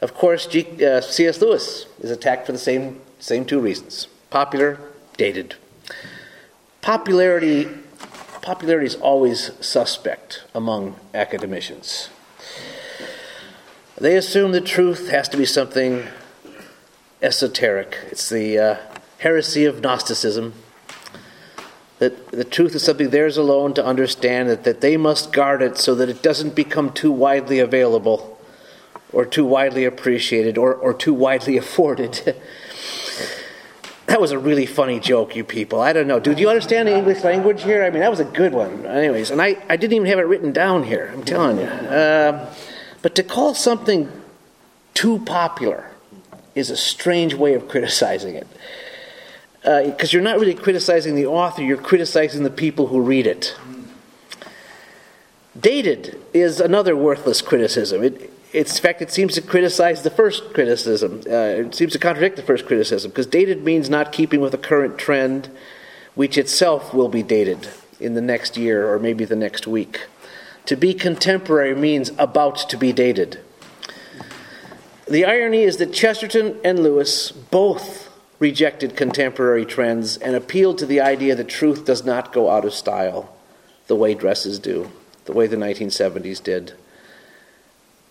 Of 0.02 0.14
course, 0.14 0.48
G, 0.48 0.86
uh, 0.86 1.02
C.S. 1.02 1.42
Lewis 1.42 1.86
is 2.00 2.10
attacked 2.10 2.46
for 2.46 2.54
the 2.54 2.58
same, 2.58 3.02
same 3.20 3.46
two 3.46 3.60
reasons 3.60 4.08
popular, 4.30 4.80
dated. 5.18 5.56
Popularity, 6.82 7.68
popularity 8.42 8.86
is 8.86 8.96
always 8.96 9.52
suspect 9.60 10.44
among 10.54 10.96
academicians. 11.14 12.10
They 13.98 14.16
assume 14.16 14.54
the 14.54 14.62
truth 14.62 15.10
has 15.10 15.28
to 15.30 15.38
be 15.38 15.46
something 15.46 16.08
esoteric. 17.22 17.98
It's 18.12 18.30
the 18.30 18.58
uh, 18.58 18.78
heresy 19.18 19.66
of 19.66 19.82
Gnosticism. 19.82 20.54
That 21.98 22.32
the 22.32 22.46
truth 22.46 22.76
is 22.76 22.84
something 22.84 23.10
theirs 23.10 23.36
alone 23.36 23.74
to 23.74 23.86
understand, 23.86 24.48
that, 24.50 24.64
that 24.64 24.80
they 24.80 24.96
must 24.96 25.34
guard 25.34 25.62
it 25.62 25.78
so 25.78 25.96
that 25.96 26.08
it 26.08 26.24
doesn't 26.24 26.56
become 26.56 26.94
too 26.94 27.12
widely 27.12 27.60
available 27.60 28.39
or 29.12 29.26
too 29.26 29.46
widely 29.46 29.86
appreciated 29.86 30.58
or, 30.58 30.74
or 30.74 30.94
too 30.94 31.14
widely 31.14 31.58
afforded. 31.64 32.36
that 34.06 34.22
was 34.22 34.32
a 34.32 34.40
really 34.40 34.66
funny 34.66 35.00
joke, 35.00 35.36
you 35.36 35.44
people. 35.44 35.82
I 35.82 35.94
don't 35.94 36.08
know. 36.08 36.20
Do 36.20 36.34
you 36.34 36.50
understand 36.50 36.88
the 36.88 36.98
English 36.98 37.24
language 37.24 37.64
here? 37.64 37.84
I 37.84 37.90
mean, 37.90 38.00
that 38.02 38.12
was 38.12 38.20
a 38.20 38.26
good 38.26 38.54
one. 38.54 38.86
Anyways, 38.86 39.32
and 39.32 39.42
I, 39.42 39.58
I 39.70 39.78
didn't 39.78 39.94
even 39.94 40.08
have 40.08 40.20
it 40.20 40.24
written 40.24 40.52
down 40.52 40.84
here, 40.84 41.12
I'm 41.14 41.24
telling 41.24 41.58
you. 41.58 41.64
Uh, 41.64 42.54
but 43.02 43.16
to 43.16 43.24
call 43.24 43.54
something 43.54 44.12
too 44.94 45.20
popular 45.20 45.92
is 46.56 46.70
a 46.70 46.78
strange 46.78 47.34
way 47.34 47.54
of 47.54 47.68
criticizing 47.68 48.36
it. 48.36 48.48
Because 49.62 50.14
uh, 50.14 50.14
you're 50.14 50.22
not 50.22 50.40
really 50.40 50.54
criticizing 50.54 51.16
the 51.16 51.26
author, 51.26 51.62
you're 51.62 51.78
criticizing 51.78 52.44
the 52.44 52.50
people 52.50 52.88
who 52.88 53.02
read 53.02 53.28
it. 53.28 53.56
Dated 55.60 56.22
is 56.34 56.60
another 56.60 56.96
worthless 56.96 57.42
criticism. 57.42 58.04
It, 58.04 58.32
in 58.52 58.66
fact, 58.66 59.02
it 59.02 59.12
seems 59.12 59.36
to 59.36 59.42
criticize 59.42 60.02
the 60.02 60.10
first 60.10 60.54
criticism. 60.54 61.22
Uh, 61.28 61.66
it 61.68 61.76
seems 61.76 61.94
to 61.94 62.00
contradict 62.00 62.36
the 62.36 62.42
first 62.42 62.66
criticism 62.66 63.12
because 63.12 63.28
dated 63.28 63.64
means 63.64 63.90
not 63.90 64.12
keeping 64.12 64.42
with 64.42 64.54
a 64.54 64.58
current 64.58 64.98
trend, 64.98 65.50
which 66.16 66.38
itself 66.38 66.94
will 66.94 67.10
be 67.10 67.22
dated 67.22 67.70
in 68.00 68.16
the 68.16 68.22
next 68.22 68.58
year 68.58 68.92
or 68.92 68.98
maybe 68.98 69.26
the 69.26 69.36
next 69.36 69.68
week. 69.68 70.08
To 70.66 70.76
be 70.76 70.94
contemporary 70.94 71.76
means 71.76 72.12
about 72.18 72.70
to 72.70 72.78
be 72.78 72.92
dated. 72.92 73.40
The 75.08 75.26
irony 75.26 75.64
is 75.64 75.78
that 75.78 75.94
Chesterton 75.94 76.60
and 76.64 76.82
Lewis 76.82 77.32
both 77.32 78.10
rejected 78.40 78.96
contemporary 78.96 79.66
trends 79.66 80.18
and 80.18 80.36
appealed 80.36 80.78
to 80.80 80.86
the 80.86 81.02
idea 81.02 81.36
that 81.36 81.50
truth 81.50 81.86
does 81.86 82.06
not 82.06 82.32
go 82.32 82.50
out 82.50 82.66
of 82.66 82.74
style 82.74 83.36
the 83.88 83.96
way 83.96 84.14
dresses 84.14 84.60
do, 84.60 84.90
the 85.26 85.34
way 85.34 85.48
the 85.48 85.58
1970s 85.58 86.42
did. 86.42 86.74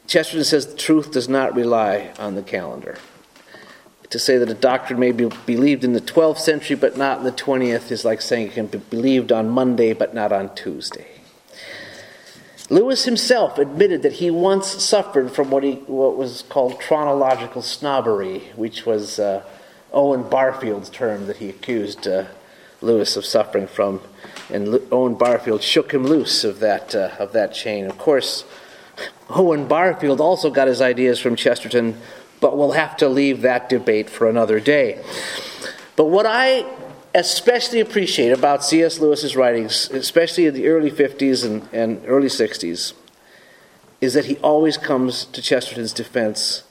Chesterton 0.09 0.45
says 0.45 0.67
the 0.67 0.77
truth 0.77 1.13
does 1.13 1.29
not 1.29 1.55
rely 1.55 2.13
on 2.19 2.35
the 2.35 2.43
calendar. 2.43 2.97
To 4.09 4.19
say 4.19 4.39
that 4.39 4.49
a 4.49 4.55
doctrine 4.55 4.99
may 4.99 5.13
be 5.13 5.29
believed 5.45 5.85
in 5.85 5.93
the 5.93 6.01
12th 6.01 6.39
century 6.39 6.77
but 6.77 6.97
not 6.97 7.19
in 7.19 7.25
the 7.25 7.33
20th 7.33 7.91
is 7.93 8.07
like 8.07 8.23
saying 8.23 8.47
it 8.47 8.55
can 8.55 8.67
be 8.67 8.79
believed 8.79 9.31
on 9.31 9.51
Monday 9.51 9.93
but 9.93 10.15
not 10.15 10.33
on 10.33 10.55
Tuesday. 10.55 11.07
Lewis 12.71 13.05
himself 13.05 13.59
admitted 13.59 14.03
that 14.03 14.15
he 14.15 14.31
once 14.31 14.67
suffered 14.83 15.31
from 15.31 15.51
what, 15.51 15.63
he, 15.63 15.75
what 15.87 16.17
was 16.17 16.43
called 16.49 16.81
chronological 16.81 17.61
snobbery, 17.61 18.41
which 18.57 18.87
was 18.87 19.19
uh, 19.19 19.43
Owen 19.93 20.23
Barfield's 20.23 20.89
term 20.91 21.27
that 21.27 21.37
he 21.37 21.51
accused 21.51 22.09
uh, 22.09 22.27
Lewis 22.81 23.17
of 23.17 23.27
suffering 23.27 23.67
from. 23.67 24.01
And 24.51 24.81
Owen 24.91 25.15
Barfield 25.15 25.63
shook 25.63 25.93
him 25.93 26.07
loose 26.07 26.45
of 26.45 26.61
that, 26.61 26.95
uh, 26.95 27.11
of 27.19 27.33
that 27.33 27.53
chain. 27.53 27.87
Of 27.87 27.99
course, 27.99 28.45
Owen 29.31 29.69
Barfield 29.69 30.21
also 30.21 30.51
got 30.51 30.69
his 30.69 30.81
ideas 30.81 31.19
from 31.19 31.37
Chesterton, 31.37 32.01
but 32.41 32.57
we'll 32.57 32.73
have 32.73 32.97
to 32.99 33.09
leave 33.09 33.43
that 33.43 33.69
debate 33.69 34.09
for 34.09 34.29
another 34.29 34.61
day. 34.61 35.03
But 35.97 36.07
what 36.07 36.27
I 36.27 36.65
especially 37.15 37.81
appreciate 37.81 38.31
about 38.31 38.65
C.S. 38.65 39.01
Lewis's 39.01 39.35
writings, 39.37 39.91
especially 39.91 40.47
in 40.47 40.55
the 40.55 40.69
early 40.69 40.91
50s 40.91 41.45
and, 41.45 41.69
and 41.73 42.03
early 42.07 42.29
60s, 42.29 42.93
is 44.01 44.15
that 44.15 44.27
he 44.27 44.37
always 44.39 44.77
comes 44.77 45.25
to 45.27 45.43
Chesterton's 45.43 45.93
defense 45.93 46.63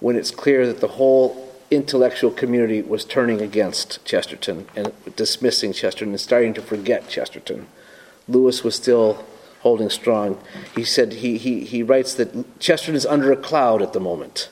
when 0.00 0.16
it's 0.16 0.30
clear 0.30 0.66
that 0.66 0.80
the 0.80 0.88
whole 0.88 1.42
intellectual 1.70 2.30
community 2.30 2.82
was 2.82 3.04
turning 3.04 3.40
against 3.40 4.04
Chesterton 4.04 4.66
and 4.76 4.92
dismissing 5.16 5.72
Chesterton 5.72 6.10
and 6.10 6.20
starting 6.20 6.54
to 6.54 6.62
forget 6.62 7.08
Chesterton. 7.08 7.66
Lewis 8.28 8.62
was 8.62 8.74
still 8.74 9.24
holding 9.66 9.90
strong. 9.90 10.40
He 10.76 10.84
said 10.84 11.14
he, 11.14 11.38
he, 11.38 11.64
he 11.64 11.82
writes 11.82 12.14
that 12.14 12.60
Chesterton 12.60 12.94
is 12.94 13.04
under 13.04 13.32
a 13.32 13.36
cloud 13.36 13.82
at 13.82 13.94
the 13.94 13.98
moment. 13.98 14.48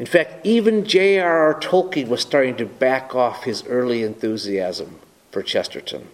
In 0.00 0.06
fact, 0.06 0.44
even 0.44 0.84
J.R.R. 0.84 1.54
Tolkien 1.60 2.08
was 2.08 2.20
starting 2.20 2.56
to 2.56 2.66
back 2.66 3.14
off 3.14 3.44
his 3.44 3.64
early 3.68 4.02
enthusiasm 4.02 4.98
for 5.30 5.44
Chesterton, 5.44 6.08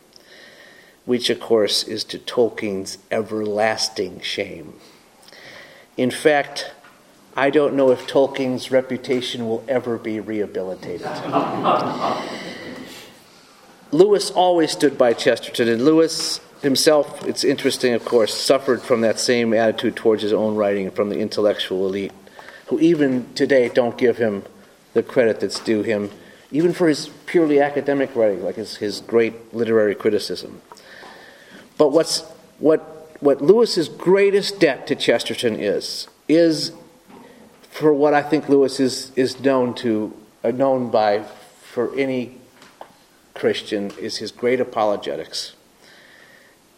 which, 1.06 1.30
of 1.30 1.40
course, 1.40 1.84
is 1.84 2.04
to 2.04 2.18
Tolkien's 2.18 2.98
everlasting 3.10 4.20
shame. 4.20 4.74
In 5.96 6.10
fact, 6.10 6.72
I 7.34 7.48
don't 7.48 7.72
know 7.74 7.90
if 7.92 8.06
Tolkien's 8.06 8.70
reputation 8.70 9.48
will 9.48 9.64
ever 9.66 9.96
be 9.96 10.20
rehabilitated. 10.20 11.06
Lewis 13.90 14.30
always 14.30 14.70
stood 14.72 14.98
by 14.98 15.14
Chesterton, 15.14 15.66
and 15.68 15.82
Lewis 15.82 16.40
himself, 16.62 17.26
it's 17.26 17.44
interesting, 17.44 17.94
of 17.94 18.04
course, 18.04 18.34
suffered 18.34 18.82
from 18.82 19.00
that 19.02 19.18
same 19.18 19.52
attitude 19.52 19.96
towards 19.96 20.22
his 20.22 20.32
own 20.32 20.56
writing 20.56 20.90
from 20.90 21.08
the 21.08 21.18
intellectual 21.18 21.86
elite, 21.86 22.12
who 22.66 22.80
even 22.80 23.32
today 23.34 23.68
don't 23.68 23.96
give 23.98 24.18
him 24.18 24.42
the 24.94 25.02
credit 25.02 25.40
that's 25.40 25.60
due 25.60 25.82
him, 25.82 26.10
even 26.50 26.72
for 26.72 26.88
his 26.88 27.08
purely 27.26 27.60
academic 27.60 28.14
writing, 28.16 28.42
like 28.42 28.56
his, 28.56 28.76
his 28.76 29.00
great 29.00 29.54
literary 29.54 29.94
criticism. 29.94 30.62
But 31.76 31.92
what's, 31.92 32.22
what, 32.58 32.80
what 33.20 33.42
Lewis's 33.42 33.88
greatest 33.88 34.60
debt 34.60 34.86
to 34.86 34.94
Chesterton 34.94 35.56
is, 35.56 36.08
is 36.28 36.72
for 37.70 37.92
what 37.92 38.14
I 38.14 38.22
think 38.22 38.48
Lewis 38.48 38.80
is, 38.80 39.12
is 39.16 39.38
known 39.40 39.74
to, 39.76 40.16
uh, 40.42 40.50
known 40.50 40.90
by 40.90 41.24
for 41.60 41.94
any 41.98 42.38
Christian, 43.34 43.90
is 44.00 44.16
his 44.16 44.32
great 44.32 44.60
apologetics. 44.60 45.55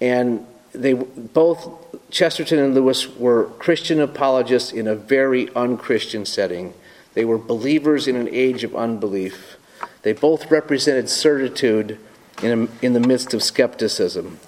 And 0.01 0.47
they 0.73 0.93
both 0.93 1.69
Chesterton 2.11 2.59
and 2.59 2.75
Lewis 2.75 3.17
were 3.17 3.45
Christian 3.59 4.01
apologists 4.01 4.73
in 4.73 4.87
a 4.87 4.95
very 4.95 5.55
unchristian 5.55 6.25
setting. 6.25 6.73
They 7.15 7.25
were 7.25 7.39
believers 7.39 8.09
in 8.09 8.17
an 8.17 8.29
age 8.31 8.65
of 8.65 8.75
unbelief. 8.75 9.57
They 10.03 10.13
both 10.13 10.51
represented 10.51 11.11
certitude 11.11 11.99
in, 12.43 12.69
a, 12.83 12.85
in 12.85 12.93
the 12.93 13.01
midst 13.01 13.35
of 13.35 13.43
skepticism. 13.43 14.39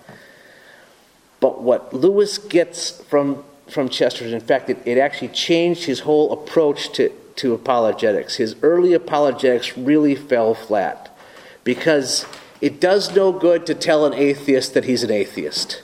But 1.41 1.63
what 1.63 1.93
Lewis 1.93 2.39
gets 2.39 3.03
from, 3.05 3.45
from 3.69 3.89
Chesterton, 3.89 4.35
in 4.35 4.41
fact, 4.41 4.71
it, 4.71 4.79
it 4.85 4.99
actually 4.99 5.29
changed 5.29 5.85
his 5.85 6.01
whole 6.01 6.33
approach 6.33 6.93
to, 6.93 7.11
to 7.37 7.55
apologetics. 7.55 8.37
His 8.37 8.57
early 8.63 8.93
apologetics 8.93 9.77
really 9.77 10.15
fell 10.15 10.55
flat 10.55 11.17
because 11.65 12.25
it 12.61 12.81
does 12.81 13.15
no 13.15 13.33
good 13.33 13.67
to 13.67 13.75
tell 13.75 14.05
an 14.05 14.15
atheist 14.15 14.75
that 14.75 14.85
he's 14.85 15.03
an 15.03 15.11
atheist. 15.11 15.83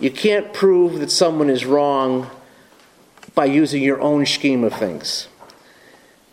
You 0.00 0.10
can't 0.10 0.52
prove 0.52 0.98
that 1.00 1.10
someone 1.10 1.50
is 1.50 1.64
wrong 1.64 2.30
by 3.34 3.46
using 3.46 3.82
your 3.82 4.00
own 4.00 4.26
scheme 4.26 4.64
of 4.64 4.74
things. 4.74 5.28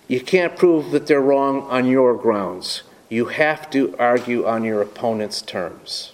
You 0.08 0.22
can't 0.22 0.56
prove 0.56 0.92
that 0.92 1.08
they're 1.08 1.22
wrong 1.22 1.64
on 1.64 1.88
your 1.88 2.16
grounds. 2.16 2.84
you 3.08 3.26
have 3.26 3.70
to 3.70 3.96
argue 4.00 4.48
on 4.48 4.64
your 4.64 4.82
opponent's 4.82 5.42
terms. 5.42 6.14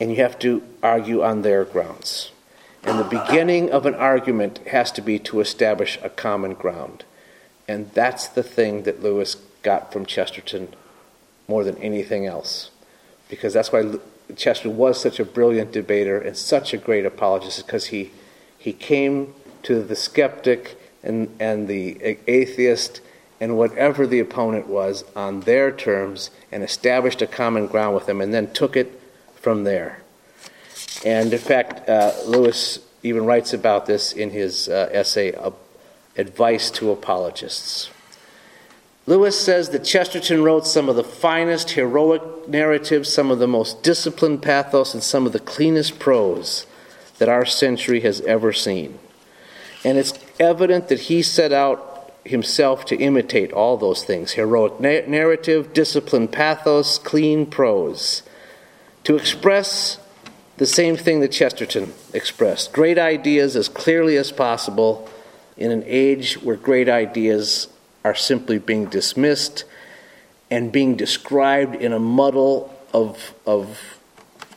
And 0.00 0.10
you 0.10 0.16
have 0.16 0.38
to 0.38 0.62
argue 0.82 1.22
on 1.22 1.42
their 1.42 1.66
grounds. 1.66 2.32
And 2.82 2.98
the 2.98 3.04
beginning 3.04 3.70
of 3.70 3.84
an 3.84 3.94
argument 3.94 4.58
has 4.68 4.90
to 4.92 5.02
be 5.02 5.18
to 5.18 5.40
establish 5.40 5.98
a 6.02 6.08
common 6.08 6.54
ground. 6.54 7.04
And 7.68 7.90
that's 7.92 8.26
the 8.26 8.42
thing 8.42 8.84
that 8.84 9.02
Lewis 9.02 9.36
got 9.62 9.92
from 9.92 10.06
Chesterton 10.06 10.74
more 11.50 11.64
than 11.64 11.76
anything 11.78 12.26
else. 12.26 12.70
Because 13.28 13.52
that's 13.52 13.72
why 13.72 13.82
Chesterton 14.36 14.76
was 14.76 15.00
such 15.00 15.18
a 15.20 15.24
brilliant 15.24 15.72
debater 15.72 16.18
and 16.18 16.36
such 16.36 16.72
a 16.72 16.78
great 16.78 17.04
apologist, 17.04 17.66
because 17.66 17.86
he, 17.86 18.10
he 18.56 18.72
came 18.72 19.34
to 19.64 19.82
the 19.82 19.96
skeptic 19.96 20.78
and, 21.02 21.34
and 21.38 21.68
the 21.68 22.18
atheist 22.26 23.00
and 23.40 23.56
whatever 23.56 24.06
the 24.06 24.20
opponent 24.20 24.66
was 24.66 25.04
on 25.16 25.40
their 25.40 25.72
terms 25.72 26.30
and 26.52 26.62
established 26.62 27.22
a 27.22 27.26
common 27.26 27.66
ground 27.66 27.94
with 27.94 28.06
them 28.06 28.20
and 28.20 28.32
then 28.32 28.52
took 28.52 28.76
it 28.76 29.00
from 29.34 29.64
there. 29.64 30.02
And 31.04 31.32
in 31.32 31.38
fact, 31.38 31.88
uh, 31.88 32.12
Lewis 32.26 32.80
even 33.02 33.24
writes 33.24 33.54
about 33.54 33.86
this 33.86 34.12
in 34.12 34.30
his 34.30 34.68
uh, 34.68 34.90
essay, 34.92 35.34
uh, 35.34 35.50
Advice 36.16 36.70
to 36.72 36.90
Apologists. 36.90 37.90
Lewis 39.06 39.38
says 39.38 39.70
that 39.70 39.84
Chesterton 39.84 40.42
wrote 40.42 40.66
some 40.66 40.88
of 40.88 40.96
the 40.96 41.04
finest 41.04 41.70
heroic 41.70 42.48
narratives, 42.48 43.12
some 43.12 43.30
of 43.30 43.38
the 43.38 43.48
most 43.48 43.82
disciplined 43.82 44.42
pathos, 44.42 44.94
and 44.94 45.02
some 45.02 45.26
of 45.26 45.32
the 45.32 45.40
cleanest 45.40 45.98
prose 45.98 46.66
that 47.18 47.28
our 47.28 47.44
century 47.44 48.00
has 48.00 48.20
ever 48.22 48.52
seen. 48.52 48.98
And 49.84 49.98
it's 49.98 50.18
evident 50.38 50.88
that 50.88 51.00
he 51.00 51.22
set 51.22 51.52
out 51.52 52.12
himself 52.24 52.84
to 52.84 52.96
imitate 52.96 53.52
all 53.52 53.76
those 53.76 54.04
things 54.04 54.32
heroic 54.32 54.78
na- 54.80 55.06
narrative, 55.06 55.72
disciplined 55.72 56.32
pathos, 56.32 56.98
clean 56.98 57.46
prose, 57.46 58.22
to 59.04 59.16
express 59.16 59.98
the 60.58 60.66
same 60.66 60.96
thing 60.96 61.20
that 61.20 61.32
Chesterton 61.32 61.94
expressed 62.12 62.72
great 62.74 62.98
ideas 62.98 63.56
as 63.56 63.68
clearly 63.68 64.18
as 64.18 64.30
possible 64.30 65.08
in 65.56 65.70
an 65.70 65.82
age 65.86 66.34
where 66.42 66.56
great 66.56 66.88
ideas 66.88 67.68
are 68.04 68.14
simply 68.14 68.58
being 68.58 68.86
dismissed 68.86 69.64
and 70.50 70.72
being 70.72 70.96
described 70.96 71.74
in 71.74 71.92
a 71.92 71.98
muddle 71.98 72.74
of, 72.92 73.34
of 73.46 73.98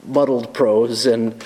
muddled 0.06 0.54
prose 0.54 1.06
and 1.06 1.44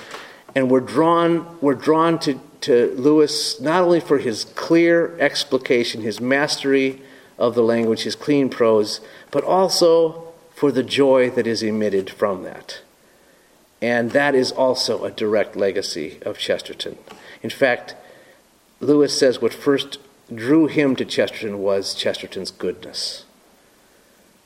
and 0.56 0.72
we're 0.72 0.80
drawn 0.80 1.60
we're 1.62 1.76
drawn 1.76 2.18
to 2.18 2.40
to 2.62 2.92
Lewis 2.96 3.62
not 3.62 3.84
only 3.84 4.00
for 4.00 4.18
his 4.18 4.44
clear 4.44 5.16
explication, 5.20 6.02
his 6.02 6.20
mastery 6.20 7.02
of 7.38 7.54
the 7.54 7.62
language, 7.62 8.02
his 8.02 8.16
clean 8.16 8.50
prose, 8.50 9.00
but 9.30 9.44
also 9.44 10.34
for 10.56 10.72
the 10.72 10.84
joy 10.84 11.30
that 11.30 11.46
is 11.46 11.62
emitted 11.62 12.10
from 12.10 12.44
that. 12.44 12.82
And 13.80 14.12
that 14.12 14.34
is 14.34 14.52
also 14.52 15.06
a 15.06 15.12
direct 15.12 15.56
legacy 15.56 16.18
of 16.24 16.40
Chesterton. 16.40 16.98
In 17.44 17.52
fact, 17.52 17.94
Lewis 18.80 19.18
says 19.18 19.40
what 19.40 19.54
first 19.54 20.00
drew 20.34 20.68
him 20.68 20.96
to 20.96 21.06
Chesterton 21.06 21.60
was 21.60 21.94
Chesterton's 21.94 22.52
goodness. 22.52 23.26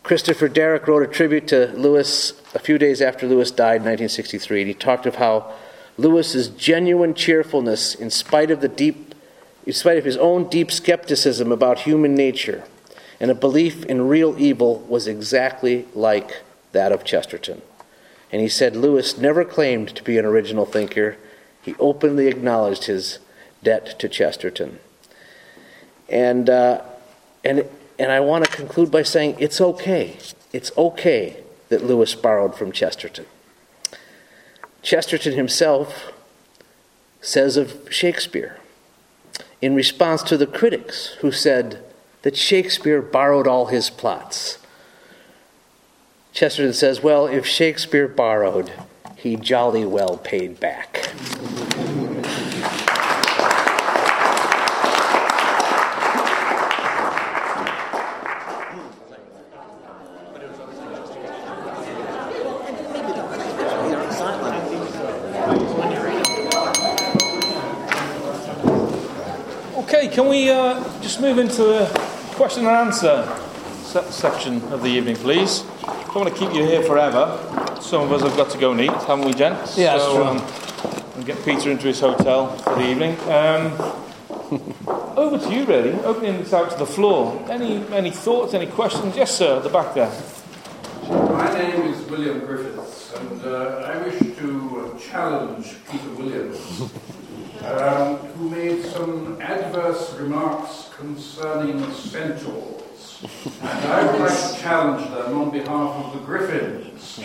Christopher 0.03 0.47
Derrick 0.47 0.87
wrote 0.87 1.03
a 1.03 1.07
tribute 1.07 1.47
to 1.49 1.67
Lewis 1.73 2.33
a 2.55 2.59
few 2.59 2.77
days 2.77 3.01
after 3.01 3.27
Lewis 3.27 3.51
died 3.51 3.81
in 3.81 3.87
1963, 3.87 4.61
and 4.61 4.67
he 4.67 4.73
talked 4.73 5.05
of 5.05 5.15
how 5.15 5.53
Lewis's 5.97 6.47
genuine 6.49 7.13
cheerfulness, 7.13 7.93
in 7.93 8.09
spite 8.09 8.49
of 8.49 8.61
the 8.61 8.67
deep, 8.67 9.13
in 9.65 9.73
spite 9.73 9.97
of 9.97 10.05
his 10.05 10.17
own 10.17 10.49
deep 10.49 10.71
skepticism 10.71 11.51
about 11.51 11.79
human 11.79 12.15
nature 12.15 12.63
and 13.19 13.29
a 13.29 13.35
belief 13.35 13.85
in 13.85 14.07
real 14.07 14.35
evil, 14.39 14.79
was 14.89 15.05
exactly 15.05 15.85
like 15.93 16.41
that 16.71 16.91
of 16.91 17.03
Chesterton. 17.03 17.61
And 18.31 18.41
he 18.41 18.49
said 18.49 18.75
Lewis 18.75 19.17
never 19.17 19.45
claimed 19.45 19.89
to 19.95 20.03
be 20.03 20.17
an 20.17 20.25
original 20.25 20.65
thinker. 20.65 21.17
He 21.61 21.75
openly 21.79 22.25
acknowledged 22.27 22.85
his 22.85 23.19
debt 23.61 23.99
to 23.99 24.09
Chesterton. 24.09 24.79
And, 26.11 26.49
uh, 26.49 26.81
and, 27.43 27.65
and 27.97 28.11
I 28.11 28.19
want 28.19 28.45
to 28.45 28.51
conclude 28.51 28.91
by 28.91 29.03
saying 29.03 29.37
it's 29.39 29.61
okay. 29.61 30.17
It's 30.51 30.71
okay 30.77 31.37
that 31.69 31.85
Lewis 31.85 32.13
borrowed 32.13 32.53
from 32.53 32.71
Chesterton. 32.73 33.25
Chesterton 34.81 35.33
himself 35.33 36.11
says 37.21 37.55
of 37.55 37.87
Shakespeare, 37.89 38.57
in 39.61 39.75
response 39.75 40.23
to 40.23 40.37
the 40.37 40.47
critics 40.47 41.07
who 41.21 41.31
said 41.31 41.81
that 42.23 42.35
Shakespeare 42.35 43.01
borrowed 43.01 43.47
all 43.47 43.67
his 43.67 43.89
plots. 43.89 44.57
Chesterton 46.33 46.73
says, 46.73 47.03
Well, 47.03 47.27
if 47.27 47.45
Shakespeare 47.45 48.07
borrowed, 48.07 48.73
he 49.15 49.35
jolly 49.35 49.85
well 49.85 50.17
paid 50.17 50.59
back. 50.59 51.11
can 70.11 70.27
we 70.27 70.49
uh, 70.49 70.83
just 71.01 71.10
move 71.21 71.37
into 71.37 71.63
the 71.63 71.85
question 72.35 72.65
and 72.65 72.75
answer 72.75 73.23
se- 73.83 74.09
section 74.09 74.59
of 74.73 74.81
the 74.81 74.89
evening, 74.89 75.15
please? 75.15 75.63
I 75.83 76.03
don't 76.05 76.15
want 76.15 76.29
to 76.29 76.35
keep 76.35 76.51
you 76.51 76.63
here 76.63 76.81
forever. 76.81 77.37
Some 77.79 78.01
of 78.01 78.11
us 78.11 78.23
have 78.23 78.35
got 78.35 78.49
to 78.49 78.57
go 78.57 78.71
and 78.71 78.81
eat, 78.81 78.89
haven't 78.89 79.25
we, 79.25 79.33
gents? 79.33 79.77
Yeah, 79.77 79.99
so, 79.99 80.15
true. 80.15 80.23
Um, 80.23 80.37
and 81.15 81.25
get 81.25 81.45
Peter 81.45 81.69
into 81.69 81.85
his 81.85 81.99
hotel 81.99 82.57
for 82.57 82.73
the 82.73 82.89
evening. 82.89 83.19
Um, 83.29 83.71
over 85.15 85.37
to 85.37 85.53
you, 85.53 85.65
really. 85.65 85.93
Opening 85.99 86.39
this 86.39 86.53
out 86.53 86.71
to 86.71 86.77
the 86.77 86.87
floor. 86.87 87.39
Any 87.49 87.85
any 87.93 88.09
thoughts? 88.09 88.55
Any 88.55 88.65
questions? 88.65 89.15
Yes, 89.15 89.37
sir. 89.37 89.57
At 89.57 89.63
the 89.63 89.69
back 89.69 89.93
there. 89.93 90.11
My 91.07 91.53
name 91.53 91.81
is 91.83 92.01
William 92.09 92.39
Griffiths, 92.39 93.13
and 93.13 93.45
uh, 93.45 93.91
I 93.93 93.97
wish 94.03 94.17
to 94.19 94.99
challenge 94.99 95.75
Peter 95.89 96.09
Williams 96.17 96.91
um, 97.65 98.17
who 98.17 98.49
made 98.49 98.83
some 98.83 99.39
adverse 99.41 100.13
remarks 100.15 100.89
concerning 100.97 101.91
centaurs. 101.93 103.21
And 103.61 103.91
I 103.91 104.11
would 104.11 104.21
like 104.21 104.37
to 104.37 104.59
challenge 104.59 105.09
them 105.11 105.37
on 105.37 105.51
behalf 105.51 106.05
of 106.05 106.13
the 106.13 106.19
Griffins. 106.25 107.19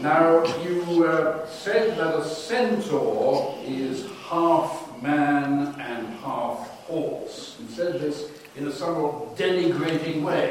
Now, 0.00 0.44
you 0.62 1.04
uh, 1.04 1.46
said 1.46 1.98
that 1.98 2.14
a 2.16 2.24
centaur 2.24 3.58
is 3.64 4.06
half 4.28 4.90
man 5.02 5.74
and 5.78 6.08
half 6.20 6.68
horse. 6.86 7.56
You 7.60 7.68
said 7.68 8.00
this 8.00 8.30
in 8.56 8.66
a 8.66 8.72
somewhat 8.72 9.36
denigrating 9.36 10.22
way. 10.22 10.50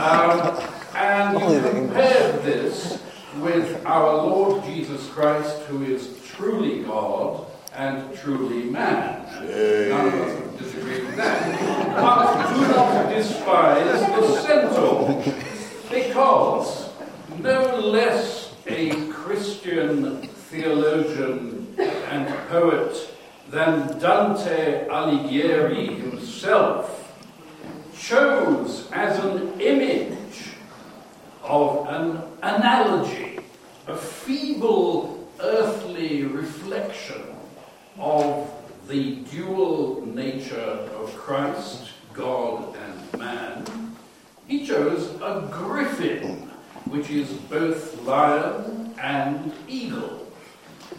um, 0.00 0.58
and 0.94 1.38
you 1.40 1.70
compared 1.70 2.42
this 2.42 3.02
with 3.40 3.84
our 3.86 4.16
Lord 4.16 4.64
Jesus 4.64 5.06
Christ, 5.08 5.60
who 5.64 5.84
is 5.84 6.17
truly 6.38 6.84
God 6.84 7.46
and 7.74 8.14
truly 8.14 8.70
man. 8.70 9.26
None 9.42 10.06
of 10.06 10.14
us 10.14 10.40
would 10.40 10.58
disagree 10.58 11.04
with 11.04 11.16
that. 11.16 11.96
But 11.96 12.54
do 12.54 12.60
not 12.60 13.08
despise 13.10 14.00
the 14.06 14.40
centaur, 14.42 15.24
because 15.90 16.90
no 17.40 17.80
less 17.80 18.54
a 18.68 19.08
Christian 19.08 20.28
theologian 20.28 21.74
and 21.76 22.28
poet 22.48 23.16
than 23.50 23.98
Dante 23.98 24.86
Alighieri 24.86 26.00
himself 26.00 27.16
chose 27.98 28.88
as 28.92 29.18
an 29.24 29.60
image 29.60 30.52
of 31.42 31.88
an 31.88 32.22
analogy, 32.42 33.40
a 33.88 33.96
feeble 33.96 35.17
earthly 35.40 36.24
reflection 36.24 37.22
of 37.98 38.50
the 38.88 39.16
dual 39.30 40.06
nature 40.06 40.56
of 40.56 41.14
Christ, 41.16 41.90
God 42.12 42.76
and 42.76 43.20
man, 43.20 43.96
he 44.46 44.66
chose 44.66 45.14
a 45.20 45.48
griffin, 45.52 46.50
which 46.86 47.10
is 47.10 47.28
both 47.28 48.02
lion 48.04 48.94
and 49.00 49.52
eagle. 49.68 50.26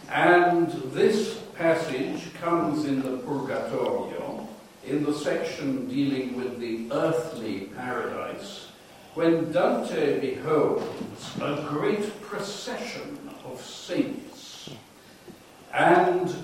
And 0.08 0.70
this 0.92 1.40
passage 1.56 2.32
comes 2.34 2.84
in 2.84 3.02
the 3.02 3.18
Purgatorio, 3.18 4.48
in 4.86 5.04
the 5.04 5.12
section 5.12 5.88
dealing 5.88 6.36
with 6.36 6.58
the 6.60 6.88
earthly 6.92 7.70
paradise, 7.76 8.68
when 9.14 9.50
Dante 9.50 10.20
beholds 10.20 10.84
a 11.40 11.66
great 11.68 12.22
procession 12.22 13.18
of 13.44 13.60
saints 13.60 14.29
and 15.72 16.34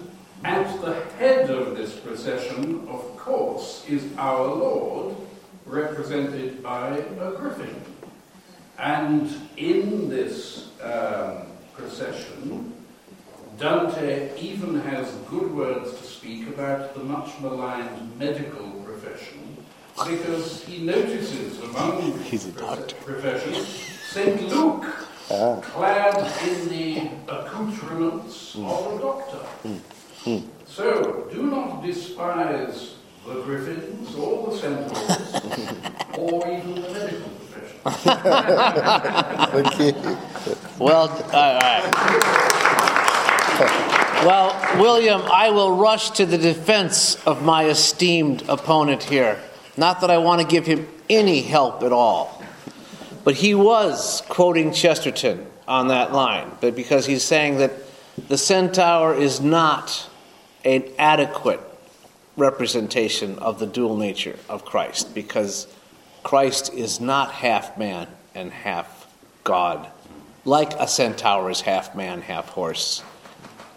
at 0.45 0.81
the 0.81 0.95
head 1.19 1.51
of 1.51 1.77
this 1.77 1.97
procession, 1.97 2.87
of 2.89 3.17
course, 3.17 3.85
is 3.89 4.05
our 4.19 4.47
Lord, 4.47 5.17
represented 5.65 6.63
by 6.63 6.99
a 6.99 7.33
griffin. 7.33 7.75
And 8.79 9.35
in 9.57 10.09
this 10.09 10.69
um, 10.83 11.47
procession, 11.73 12.73
Dante 13.59 14.39
even 14.39 14.79
has 14.81 15.11
good 15.31 15.53
words 15.55 15.97
to 15.99 16.05
speak 16.05 16.47
about 16.49 16.95
the 16.95 17.01
much 17.01 17.31
maligned 17.41 18.19
medical 18.19 18.71
profession 18.85 19.57
because 20.07 20.63
he 20.65 20.85
notices 20.85 21.59
among 21.63 22.21
He's 22.21 22.45
a 22.47 22.53
doctor. 22.53 22.95
professions 22.97 23.67
St. 24.11 24.43
Luke, 24.49 24.85
Ah. 25.29 25.57
clad 25.61 26.15
in 26.47 26.69
the 26.69 27.11
accoutrements 27.29 28.55
of 28.55 28.95
a 28.95 28.99
doctor. 29.01 29.41
So, 30.67 31.27
do 31.33 31.43
not 31.45 31.83
despise 31.85 32.95
the 33.27 33.35
griffins 33.43 34.15
or 34.15 34.51
the 34.51 34.57
centaurs 34.57 34.93
or 36.19 36.47
even 36.47 36.75
the 36.75 36.81
medical 36.93 37.31
profession. 37.31 37.79
You. 39.79 39.93
Well, 40.79 41.09
all 41.33 41.55
right. 41.59 41.85
Well, 44.25 44.55
William, 44.81 45.23
I 45.23 45.51
will 45.51 45.77
rush 45.77 46.11
to 46.13 46.27
the 46.27 46.39
defense 46.39 47.17
of 47.27 47.43
my 47.43 47.67
esteemed 47.67 48.43
opponent 48.49 49.03
here. 49.03 49.39
Not 49.77 50.01
that 50.01 50.11
I 50.11 50.19
want 50.19 50.41
to 50.41 50.47
give 50.47 50.67
him 50.67 50.89
any 51.09 51.43
help 51.43 51.83
at 51.83 51.93
all, 51.93 52.36
but 53.27 53.35
he 53.35 53.57
was 53.57 54.23
quoting 54.29 54.73
Chesterton 54.73 55.45
on 55.67 55.89
that 55.89 56.13
line, 56.13 56.49
but 56.61 56.77
because 56.77 57.07
he's 57.07 57.25
saying 57.25 57.57
that 57.57 57.73
the 58.29 58.39
centaur 58.39 59.17
is 59.17 59.41
not 59.41 60.09
an 60.65 60.85
adequate 60.97 61.59
representation 62.37 63.37
of 63.41 63.59
the 63.59 63.67
dual 63.67 63.97
nature 63.97 64.39
of 64.49 64.65
Christ, 64.65 65.13
because 65.13 65.67
Christ 66.23 66.73
is 66.73 67.01
not 67.01 67.33
half 67.33 67.77
man 67.77 68.07
and 68.37 68.53
half 68.53 69.13
God, 69.43 69.91
like 70.45 70.75
a 70.75 70.87
centaur 70.87 71.51
is 71.51 71.63
half 71.63 71.97
man, 71.97 72.23
half 72.23 72.51
horse. 72.51 73.03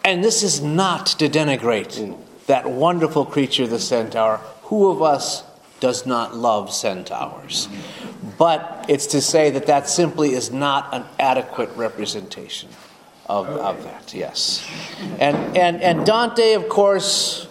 And 0.06 0.24
this 0.24 0.44
is 0.44 0.62
not 0.62 1.08
to 1.08 1.28
denigrate 1.28 2.16
that 2.46 2.70
wonderful 2.70 3.26
creature, 3.26 3.66
the 3.66 3.80
centaur. 3.80 4.38
Who 4.66 4.92
of 4.92 5.02
us 5.02 5.44
does 5.80 6.06
not 6.06 6.36
love 6.36 6.72
centaurs? 6.72 7.68
But 8.40 8.86
it's 8.88 9.08
to 9.08 9.22
say 9.22 9.52
that 9.52 9.68
that 9.68 9.90
simply 9.90 10.32
is 10.32 10.50
not 10.50 10.94
an 10.94 11.04
adequate 11.20 11.70
representation 11.76 12.70
of, 13.28 13.48
of 13.48 13.84
that, 13.84 14.14
yes. 14.14 14.66
And, 15.20 15.58
and, 15.58 15.82
and 15.82 16.06
Dante, 16.06 16.54
of 16.54 16.70
course, 16.70 17.48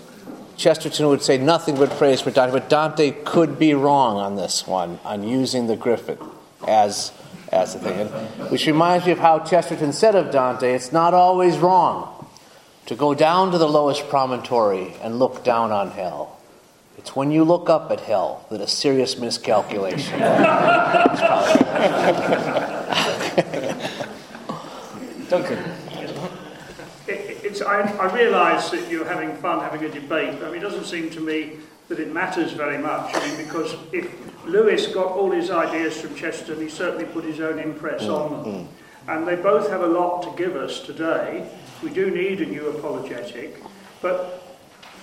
Chesterton 0.56 1.06
would 1.08 1.22
say 1.22 1.36
nothing 1.36 1.76
but 1.76 1.90
praise 1.90 2.22
for 2.22 2.30
Dante, 2.30 2.52
but 2.52 2.70
Dante 2.70 3.10
could 3.10 3.58
be 3.58 3.74
wrong 3.74 4.16
on 4.16 4.36
this 4.36 4.66
one, 4.66 4.98
on 5.04 5.22
using 5.22 5.66
the 5.66 5.76
griffin 5.76 6.18
as, 6.66 7.12
as 7.52 7.74
the 7.74 7.80
thing. 7.80 8.00
And, 8.00 8.50
which 8.50 8.66
reminds 8.66 9.04
me 9.04 9.12
of 9.12 9.18
how 9.18 9.40
Chesterton 9.40 9.92
said 9.92 10.16
of 10.16 10.32
Dante 10.32 10.74
it's 10.74 10.90
not 10.90 11.12
always 11.12 11.58
wrong 11.58 12.26
to 12.86 12.94
go 12.94 13.12
down 13.12 13.52
to 13.52 13.58
the 13.58 13.68
lowest 13.68 14.08
promontory 14.08 14.94
and 15.02 15.18
look 15.18 15.44
down 15.44 15.70
on 15.70 15.90
hell. 15.90 16.37
It's 16.98 17.14
when 17.14 17.30
you 17.30 17.44
look 17.44 17.70
up 17.70 17.90
at 17.92 18.00
hell 18.00 18.44
that 18.50 18.60
a 18.60 18.66
serious 18.66 19.18
miscalculation. 19.18 20.20
is 20.20 21.20
probably- 21.20 21.68
Duncan. 25.28 25.58
It, 27.06 27.62
I, 27.62 27.82
I 27.82 28.14
realise 28.14 28.70
that 28.70 28.90
you're 28.90 29.06
having 29.06 29.34
fun 29.36 29.60
having 29.60 29.84
a 29.84 29.88
debate, 29.88 30.40
but 30.40 30.54
it 30.54 30.60
doesn't 30.60 30.84
seem 30.84 31.08
to 31.10 31.20
me 31.20 31.58
that 31.88 32.00
it 32.00 32.12
matters 32.12 32.52
very 32.52 32.78
much. 32.78 33.14
I 33.14 33.26
mean, 33.26 33.36
because 33.38 33.74
if 33.92 34.12
Lewis 34.44 34.88
got 34.88 35.06
all 35.12 35.30
his 35.30 35.50
ideas 35.50 36.00
from 36.00 36.14
Chesterton, 36.14 36.62
he 36.62 36.68
certainly 36.68 37.04
put 37.06 37.24
his 37.24 37.40
own 37.40 37.58
impress 37.58 38.02
mm, 38.02 38.14
on 38.14 38.30
them. 38.32 38.44
Mm. 38.44 38.66
And 39.08 39.26
they 39.26 39.36
both 39.36 39.70
have 39.70 39.82
a 39.82 39.86
lot 39.86 40.22
to 40.22 40.36
give 40.36 40.56
us 40.56 40.80
today. 40.80 41.48
We 41.82 41.90
do 41.90 42.10
need 42.10 42.40
a 42.40 42.46
new 42.46 42.68
apologetic, 42.68 43.62
but 44.02 44.47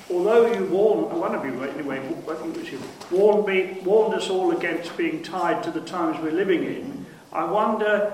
although 0.09 0.51
you 0.53 0.65
warned, 0.65 1.19
one 1.19 1.35
of 1.35 1.43
you 1.45 1.63
anyway, 1.63 1.97
I 1.97 2.35
think 2.35 2.55
it 2.55 2.59
was 2.59 2.71
you, 2.71 2.79
warned, 3.11 3.47
me, 3.47 3.79
warned 3.83 4.13
us 4.13 4.29
all 4.29 4.51
against 4.51 4.95
being 4.97 5.23
tied 5.23 5.63
to 5.63 5.71
the 5.71 5.81
times 5.81 6.21
we're 6.21 6.31
living 6.31 6.63
in, 6.63 7.05
I 7.33 7.43
wonder, 7.43 8.13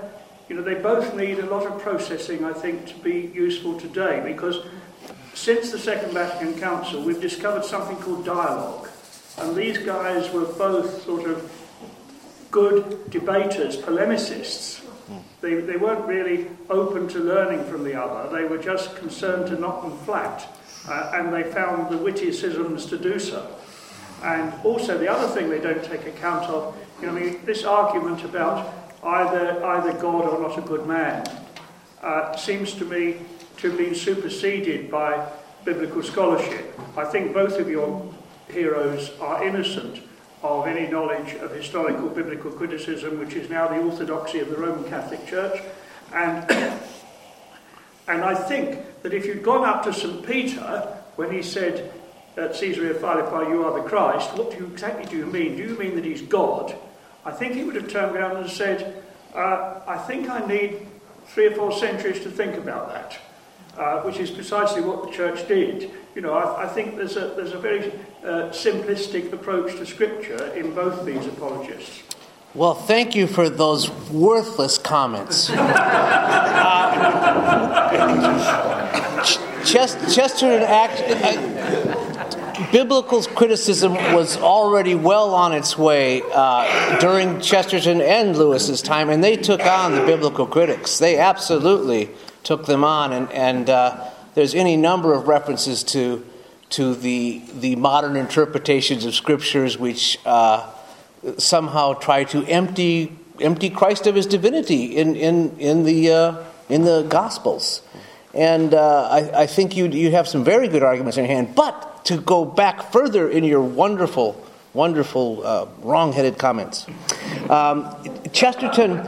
you 0.50 0.56
know, 0.56 0.62
they 0.62 0.76
both 0.76 1.16
need 1.16 1.40
a 1.40 1.46
lot 1.46 1.66
of 1.66 1.82
processing, 1.82 2.44
I 2.44 2.54
think, 2.54 2.88
to 2.88 2.96
be 3.00 3.32
useful 3.34 3.80
today, 3.80 4.22
because 4.26 4.66
since 5.34 5.72
the 5.72 5.80
Second 5.80 6.14
Vatican 6.14 6.60
Council, 6.60 7.04
we've 7.04 7.22
discovered 7.22 7.66
something 7.66 7.98
called 7.98 8.26
dialogue. 8.26 8.90
And 9.38 9.56
these 9.56 9.78
guys 9.78 10.32
were 10.32 10.46
both 10.46 11.04
sort 11.04 11.30
of 11.30 11.52
good 12.52 13.10
debaters, 13.10 13.78
polemicists. 13.78 14.86
They, 15.40 15.56
they 15.56 15.78
weren't 15.78 16.06
really 16.06 16.48
open 16.70 17.08
to 17.10 17.20
learning 17.20 17.66
from 17.66 17.84
the 17.84 18.02
other, 18.02 18.30
they 18.36 18.48
were 18.48 18.58
just 18.58 18.96
concerned 18.96 19.48
to 19.48 19.60
knock 19.60 19.82
them 19.82 19.98
flat. 20.00 20.48
Uh, 20.88 21.12
and 21.14 21.34
they 21.34 21.44
found 21.44 21.92
the 21.92 21.98
witticisms 21.98 22.86
to 22.88 22.98
do 22.98 23.20
so. 23.20 23.56
And 24.24 24.54
also, 24.64 24.98
the 24.98 25.12
other 25.12 25.28
thing 25.28 25.50
they 25.50 25.60
don't 25.60 25.84
take 25.84 26.06
account 26.06 26.50
of, 26.50 26.76
you 27.00 27.08
know, 27.08 27.16
I 27.16 27.20
mean, 27.20 27.46
this 27.46 27.64
argument 27.64 28.24
about 28.24 28.74
either, 29.04 29.64
either 29.64 29.94
God 30.00 30.26
or 30.26 30.40
not 30.40 30.58
a 30.58 30.62
good 30.62 30.86
man 30.86 31.26
uh, 32.02 32.36
seems 32.36 32.74
to 32.74 32.86
me 32.86 33.18
to 33.58 33.70
have 33.70 33.78
been 33.78 33.96
superseded 33.96 34.90
by 34.90 35.28
biblical 35.66 36.04
scholarship. 36.04 36.80
I 36.98 37.06
think 37.06 37.34
both 37.34 37.60
of 37.60 37.70
your 37.70 38.12
heroes 38.50 39.12
are 39.20 39.44
innocent 39.44 40.02
of 40.44 40.66
any 40.68 40.90
knowledge 40.90 41.34
of 41.36 41.52
historical 41.52 42.10
biblical 42.10 42.52
criticism, 42.52 43.20
which 43.20 43.34
is 43.34 43.50
now 43.50 43.68
the 43.68 43.80
orthodoxy 43.80 44.40
of 44.40 44.50
the 44.50 44.58
Roman 44.58 44.90
Catholic 44.90 45.26
Church. 45.28 45.62
And, 46.14 46.50
and 48.08 48.24
I 48.24 48.34
think 48.34 48.80
that 49.04 49.14
if 49.14 49.26
you'd 49.26 49.44
gone 49.44 49.68
up 49.68 49.84
to 49.84 49.94
St. 49.94 50.26
Peter 50.26 50.98
when 51.16 51.32
he 51.32 51.42
said 51.42 51.94
at 52.38 52.54
Caesarea 52.54 52.94
Philippi, 52.94 53.50
You 53.50 53.66
are 53.66 53.82
the 53.82 53.88
Christ, 53.88 54.34
what 54.36 54.52
do 54.52 54.58
you, 54.58 54.68
exactly 54.68 55.06
do 55.06 55.18
you 55.18 55.26
mean? 55.26 55.56
Do 55.56 55.64
you 55.64 55.78
mean 55.78 55.96
that 55.96 56.06
he's 56.06 56.22
God? 56.22 56.76
I 57.26 57.32
think 57.32 57.54
he 57.54 57.64
would 57.64 57.76
have 57.76 57.90
turned 57.90 58.16
around 58.16 58.38
and 58.38 58.50
said, 58.50 59.04
uh, 59.36 59.82
I 59.88 59.98
think 59.98 60.30
I 60.30 60.46
need 60.46 60.88
three 61.28 61.48
or 61.48 61.56
four 61.56 61.72
centuries 61.72 62.22
to 62.24 62.32
think 62.32 62.58
about 62.58 62.90
that. 62.90 63.20
Uh, 63.78 64.02
which 64.02 64.18
is 64.18 64.30
precisely 64.30 64.82
what 64.82 65.02
the 65.02 65.10
church 65.12 65.48
did. 65.48 65.90
You 66.14 66.22
know, 66.22 66.34
I, 66.34 66.66
I 66.66 66.68
think 66.68 66.98
there's 66.98 67.16
a, 67.16 67.34
there's 67.38 67.54
a 67.54 67.58
very 67.58 67.90
uh, 68.22 68.50
simplistic 68.50 69.32
approach 69.32 69.78
to 69.78 69.86
Scripture 69.86 70.48
in 70.48 70.76
both 70.76 71.06
these 71.06 71.26
apologists. 71.26 72.04
Well, 72.54 72.74
thank 72.74 73.16
you 73.16 73.28
for 73.28 73.50
those 73.50 73.90
worthless 74.10 74.78
comments. 74.78 75.50
Uh, 77.04 78.92
Chest- 79.66 80.14
Chesterton 80.14 80.64
act, 80.64 81.02
uh, 81.02 82.72
biblical 82.72 83.22
criticism 83.24 83.94
was 83.94 84.38
already 84.38 84.96
well 84.96 85.34
on 85.34 85.54
its 85.54 85.78
way 85.78 86.22
uh, 86.34 87.00
during 87.00 87.40
Chesterton 87.42 88.02
and 88.02 88.36
Lewis's 88.38 88.82
time, 88.82 89.10
and 89.10 89.24
they 89.24 89.38
took 89.38 89.66
on 89.66 89.94
the 89.94 90.06
biblical 90.06 90.46
critics. 90.46 90.98
They 90.98 91.18
absolutely 91.18 92.10
took 92.44 92.66
them 92.66 92.84
on, 92.84 93.14
and, 93.14 93.32
and 93.32 93.70
uh, 93.70 94.10
there's 94.34 94.56
any 94.56 94.76
number 94.78 95.14
of 95.14 95.28
references 95.28 95.84
to 95.86 96.26
to 96.72 96.96
the 96.96 97.42
the 97.60 97.76
modern 97.76 98.16
interpretations 98.16 99.06
of 99.06 99.14
scriptures 99.14 99.78
which 99.78 100.18
uh, 100.26 100.70
somehow 101.38 101.94
try 101.94 102.24
to 102.24 102.46
empty 102.46 103.12
empty 103.40 103.70
Christ 103.70 104.08
of 104.08 104.16
his 104.16 104.26
divinity 104.26 104.98
in 104.98 105.16
in 105.16 105.58
in 105.60 105.84
the 105.84 106.12
uh, 106.12 106.44
in 106.72 106.84
the 106.84 107.04
Gospels, 107.04 107.82
and 108.34 108.74
uh, 108.74 109.10
I, 109.10 109.42
I 109.44 109.46
think 109.46 109.76
you 109.76 109.88
you 109.88 110.12
have 110.12 110.28
some 110.28 110.44
very 110.44 110.68
good 110.68 110.84
arguments 110.84 111.18
in 111.18 111.26
hand. 111.26 111.54
But 111.54 112.06
to 112.06 112.18
go 112.18 112.46
back 112.46 112.92
further 112.92 113.30
in 113.30 113.44
your 113.44 113.62
wonderful 113.62 114.44
wonderful 114.74 115.46
uh, 115.46 115.68
wrong-headed 115.84 116.38
comments, 116.38 116.88
um, 117.50 117.94
Chesterton 118.32 119.06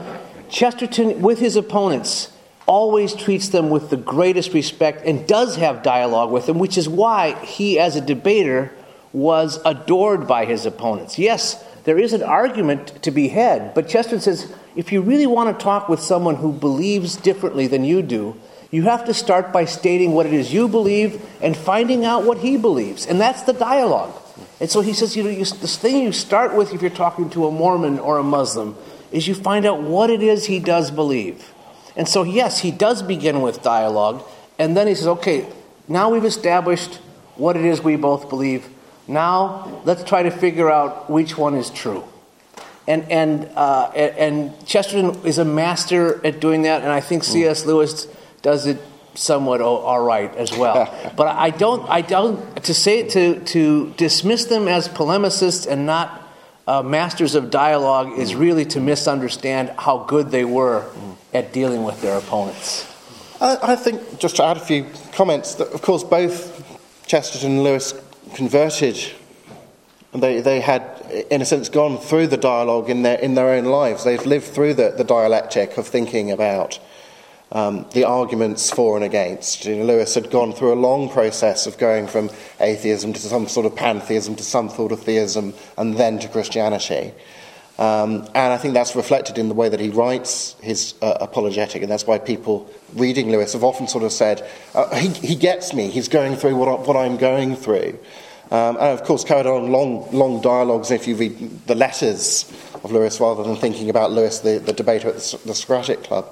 Chesterton 0.49 1.21
with 1.21 1.39
his 1.39 1.55
opponents 1.55 2.29
always 2.65 3.13
treats 3.13 3.49
them 3.49 3.69
with 3.69 3.89
the 3.89 3.97
greatest 3.97 4.53
respect 4.53 5.05
and 5.05 5.27
does 5.27 5.55
have 5.55 5.83
dialogue 5.83 6.31
with 6.31 6.45
them, 6.45 6.59
which 6.59 6.77
is 6.77 6.87
why 6.87 7.33
he, 7.43 7.79
as 7.79 7.95
a 7.95 8.01
debater, 8.01 8.71
was 9.11 9.59
adored 9.65 10.27
by 10.27 10.45
his 10.45 10.65
opponents. 10.65 11.19
Yes, 11.19 11.63
there 11.83 11.99
is 11.99 12.13
an 12.13 12.23
argument 12.23 13.01
to 13.03 13.11
be 13.11 13.27
had, 13.29 13.73
but 13.73 13.87
Chesterton 13.87 14.21
says 14.21 14.53
if 14.75 14.91
you 14.91 15.01
really 15.01 15.27
want 15.27 15.57
to 15.57 15.63
talk 15.63 15.89
with 15.89 15.99
someone 15.99 16.35
who 16.35 16.51
believes 16.51 17.15
differently 17.15 17.67
than 17.67 17.83
you 17.83 18.01
do, 18.01 18.35
you 18.71 18.83
have 18.83 19.05
to 19.05 19.13
start 19.13 19.53
by 19.53 19.65
stating 19.65 20.13
what 20.13 20.25
it 20.25 20.33
is 20.33 20.51
you 20.51 20.67
believe 20.67 21.23
and 21.41 21.55
finding 21.55 22.05
out 22.05 22.23
what 22.23 22.39
he 22.39 22.57
believes. 22.57 23.05
And 23.05 23.21
that's 23.21 23.43
the 23.43 23.53
dialogue. 23.53 24.19
And 24.59 24.69
so 24.69 24.81
he 24.81 24.93
says, 24.93 25.15
you 25.15 25.23
know, 25.23 25.29
you, 25.29 25.45
this 25.45 25.77
thing 25.77 26.01
you 26.01 26.11
start 26.11 26.55
with 26.55 26.73
if 26.73 26.81
you're 26.81 26.89
talking 26.89 27.29
to 27.31 27.45
a 27.45 27.51
Mormon 27.51 27.99
or 27.99 28.17
a 28.17 28.23
Muslim 28.23 28.75
is 29.11 29.27
you 29.27 29.35
find 29.35 29.65
out 29.65 29.81
what 29.83 30.09
it 30.09 30.23
is 30.23 30.45
he 30.45 30.59
does 30.59 30.89
believe. 30.89 31.53
And 31.95 32.07
so, 32.07 32.23
yes, 32.23 32.59
he 32.59 32.71
does 32.71 33.03
begin 33.03 33.41
with 33.41 33.61
dialogue, 33.61 34.23
and 34.57 34.75
then 34.75 34.87
he 34.87 34.95
says, 34.95 35.07
okay, 35.07 35.47
now 35.87 36.09
we've 36.09 36.25
established 36.25 36.95
what 37.35 37.55
it 37.55 37.65
is 37.65 37.81
we 37.81 37.95
both 37.95 38.29
believe. 38.29 38.67
Now 39.07 39.81
let's 39.85 40.03
try 40.03 40.23
to 40.23 40.31
figure 40.31 40.71
out 40.71 41.09
which 41.09 41.37
one 41.37 41.55
is 41.55 41.69
true. 41.69 42.03
And, 42.87 43.09
and, 43.09 43.45
uh, 43.55 43.91
and 43.95 44.65
Chesterton 44.65 45.25
is 45.25 45.37
a 45.37 45.45
master 45.45 46.25
at 46.25 46.39
doing 46.39 46.63
that, 46.63 46.81
and 46.81 46.91
I 46.91 46.99
think 46.99 47.23
C.S. 47.23 47.65
Lewis 47.65 48.07
does 48.41 48.67
it 48.67 48.77
somewhat 49.15 49.61
all 49.61 50.03
right 50.03 50.35
as 50.35 50.51
well. 50.57 50.93
but 51.15 51.27
I 51.27 51.49
don't, 51.49 51.89
I 51.89 52.01
don't, 52.01 52.63
to 52.63 52.73
say 52.73 53.07
to, 53.09 53.39
to 53.39 53.91
dismiss 53.91 54.45
them 54.45 54.67
as 54.67 54.89
polemicists 54.89 55.67
and 55.67 55.85
not 55.85 56.21
uh, 56.67 56.81
masters 56.81 57.35
of 57.35 57.51
dialogue 57.51 58.17
is 58.17 58.35
really 58.35 58.65
to 58.65 58.79
misunderstand 58.79 59.69
how 59.77 59.99
good 59.99 60.29
they 60.31 60.45
were 60.45 60.85
at 61.33 61.51
dealing 61.51 61.83
with 61.83 62.01
their 62.01 62.17
opponents. 62.17 62.89
I, 63.41 63.73
I 63.73 63.75
think, 63.75 64.19
just 64.19 64.37
to 64.37 64.43
add 64.45 64.57
a 64.57 64.61
few 64.61 64.87
comments, 65.11 65.55
that 65.55 65.67
of 65.69 65.81
course 65.81 66.03
both 66.03 67.07
Chesterton 67.07 67.51
and 67.51 67.63
Lewis 67.63 67.93
converted. 68.35 68.97
They, 70.15 70.41
they 70.41 70.59
had, 70.59 70.83
in 71.31 71.41
a 71.41 71.45
sense, 71.45 71.69
gone 71.69 71.97
through 71.97 72.27
the 72.27 72.37
dialogue 72.37 72.89
in 72.89 73.01
their, 73.01 73.17
in 73.17 73.33
their 73.33 73.49
own 73.49 73.65
lives. 73.65 74.03
They've 74.03 74.25
lived 74.25 74.45
through 74.45 74.75
the, 74.75 74.93
the 74.95 75.03
dialectic 75.03 75.77
of 75.77 75.87
thinking 75.87 76.31
about 76.31 76.79
um, 77.51 77.85
the 77.93 78.03
arguments 78.03 78.69
for 78.71 78.95
and 78.95 79.05
against. 79.05 79.65
You 79.65 79.77
know, 79.77 79.85
Lewis 79.85 80.15
had 80.15 80.29
gone 80.29 80.53
through 80.53 80.73
a 80.73 80.75
long 80.75 81.09
process 81.09 81.65
of 81.67 81.77
going 81.77 82.07
from 82.07 82.29
atheism 82.59 83.13
to 83.13 83.19
some 83.19 83.47
sort 83.47 83.65
of 83.65 83.75
pantheism 83.75 84.35
to 84.35 84.43
some 84.43 84.69
sort 84.69 84.91
of 84.91 85.01
theism 85.01 85.53
and 85.77 85.95
then 85.95 86.19
to 86.19 86.27
Christianity. 86.27 87.13
Um, 87.79 88.27
and 88.35 88.53
I 88.53 88.57
think 88.57 88.75
that's 88.75 88.95
reflected 88.95 89.39
in 89.39 89.49
the 89.49 89.55
way 89.55 89.67
that 89.69 89.79
he 89.79 89.89
writes 89.89 90.55
his 90.61 90.93
uh, 91.01 91.17
apologetic, 91.19 91.81
and 91.81 91.91
that's 91.91 92.05
why 92.05 92.19
people 92.19 92.69
reading 92.93 93.31
Lewis 93.31 93.53
have 93.53 93.63
often 93.63 93.87
sort 93.87 94.03
of 94.03 94.11
said, 94.11 94.47
uh, 94.75 94.95
he, 94.95 95.09
he, 95.09 95.35
gets 95.35 95.73
me, 95.73 95.89
he's 95.89 96.07
going 96.07 96.35
through 96.35 96.55
what, 96.55 96.87
what 96.87 96.95
I'm 96.95 97.17
going 97.17 97.55
through. 97.55 97.97
Um, 98.53 98.77
and 98.77 98.99
of 98.99 99.03
course, 99.03 99.23
carried 99.23 99.47
on 99.47 99.71
long, 99.71 100.07
long 100.11 100.39
dialogues. 100.39 100.91
If 100.91 101.07
you 101.07 101.15
read 101.15 101.65
the 101.65 101.73
letters 101.73 102.45
of 102.83 102.91
Lewis 102.91 103.19
rather 103.19 103.41
than 103.41 103.55
thinking 103.55 103.89
about 103.89 104.11
Lewis, 104.11 104.41
the, 104.41 104.59
the 104.59 104.73
debater 104.73 105.07
at 105.07 105.15
the, 105.15 105.39
the 105.43 105.55
Socratic 105.55 106.03
Club, 106.03 106.31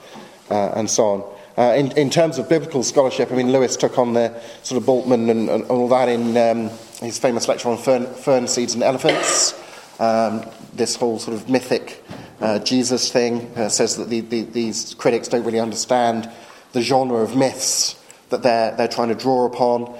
uh, 0.52 0.74
and 0.76 0.88
so 0.88 1.04
on. 1.04 1.24
Uh, 1.58 1.74
in, 1.74 1.92
in, 1.98 2.12
terms 2.12 2.38
of 2.38 2.48
biblical 2.48 2.84
scholarship, 2.84 3.32
I 3.32 3.36
mean, 3.36 3.52
Lewis 3.52 3.76
took 3.76 3.98
on 3.98 4.14
the 4.14 4.40
sort 4.62 4.80
of 4.80 4.88
Bultmann 4.88 5.32
and, 5.32 5.50
and 5.50 5.64
all 5.66 5.88
that 5.90 6.10
in 6.10 6.38
um, 6.38 6.70
his 7.00 7.18
famous 7.18 7.48
lecture 7.48 7.70
on 7.70 7.80
fern, 7.80 8.06
fern 8.06 8.48
seeds 8.48 8.76
and 8.76 8.84
elephants. 8.84 9.60
Um, 10.00 10.46
this 10.74 10.96
whole 10.96 11.18
sort 11.18 11.36
of 11.36 11.50
mythic 11.50 12.04
uh, 12.40 12.60
Jesus 12.60 13.12
thing 13.12 13.52
uh, 13.56 13.68
says 13.68 13.98
that 13.98 14.10
the, 14.10 14.22
the, 14.22 14.44
these 14.44 14.94
critics 14.94 15.28
don't 15.28 15.44
really 15.44 15.60
understand 15.60 16.30
the 16.74 16.82
genre 16.82 17.18
of 17.18 17.36
myths 17.36 18.00
that 18.30 18.44
they're, 18.44 18.76
they're 18.76 18.88
trying 18.88 19.10
to 19.10 19.16
draw 19.16 19.48
upon. 19.48 19.92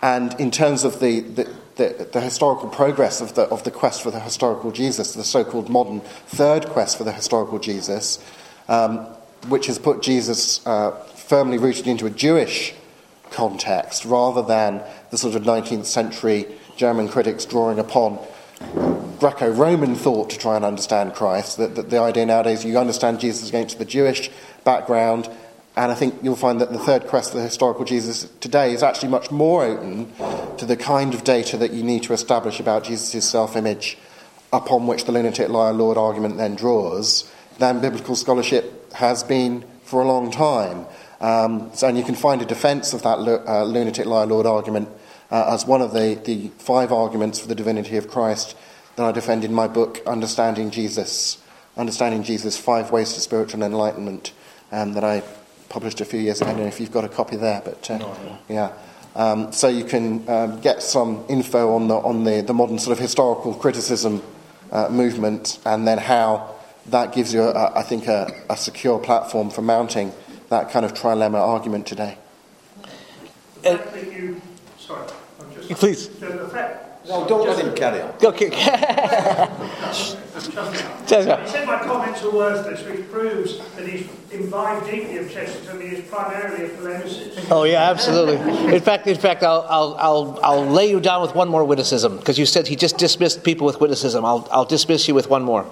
And 0.00 0.38
in 0.40 0.50
terms 0.50 0.84
of 0.84 1.00
the, 1.00 1.20
the, 1.20 1.54
the, 1.76 2.08
the 2.12 2.20
historical 2.20 2.68
progress 2.68 3.20
of 3.20 3.34
the, 3.34 3.42
of 3.42 3.64
the 3.64 3.70
quest 3.70 4.02
for 4.02 4.10
the 4.10 4.20
historical 4.20 4.72
Jesus, 4.72 5.12
the 5.12 5.24
so 5.24 5.44
called 5.44 5.68
modern 5.68 6.00
third 6.00 6.66
quest 6.66 6.96
for 6.98 7.04
the 7.04 7.12
historical 7.12 7.58
Jesus, 7.58 8.18
um, 8.68 8.98
which 9.48 9.66
has 9.66 9.78
put 9.78 10.02
Jesus 10.02 10.66
uh, 10.66 10.92
firmly 11.14 11.58
rooted 11.58 11.86
into 11.86 12.06
a 12.06 12.10
Jewish 12.10 12.74
context 13.30 14.04
rather 14.04 14.42
than 14.42 14.82
the 15.10 15.18
sort 15.18 15.34
of 15.34 15.42
19th 15.42 15.84
century 15.84 16.46
German 16.76 17.08
critics 17.08 17.44
drawing 17.44 17.78
upon 17.78 18.18
Greco 19.18 19.50
Roman 19.50 19.94
thought 19.94 20.30
to 20.30 20.38
try 20.38 20.56
and 20.56 20.64
understand 20.64 21.14
Christ. 21.14 21.58
That, 21.58 21.90
the 21.90 21.98
idea 21.98 22.26
nowadays 22.26 22.64
you 22.64 22.78
understand 22.78 23.20
Jesus 23.20 23.48
against 23.48 23.78
the 23.78 23.84
Jewish 23.84 24.30
background, 24.64 25.28
and 25.76 25.92
I 25.92 25.94
think 25.94 26.14
you'll 26.22 26.36
find 26.36 26.60
that 26.62 26.72
the 26.72 26.78
third 26.78 27.06
quest 27.06 27.34
the 27.34 27.42
historical 27.42 27.84
Jesus 27.84 28.28
today 28.40 28.72
is 28.72 28.82
actually 28.82 29.10
much 29.10 29.30
more 29.30 29.62
open 29.62 30.10
to 30.56 30.64
the 30.64 30.76
kind 30.76 31.12
of 31.12 31.22
data 31.22 31.58
that 31.58 31.72
you 31.72 31.82
need 31.82 32.02
to 32.04 32.14
establish 32.14 32.58
about 32.58 32.84
Jesus' 32.84 33.28
self 33.28 33.56
image 33.56 33.98
upon 34.52 34.86
which 34.86 35.04
the 35.04 35.12
lunatic 35.12 35.50
liar 35.50 35.74
Lord 35.74 35.98
argument 35.98 36.38
then 36.38 36.54
draws 36.54 37.30
than 37.58 37.80
biblical 37.80 38.16
scholarship 38.16 38.90
has 38.94 39.22
been 39.22 39.64
for 39.84 40.00
a 40.00 40.06
long 40.06 40.30
time. 40.30 40.86
Um, 41.20 41.70
so, 41.74 41.88
and 41.88 41.98
you 41.98 42.04
can 42.04 42.14
find 42.14 42.40
a 42.40 42.46
defense 42.46 42.94
of 42.94 43.02
that 43.02 43.18
uh, 43.18 43.64
lunatic 43.64 44.06
liar 44.06 44.26
Lord 44.26 44.46
argument 44.46 44.88
uh, 45.30 45.52
as 45.52 45.66
one 45.66 45.82
of 45.82 45.92
the, 45.92 46.18
the 46.24 46.48
five 46.58 46.90
arguments 46.90 47.38
for 47.38 47.48
the 47.48 47.54
divinity 47.54 47.98
of 47.98 48.08
Christ 48.08 48.56
that 48.96 49.04
I 49.04 49.12
defend 49.12 49.44
in 49.44 49.52
my 49.52 49.68
book, 49.68 50.00
Understanding 50.06 50.70
Jesus. 50.70 51.36
Understanding 51.76 52.22
Jesus 52.22 52.56
Five 52.56 52.90
Ways 52.90 53.12
to 53.12 53.20
Spiritual 53.20 53.62
Enlightenment, 53.62 54.32
um, 54.72 54.94
that 54.94 55.04
I 55.04 55.22
published 55.68 56.00
a 56.00 56.04
few 56.04 56.20
years 56.20 56.40
ago. 56.40 56.50
I 56.50 56.52
don't 56.54 56.62
know 56.62 56.68
if 56.68 56.80
you've 56.80 56.92
got 56.92 57.04
a 57.04 57.08
copy 57.08 57.36
there, 57.36 57.62
but 57.64 57.90
uh, 57.90 57.98
no, 57.98 58.38
yeah. 58.48 58.72
Um, 59.14 59.50
so 59.50 59.68
you 59.68 59.84
can 59.84 60.28
um, 60.28 60.60
get 60.60 60.82
some 60.82 61.24
info 61.28 61.74
on 61.74 61.88
the, 61.88 61.94
on 61.94 62.24
the, 62.24 62.42
the 62.42 62.52
modern 62.52 62.78
sort 62.78 62.92
of 62.92 62.98
historical 62.98 63.54
criticism 63.54 64.22
uh, 64.70 64.88
movement 64.90 65.58
and 65.64 65.88
then 65.88 65.96
how 65.96 66.54
that 66.88 67.14
gives 67.14 67.32
you, 67.32 67.42
a, 67.42 67.78
I 67.78 67.82
think, 67.82 68.08
a, 68.08 68.30
a, 68.50 68.56
secure 68.56 68.98
platform 68.98 69.50
for 69.50 69.62
mounting 69.62 70.12
that 70.50 70.70
kind 70.70 70.84
of 70.84 70.92
trilemma 70.92 71.40
argument 71.40 71.86
today. 71.86 72.18
Uh, 73.64 73.78
you, 73.96 74.40
sorry, 74.78 75.08
just, 75.54 75.70
Please. 75.80 76.08
The 76.08 76.48
fact 76.48 76.85
no, 77.08 77.26
don't 77.28 77.46
let 77.46 77.64
him 77.64 77.74
carry 77.74 78.00
on. 78.00 78.14
Okay. 78.22 78.50
he 78.50 78.56
said 81.06 81.66
my 81.66 81.78
comments 81.82 82.22
are 82.22 82.30
worthless, 82.30 82.84
which 82.84 83.08
proves 83.10 83.58
that 83.76 83.88
he's 83.88 84.08
imbibed 84.32 84.86
deeply 84.86 85.18
of 85.18 85.30
Chesterton. 85.30 85.80
He 85.80 85.88
is 85.96 86.08
primarily 86.08 86.64
a 86.64 86.68
polemicist. 86.70 87.46
Oh 87.50 87.64
yeah, 87.64 87.90
absolutely. 87.90 88.74
In 88.74 88.80
fact, 88.80 89.06
in 89.06 89.16
fact, 89.16 89.42
I'll 89.44 89.64
I'll 89.68 89.96
I'll, 89.98 90.40
I'll 90.42 90.66
lay 90.66 90.90
you 90.90 91.00
down 91.00 91.22
with 91.22 91.34
one 91.34 91.48
more 91.48 91.64
witticism 91.64 92.16
because 92.18 92.38
you 92.38 92.46
said 92.46 92.66
he 92.66 92.74
just 92.76 92.98
dismissed 92.98 93.44
people 93.44 93.66
with 93.66 93.80
witticism. 93.80 94.24
I'll 94.24 94.48
I'll 94.50 94.64
dismiss 94.64 95.06
you 95.06 95.14
with 95.14 95.30
one 95.30 95.42
more. 95.42 95.64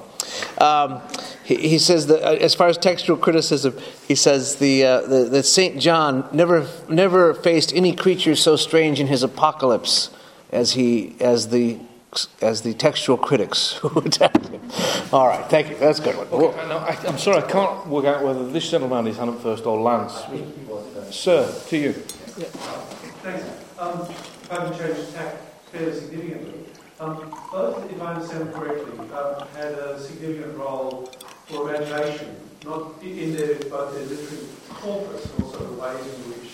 Um, 0.59 1.03
he, 1.45 1.57
he, 1.57 1.79
says 1.79 2.07
that 2.07 2.23
uh, 2.23 2.37
as 2.37 2.55
far 2.55 2.69
as 2.69 2.79
textual 2.79 3.19
criticism, 3.19 3.77
he 4.09 4.15
says 4.15 4.57
the, 4.57 4.83
uh, 4.85 5.01
the, 5.03 5.25
the 5.25 5.43
Saint 5.43 5.79
John 5.79 6.27
never 6.33 6.67
never 6.89 7.35
faced 7.35 7.75
any 7.75 7.95
creature 7.95 8.35
so 8.35 8.57
strange 8.57 8.99
in 9.01 9.07
his 9.07 9.23
apocalypse 9.23 10.11
as 10.51 10.73
he 10.73 11.17
as 11.21 11.49
the 11.49 11.79
as 12.41 12.63
the 12.63 12.75
textual 12.75 13.19
critics 13.19 13.73
who 13.83 14.01
attacked 14.01 14.49
him. 14.49 14.61
All 15.13 15.27
right, 15.27 15.45
thank 15.47 15.71
you. 15.71 15.77
That's 15.77 15.99
a 15.99 16.03
good 16.03 16.17
one. 16.17 16.27
Okay, 16.29 16.69
no, 16.69 16.79
I, 16.79 16.97
am 17.07 17.19
sorry, 17.19 17.39
I 17.43 17.47
can't 17.47 17.87
work 17.87 18.05
out 18.05 18.23
whether 18.23 18.49
this 18.49 18.71
gentleman 18.71 19.07
is 19.07 19.17
Hannah 19.17 19.33
First 19.33 19.67
or 19.67 19.81
Lance. 19.81 20.23
Sir, 21.11 21.53
to 21.69 21.77
you. 21.77 21.95
Yeah. 22.37 22.45
Thanks. 23.23 23.45
Um, 23.79 24.09
having 24.51 24.79
changed 24.79 25.15
tack 25.15 25.37
fairly 25.71 25.99
significantly. 25.99 26.65
Um, 27.01 27.35
both, 27.51 27.91
if 27.91 28.01
I 28.01 28.15
understand 28.15 28.55
correctly, 28.55 28.99
um, 29.11 29.47
had 29.57 29.73
a 29.73 30.01
significant 30.01 30.57
role 30.57 31.11
for 31.47 31.75
imagination, 31.75 32.37
not 32.65 33.03
in 33.03 33.37
their, 33.37 33.57
both 33.57 33.95
their 33.95 34.07
literary 34.07 34.47
corpus, 34.71 35.27
but 35.27 35.45
also 35.45 35.59
the 35.67 35.81
ways 35.81 36.01
in 36.01 36.21
which 36.31 36.51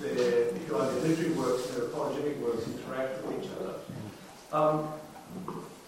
you 0.00 0.76
literary 0.76 1.32
works 1.32 1.66
their 1.68 1.84
apologetic 1.84 2.38
works 2.38 2.66
interact 2.66 3.24
with 3.24 3.44
each 3.44 3.50
other. 3.58 3.74
Um, 4.52 4.88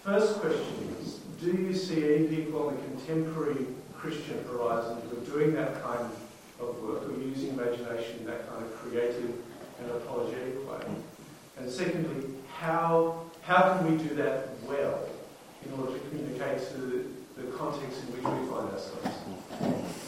first 0.03 0.41
question 0.41 0.97
is, 1.01 1.21
do 1.41 1.51
you 1.51 1.75
see 1.75 2.15
any 2.15 2.27
people 2.29 2.69
on 2.69 2.77
the 2.77 2.83
contemporary 2.83 3.67
Christian 3.95 4.43
horizon 4.45 4.99
who 5.03 5.19
are 5.19 5.39
doing 5.39 5.55
that 5.55 5.83
kind 5.83 6.11
of 6.61 6.83
work, 6.83 7.05
who 7.05 7.15
are 7.15 7.25
using 7.25 7.51
imagination 7.51 8.21
in 8.21 8.27
that 8.27 8.49
kind 8.49 8.65
of 8.65 8.75
creative 8.77 9.33
and 9.81 9.91
apologetic 9.91 10.69
way? 10.69 10.85
And 11.59 11.71
secondly, 11.71 12.35
how, 12.57 13.23
how 13.43 13.77
can 13.77 13.91
we 13.91 14.03
do 14.03 14.15
that 14.17 14.49
well 14.67 15.01
in 15.65 15.81
order 15.81 15.93
to 15.93 15.99
communicate 16.09 16.59
to 16.71 16.75
the, 16.75 17.05
the 17.43 17.51
context 17.57 18.03
in 18.03 18.13
which 18.13 18.23
we 18.23 18.49
find 18.49 18.71
ourselves? 18.71 20.08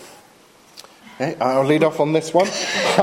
I'll 1.21 1.65
lead 1.65 1.85
off 1.85 2.01
on 2.01 2.13
this 2.13 2.33
one. 2.33 2.47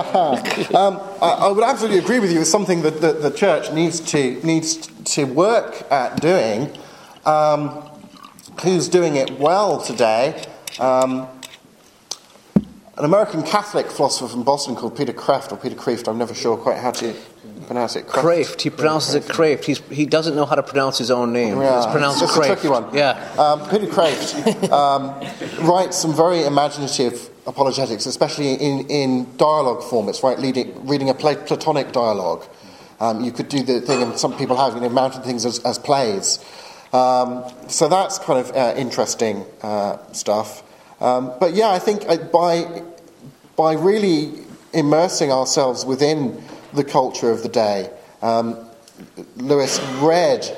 um, 0.76 1.00
I, 1.22 1.38
I, 1.40 1.52
would 1.52 1.64
absolutely 1.64 2.00
agree 2.00 2.20
with 2.20 2.32
you. 2.32 2.42
It's 2.42 2.50
something 2.50 2.82
that 2.82 3.00
the, 3.00 3.14
the 3.14 3.30
church 3.30 3.72
needs 3.72 4.00
to, 4.12 4.42
needs 4.44 4.88
to 4.88 5.26
work 5.26 5.90
at 5.92 6.20
doing. 6.20 6.76
Um, 7.26 7.70
who's 8.64 8.88
doing 8.88 9.18
it 9.18 9.40
well 9.40 9.80
today? 9.80 10.44
Um, 10.80 11.28
an 12.56 13.06
American 13.06 13.44
Catholic 13.44 13.92
philosopher 13.92 14.28
from 14.28 14.44
Boston 14.44 14.76
called 14.76 14.98
Peter 14.98 15.14
Kreeft, 15.14 15.52
or 15.52 15.58
Peter 15.58 15.76
Kreeft, 15.76 16.08
I'm 16.08 16.18
never 16.18 16.34
sure 16.34 16.58
quite 16.58 16.80
how 16.80 16.90
to 16.92 17.14
pronounce 17.68 17.96
it. 17.96 18.08
Kreeft. 18.08 18.62
He 18.62 18.72
pronounces 18.72 19.14
it 19.14 19.24
Kreeft. 19.26 19.66
He's, 19.66 19.80
he 19.90 20.08
doesn't 20.08 20.36
know 20.36 20.46
how 20.46 20.56
to 20.56 20.64
pronounce 20.64 20.98
his 20.98 21.12
own 21.12 21.34
name. 21.34 21.62
Yeah, 21.62 21.78
it's 21.78 21.92
pronounced 21.92 22.24
it's 22.24 22.34
tricky 22.34 22.68
one. 22.68 22.92
Yeah. 22.96 23.12
Um, 23.38 23.70
Peter 23.70 23.86
Kreeft 23.86 24.72
um, 24.72 25.68
writes 25.68 25.98
some 25.98 26.16
very 26.16 26.44
imaginative 26.44 27.30
apologetics, 27.48 28.06
especially 28.06 28.54
in, 28.54 28.88
in 28.88 29.38
dialogue 29.38 29.82
form. 29.82 30.10
It's 30.10 30.22
right, 30.22 30.38
leading, 30.38 30.86
reading 30.86 31.10
a 31.10 31.14
Platonic 31.14 31.92
dialogue. 31.92 32.46
Um, 33.00 33.24
you 33.24 33.32
could 33.32 33.48
do 33.48 33.64
the 33.64 33.80
thing, 33.82 34.04
and 34.04 34.18
some 34.18 34.38
people 34.38 34.58
have, 34.58 34.76
you 34.76 34.82
know, 34.82 34.90
mounted 34.90 35.24
things 35.24 35.46
as, 35.46 35.60
as 35.60 35.80
plays. 35.80 36.44
Um, 36.94 37.46
so 37.68 37.88
that's 37.88 38.20
kind 38.20 38.40
of 38.40 38.56
uh, 38.56 38.74
interesting 38.76 39.46
uh, 39.62 39.98
stuff. 40.14 40.64
Um, 41.02 41.34
but 41.40 41.54
yeah, 41.54 41.70
I 41.70 41.80
think 41.80 42.04
uh, 42.08 42.18
by, 42.18 42.84
by 43.56 43.74
really 43.74 44.34
immersing 44.74 45.32
ourselves 45.32 45.86
within 45.86 46.42
the 46.74 46.84
culture 46.84 47.30
of 47.30 47.44
the 47.44 47.50
day, 47.50 47.90
um, 48.22 48.58
Lewis 49.36 49.80
read 50.02 50.58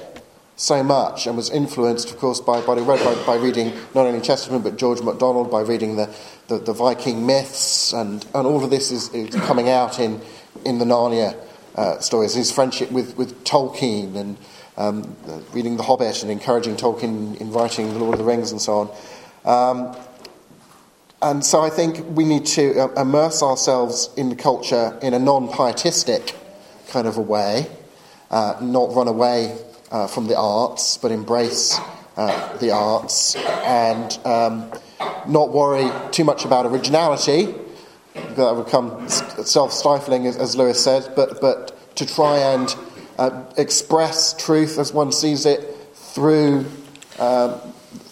so 0.56 0.84
much 0.84 1.26
and 1.26 1.38
was 1.38 1.50
influenced, 1.50 2.12
of 2.12 2.18
course, 2.18 2.40
by, 2.42 2.62
by, 2.62 2.76
by, 2.76 3.24
by 3.26 3.36
reading 3.36 3.74
not 3.96 4.06
only 4.06 4.22
Chesterton 4.22 4.62
but 4.62 4.78
George 4.78 5.02
MacDonald, 5.02 5.50
by 5.50 5.62
reading 5.62 5.96
the, 5.96 6.14
the, 6.50 6.58
the 6.58 6.74
Viking 6.74 7.26
myths, 7.26 7.94
and, 7.94 8.26
and 8.34 8.46
all 8.48 8.64
of 8.64 8.70
this 8.70 8.92
is, 8.92 9.14
is 9.14 9.34
coming 9.42 9.70
out 9.70 10.00
in, 10.00 10.20
in 10.66 10.80
the 10.80 10.86
Narnia 10.86 11.38
uh, 11.76 12.00
stories. 12.00 12.34
His 12.34 12.52
friendship 12.52 12.92
with, 12.92 13.16
with 13.16 13.44
Tolkien 13.46 14.16
and 14.16 14.38
um, 14.76 15.16
reading 15.54 15.78
The 15.78 15.84
Hobbit 15.84 16.24
and 16.24 16.32
encouraging 16.32 16.76
Tolkien 16.76 17.40
in 17.40 17.52
writing 17.52 17.94
The 17.94 18.00
Lord 18.00 18.16
of 18.16 18.20
the 18.20 18.26
Rings 18.26 18.52
and 18.52 18.62
so 18.62 18.92
on. 19.46 19.96
Um, 19.96 19.98
and 21.22 21.46
so 21.46 21.62
I 21.62 21.70
think 21.70 22.06
we 22.18 22.26
need 22.26 22.46
to 22.48 22.80
uh, 22.80 23.02
immerse 23.02 23.44
ourselves 23.44 24.10
in 24.18 24.30
the 24.30 24.36
culture 24.36 24.98
in 25.02 25.14
a 25.14 25.20
non 25.20 25.50
pietistic 25.50 26.36
kind 26.88 27.08
of 27.08 27.18
a 27.18 27.22
way, 27.22 27.68
uh, 28.32 28.58
not 28.62 28.96
run 28.96 29.08
away 29.08 29.58
uh, 29.92 30.08
from 30.08 30.28
the 30.28 30.38
arts, 30.38 30.98
but 30.98 31.12
embrace 31.12 31.78
uh, 32.18 32.58
the 32.58 32.72
arts 32.72 33.36
and 33.36 34.18
um, 34.26 34.72
not 35.30 35.52
worry 35.52 35.90
too 36.12 36.24
much 36.24 36.46
about 36.46 36.66
originality. 36.66 37.54
That 38.14 38.56
would 38.56 38.66
become 38.66 39.08
self 39.08 39.72
stifling, 39.72 40.28
as, 40.28 40.36
as, 40.38 40.56
Lewis 40.56 40.84
said, 40.84 41.14
but, 41.16 41.40
but 41.40 41.96
to 41.96 42.06
try 42.06 42.38
and 42.38 42.76
uh, 43.18 43.46
express 43.58 44.34
truth 44.34 44.78
as 44.80 44.92
one 44.94 45.12
sees 45.12 45.46
it 45.46 45.76
through. 45.94 46.66
Um, 47.20 47.60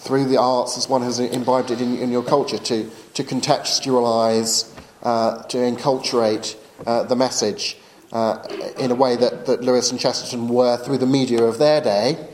through 0.08 0.26
the 0.26 0.38
arts, 0.38 0.78
as 0.78 0.88
one 0.88 1.02
has 1.02 1.20
imbibed 1.20 1.70
it 1.70 1.82
in, 1.82 1.98
in 1.98 2.12
your 2.12 2.24
culture, 2.24 2.58
to, 2.58 2.90
to 3.14 3.24
contextualize, 3.24 4.74
uh, 5.04 5.44
to 5.44 5.58
enculturate 5.58 6.56
uh, 6.86 7.04
the 7.04 7.16
message 7.16 7.78
uh, 8.14 8.42
in 8.80 8.90
a 8.92 8.96
way 8.96 9.18
that, 9.18 9.46
that 9.46 9.62
Lewis 9.62 9.92
and 9.92 10.00
Chesterton 10.00 10.48
were 10.48 10.78
through 10.78 10.98
the 10.98 11.06
media 11.06 11.44
of 11.44 11.58
their 11.58 11.82
day. 11.82 12.28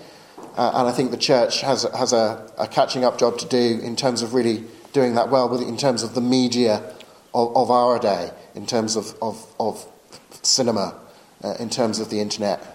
Uh, 0.56 0.72
and 0.76 0.88
I 0.88 0.92
think 0.92 1.12
the 1.12 1.18
church 1.18 1.62
has, 1.62 1.84
has 1.96 2.14
a, 2.14 2.48
a, 2.60 2.68
catching 2.68 3.04
up 3.04 3.18
job 3.18 3.40
to 3.40 3.48
do 3.48 3.80
in 3.82 3.96
terms 3.96 4.22
of 4.22 4.34
really 4.34 4.64
doing 4.92 5.16
that 5.16 5.30
well, 5.30 5.50
with 5.50 5.62
in 5.62 5.78
terms 5.78 6.04
of 6.04 6.14
the 6.14 6.22
media 6.22 6.78
of, 7.34 7.56
of 7.56 7.72
our 7.72 7.98
day, 7.98 8.30
in 8.54 8.68
terms 8.68 8.96
of, 8.96 9.16
of, 9.22 9.44
of 9.60 9.84
cinema, 10.44 10.96
uh, 11.44 11.56
in 11.60 11.70
terms 11.70 12.00
of 12.00 12.10
the 12.10 12.20
internet. 12.20 12.70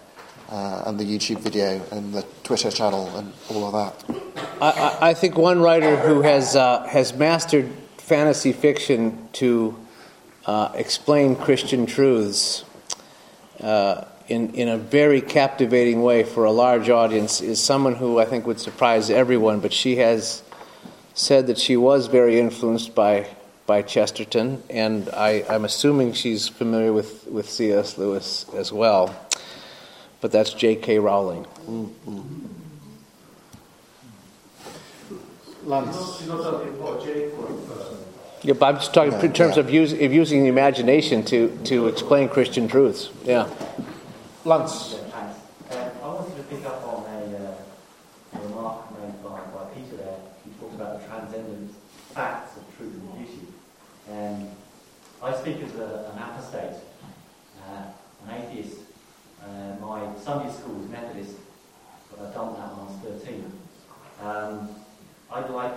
Uh, 0.50 0.84
and 0.86 0.98
the 0.98 1.04
YouTube 1.04 1.40
video 1.40 1.78
and 1.90 2.14
the 2.14 2.24
Twitter 2.42 2.70
channel 2.70 3.14
and 3.18 3.34
all 3.50 3.66
of 3.66 3.74
that. 3.74 4.16
I, 4.62 5.10
I 5.10 5.12
think 5.12 5.36
one 5.36 5.60
writer 5.60 5.94
who 5.94 6.22
has 6.22 6.56
uh, 6.56 6.86
has 6.86 7.12
mastered 7.12 7.70
fantasy 7.98 8.54
fiction 8.54 9.28
to 9.34 9.76
uh, 10.46 10.72
explain 10.74 11.36
Christian 11.36 11.84
truths 11.84 12.64
uh, 13.60 14.06
in, 14.28 14.54
in 14.54 14.68
a 14.68 14.76
very 14.76 15.20
captivating 15.20 16.02
way 16.02 16.22
for 16.22 16.44
a 16.44 16.52
large 16.52 16.90
audience 16.90 17.40
is 17.40 17.60
someone 17.60 17.94
who 17.94 18.18
I 18.18 18.26
think 18.26 18.46
would 18.46 18.60
surprise 18.60 19.10
everyone, 19.10 19.60
but 19.60 19.72
she 19.72 19.96
has 19.96 20.42
said 21.14 21.46
that 21.46 21.58
she 21.58 21.76
was 21.76 22.06
very 22.06 22.38
influenced 22.38 22.94
by, 22.94 23.26
by 23.66 23.82
Chesterton, 23.82 24.62
and 24.68 25.08
I, 25.10 25.44
I'm 25.48 25.64
assuming 25.64 26.12
she's 26.12 26.46
familiar 26.46 26.92
with, 26.92 27.26
with 27.26 27.48
C.S. 27.48 27.96
Lewis 27.96 28.46
as 28.54 28.72
well. 28.72 29.14
But 30.20 30.32
that's 30.32 30.52
J.K. 30.52 30.98
Rowling. 30.98 31.44
Mm-hmm. 31.66 32.46
Lance. 35.64 36.22
Yeah, 38.42 38.54
but 38.54 38.66
I'm 38.66 38.76
just 38.76 38.94
talking 38.94 39.12
yeah, 39.12 39.22
in 39.22 39.32
terms 39.32 39.56
yeah. 39.56 39.62
of, 39.62 39.70
use, 39.70 39.92
of 39.92 40.12
using 40.12 40.42
the 40.42 40.48
imagination 40.48 41.24
to, 41.26 41.56
to 41.64 41.88
explain 41.88 42.28
Christian 42.28 42.68
truths. 42.68 43.10
Yeah. 43.24 43.48
Lance. 44.44 44.94
Um, 44.94 45.32
I 45.70 46.06
wanted 46.06 46.36
to 46.36 46.42
pick 46.44 46.64
up 46.64 46.82
on 46.86 47.04
a, 47.04 47.36
uh, 47.36 48.40
remark 48.42 48.90
made 48.98 49.22
by, 49.22 49.40
by 49.40 49.64
Peter 49.74 49.96
there. 49.96 50.16
He 50.44 50.50
talked 50.60 50.74
about 50.74 51.00
the 51.00 51.06
transcendent 51.06 51.74
facts 52.14 52.56
of 52.56 52.76
truth 52.76 52.94
and 52.94 53.18
beauty. 53.18 53.46
And 54.10 54.50
I 55.22 55.34
speak 55.34 55.62
as 55.62 55.74
a, 55.76 56.10
an 56.12 56.22
apostate, 56.22 56.76
uh, 57.68 57.82
an 58.26 58.42
atheist. 58.42 58.78
Uh, 59.42 59.76
my 59.80 60.02
Sunday 60.22 60.52
school 60.52 60.74
was 60.74 60.88
Methodist, 60.88 61.36
but 62.10 62.26
I 62.26 62.32
dumped 62.32 62.58
that 62.58 62.76
when 62.76 62.80
I 62.80 63.14
was 63.14 63.20
13. 63.22 63.52
Um, 64.22 64.68
I'd 65.30 65.50
like, 65.50 65.76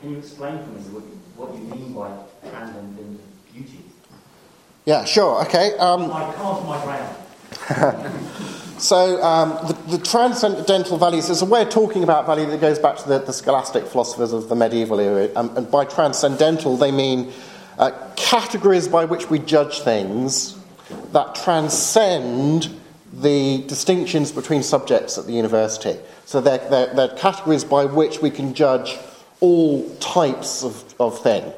can 0.00 0.10
you 0.12 0.18
explain 0.18 0.58
for 0.58 0.70
me 0.70 0.80
what 0.92 1.04
what 1.40 1.54
you 1.54 1.64
mean 1.64 1.94
by 1.94 2.10
transcendent 2.50 3.20
beauty. 3.52 3.80
Yeah, 4.84 5.04
sure. 5.04 5.42
Okay. 5.46 5.76
Um, 5.78 6.08
my 6.08 6.32
card, 6.34 6.64
my 6.66 6.82
ground. 6.84 7.16
so 8.78 9.22
um, 9.22 9.50
the, 9.66 9.96
the, 9.96 9.98
transcendental 9.98 10.96
values 10.96 11.28
is 11.28 11.42
a 11.42 11.44
way 11.44 11.62
of 11.62 11.68
talking 11.68 12.02
about 12.02 12.26
value 12.26 12.46
that 12.46 12.60
goes 12.60 12.78
back 12.78 12.96
to 12.96 13.08
the, 13.08 13.18
the 13.18 13.32
scholastic 13.32 13.86
philosophers 13.86 14.32
of 14.32 14.48
the 14.48 14.56
medieval 14.56 14.98
era. 14.98 15.28
Um, 15.36 15.56
and 15.56 15.70
by 15.70 15.84
transcendental, 15.84 16.76
they 16.76 16.90
mean 16.90 17.32
uh, 17.78 17.90
categories 18.16 18.88
by 18.88 19.04
which 19.04 19.28
we 19.28 19.38
judge 19.38 19.80
things 19.80 20.58
that 21.12 21.34
transcend 21.34 22.74
the 23.12 23.64
distinctions 23.66 24.32
between 24.32 24.62
subjects 24.62 25.18
at 25.18 25.26
the 25.26 25.32
university. 25.32 25.98
So 26.24 26.40
they're, 26.40 26.58
they're, 26.70 26.94
they're 26.94 27.16
categories 27.16 27.64
by 27.64 27.84
which 27.84 28.20
we 28.20 28.30
can 28.30 28.54
judge 28.54 28.96
all 29.40 29.88
types 29.96 30.62
of, 30.64 30.94
of 31.00 31.20
thing. 31.22 31.52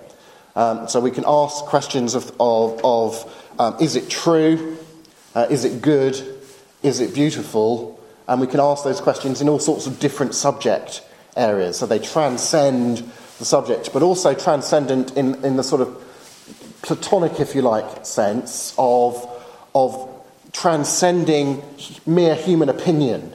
Um, 0.55 0.89
so 0.89 1.01
we 1.01 1.11
can 1.11 1.25
ask 1.27 1.65
questions 1.65 2.15
of, 2.15 2.33
of, 2.41 2.81
of 2.85 3.53
um, 3.59 3.77
is 3.81 3.97
it 3.97 4.09
true? 4.11 4.79
Uh, 5.35 5.47
is 5.51 5.65
it 5.65 5.83
good? 5.83 6.21
Is 6.83 7.01
it 7.01 7.15
beautiful? 7.15 7.99
And 8.29 8.41
we 8.41 8.47
can 8.47 8.61
ask 8.61 8.85
those 8.85 9.01
questions 9.01 9.41
in 9.41 9.49
all 9.49 9.59
sorts 9.59 9.87
of 9.87 9.99
different 9.99 10.35
subject 10.35 11.03
areas. 11.37 11.79
So 11.79 11.87
they 11.87 11.99
transcend 11.99 12.99
the 13.39 13.45
subject, 13.45 13.93
but 13.93 14.03
also 14.03 14.35
transcendent 14.35 15.17
in, 15.17 15.45
in 15.45 15.57
the 15.57 15.65
sort 15.65 15.81
of 15.81 15.99
Platonic, 16.83 17.39
if 17.39 17.55
you 17.55 17.63
like, 17.63 18.05
sense 18.05 18.75
of, 18.77 19.29
of 19.75 20.09
transcending 20.53 21.63
mere 22.05 22.35
human 22.35 22.69
opinion 22.69 23.33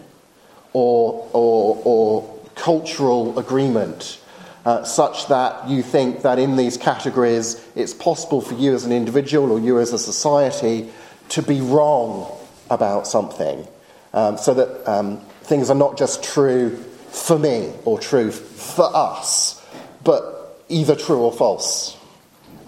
or, 0.74 1.28
or, 1.34 1.82
or 1.84 2.40
cultural 2.56 3.40
agreement 3.40 4.20
uh, 4.66 4.84
such 4.84 5.28
that 5.30 5.70
you 5.70 5.82
think 5.82 6.24
that 6.24 6.40
in 6.40 6.58
these 6.58 6.76
categories 6.76 7.66
it's 7.76 7.94
possible 7.94 8.42
for 8.42 8.54
you 8.56 8.76
as 8.76 8.84
an 8.84 8.92
individual 8.92 9.52
or 9.52 9.60
you 9.60 9.80
as 9.80 9.94
a 9.94 10.00
society 10.00 10.90
to 11.30 11.42
be 11.42 11.62
wrong 11.62 12.32
about 12.70 13.08
something. 13.08 13.68
Um, 14.14 14.38
so 14.38 14.54
that 14.54 14.90
um, 14.90 15.20
things 15.44 15.70
are 15.70 15.76
not 15.76 15.98
just 15.98 16.24
true 16.24 16.76
for 17.10 17.38
me 17.38 17.72
or 17.86 18.00
true 18.00 18.32
for 18.32 18.90
us, 18.96 19.64
but 20.04 20.64
either 20.70 20.96
true 20.96 21.20
or 21.20 21.32
false. 21.32 21.98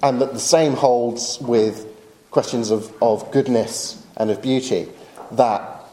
And 0.03 0.21
that 0.21 0.33
the 0.33 0.39
same 0.39 0.73
holds 0.73 1.39
with 1.41 1.85
questions 2.31 2.71
of, 2.71 2.93
of 3.01 3.31
goodness 3.31 4.05
and 4.15 4.29
of 4.31 4.41
beauty, 4.41 4.87
that 5.31 5.83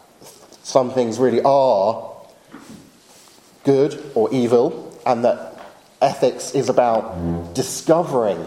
some 0.63 0.91
things 0.91 1.19
really 1.19 1.41
are 1.43 2.13
good 3.65 4.01
or 4.15 4.33
evil, 4.33 5.01
and 5.07 5.25
that 5.25 5.61
ethics 6.01 6.55
is 6.55 6.69
about 6.69 7.55
discovering 7.55 8.47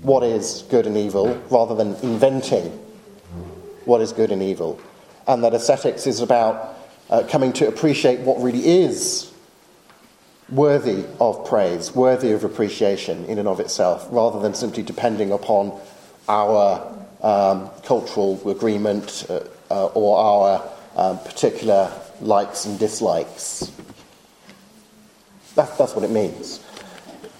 what 0.00 0.22
is 0.22 0.62
good 0.70 0.86
and 0.86 0.96
evil 0.96 1.34
rather 1.50 1.74
than 1.74 1.94
inventing 1.96 2.78
what 3.88 4.00
is 4.00 4.12
good 4.12 4.30
and 4.30 4.42
evil. 4.42 4.78
And 5.26 5.42
that 5.42 5.54
aesthetics 5.54 6.06
is 6.06 6.20
about 6.20 6.76
uh, 7.10 7.24
coming 7.28 7.52
to 7.54 7.66
appreciate 7.66 8.20
what 8.20 8.40
really 8.40 8.64
is 8.84 9.32
worthy 10.50 11.04
of 11.20 11.46
praise, 11.46 11.94
worthy 11.94 12.32
of 12.32 12.44
appreciation 12.44 13.24
in 13.24 13.38
and 13.38 13.48
of 13.48 13.60
itself, 13.60 14.06
rather 14.10 14.40
than 14.40 14.54
simply 14.54 14.82
depending 14.82 15.32
upon 15.32 15.78
our 16.28 16.94
um, 17.22 17.70
cultural 17.84 18.40
agreement 18.48 19.26
uh, 19.28 19.40
uh, 19.70 19.86
or 19.86 20.18
our 20.18 20.70
um, 20.96 21.18
particular 21.20 21.92
likes 22.20 22.64
and 22.64 22.78
dislikes. 22.78 23.72
That's, 25.54 25.76
that's 25.76 25.94
what 25.94 26.04
it 26.04 26.10
means. 26.10 26.60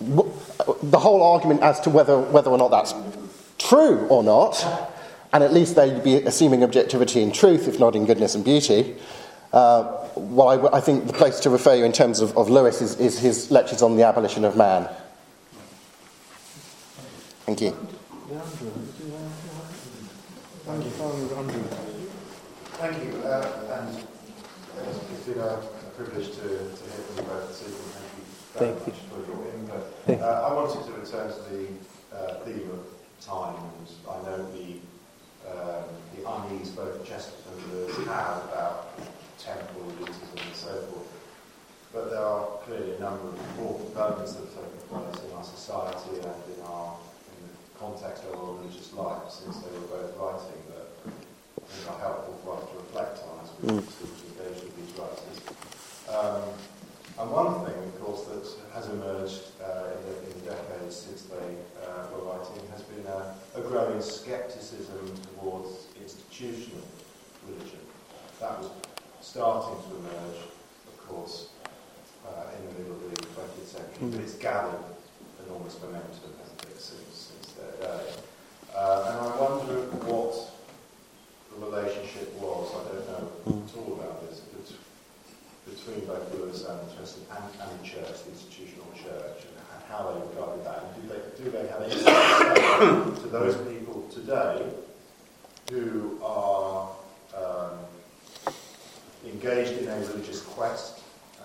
The 0.00 0.98
whole 0.98 1.22
argument 1.22 1.62
as 1.62 1.80
to 1.80 1.90
whether, 1.90 2.18
whether 2.18 2.50
or 2.50 2.58
not 2.58 2.70
that's 2.70 2.94
true 3.58 4.06
or 4.08 4.22
not, 4.22 4.54
and 5.32 5.44
at 5.44 5.52
least 5.52 5.76
they'd 5.76 6.02
be 6.02 6.16
assuming 6.16 6.62
objectivity 6.62 7.22
in 7.22 7.32
truth, 7.32 7.68
if 7.68 7.78
not 7.78 7.94
in 7.94 8.06
goodness 8.06 8.34
and 8.34 8.44
beauty. 8.44 8.96
Uh, 9.52 10.08
well, 10.16 10.48
I, 10.48 10.78
I, 10.78 10.80
think 10.80 11.06
the 11.06 11.12
place 11.12 11.40
to 11.40 11.50
refer 11.50 11.74
you 11.74 11.84
in 11.84 11.92
terms 11.92 12.20
of, 12.20 12.36
of 12.36 12.50
Lewis 12.50 12.82
is, 12.82 13.00
is 13.00 13.18
his 13.18 13.50
lectures 13.50 13.80
on 13.80 13.96
the 13.96 14.02
abolition 14.02 14.44
of 14.44 14.56
man. 14.56 14.88
Thank 17.46 17.62
you. 17.62 17.70
Thank 20.66 20.84
you, 20.84 20.90
Thank 22.78 23.04
you, 23.04 23.16
uh, 23.22 23.80
and 23.80 24.04
it's 24.86 25.24
been 25.24 25.38
a, 25.38 25.44
a 25.44 25.90
privilege 25.96 26.28
to, 26.28 26.42
to 26.42 26.46
hear 26.46 26.68
from 26.68 27.16
you 27.16 27.22
both 27.22 27.48
this 27.48 27.62
evening. 27.62 27.98
Thank 28.54 28.86
you. 28.86 30.24
Uh, 30.24 30.48
I 30.48 30.52
wanted 30.52 30.84
to 30.84 30.92
return 30.92 31.32
to 31.32 31.40
the 31.50 31.68
uh, 32.14 32.34
theme 32.44 32.70
of 32.70 32.84
time, 33.24 33.56
and 33.56 33.88
I 34.08 34.22
know 34.22 34.50
the 34.52 34.80
um, 35.50 35.84
the 36.14 36.30
unease 36.30 36.70
both 36.70 37.06
Chesterton 37.06 37.52
and 37.56 37.72
Lewis 37.72 37.96
have 38.06 38.44
about 38.44 38.98
temporal 39.38 39.90
elitism 39.92 40.46
and 40.46 40.54
so 40.54 40.80
forth. 40.82 41.06
But 41.92 42.10
there 42.10 42.20
are 42.20 42.46
clearly 42.64 42.96
a 42.96 42.97
number 43.10 43.28
of 43.28 43.40
important 43.40 43.88
developments 43.88 44.32
that 44.34 44.44
have 44.44 44.54
taken 44.54 44.80
place 44.92 45.24
in 45.24 45.30
our 45.32 45.44
society 45.44 46.20
and 46.20 46.40
in 46.52 46.60
our 46.68 46.96
in 47.32 47.40
the 47.48 47.56
context 47.78 48.24
of 48.28 48.36
our 48.36 48.52
religious 48.60 48.92
life 48.92 49.24
since 49.32 49.56
they 49.64 49.72
were 49.72 49.88
both 49.88 50.12
writing 50.20 50.60
that 50.68 50.88
I 51.08 51.64
think 51.72 51.88
are 51.88 52.00
helpful 52.00 52.36
for 52.44 52.60
us 52.60 52.64
to 52.68 52.74
reflect 52.76 53.16
on 53.24 53.34
as 53.44 53.50
we 53.56 53.68
mm. 53.68 53.80
engage 53.80 54.60
with 54.60 54.74
these 54.76 54.92
writers. 55.00 55.38
Um, 56.12 56.42
and 57.18 57.30
one 57.32 57.66
thing, 57.66 57.74
of 57.82 58.00
course, 58.00 58.28
that 58.30 58.46
has 58.76 58.86
emerged 58.88 59.56
uh, 59.58 59.90
in, 59.90 60.00
the, 60.06 60.14
in, 60.28 60.32
the, 60.38 60.50
decades 60.54 60.94
since 60.94 61.22
they 61.22 61.50
uh, 61.82 62.06
were 62.14 62.30
writing 62.30 62.62
has 62.70 62.82
been 62.82 63.04
a, 63.10 63.34
a 63.56 63.60
growing 63.60 64.00
scepticism 64.00 65.12
towards 65.34 65.88
institutional 66.00 66.86
religion. 67.48 67.82
That 68.38 68.60
was 68.60 68.70
starting 69.20 69.82
to 69.82 69.96
emerge, 69.96 70.38
of 70.86 71.08
course, 71.08 71.48
uh, 72.26 72.56
in 72.56 72.66
the 72.66 72.72
middle 72.78 72.96
of 72.96 73.10
the 73.10 73.26
20th 73.26 73.66
century, 73.66 74.08
mm. 74.08 74.12
but 74.12 74.20
it's 74.20 74.34
gathered 74.34 74.80
enormous 75.46 75.80
momentum, 75.80 76.32
hasn't 76.40 76.62
it, 76.64 76.80
since, 76.80 77.32
since 77.32 77.52
their 77.54 77.72
day. 77.80 78.04
Uh, 78.74 79.10
and 79.10 79.16
I 79.20 79.36
wonder 79.36 79.90
what 80.06 80.34
the 81.50 81.66
relationship 81.66 82.34
was, 82.40 82.70
I 82.74 82.92
don't 82.92 83.06
know 83.08 83.32
mm. 83.46 83.68
at 83.68 83.76
all 83.76 83.92
about 84.00 84.28
this, 84.28 84.42
between 85.68 86.06
both 86.06 86.32
Lewis 86.34 86.64
and 86.64 86.80
and, 86.80 87.44
and 87.60 87.80
the 87.80 87.86
church, 87.86 88.24
the 88.24 88.30
institutional 88.30 88.86
church, 88.94 89.44
and, 89.44 89.56
and 89.74 89.82
how 89.88 90.10
they 90.10 90.20
regarded 90.28 90.64
that, 90.64 90.84
and 90.84 91.02
do 91.02 91.08
they, 91.08 91.44
do 91.44 91.50
they 91.50 91.66
have 91.68 91.82
any 91.82 91.94
to 93.20 93.28
those 93.28 93.56
people 93.68 94.06
today 94.10 94.66
who 95.70 96.18
are 96.22 96.90
um, 97.36 98.52
engaged 99.26 99.82
in 99.82 99.88
a 99.88 99.98
religious 99.98 100.42
quest 100.42 100.97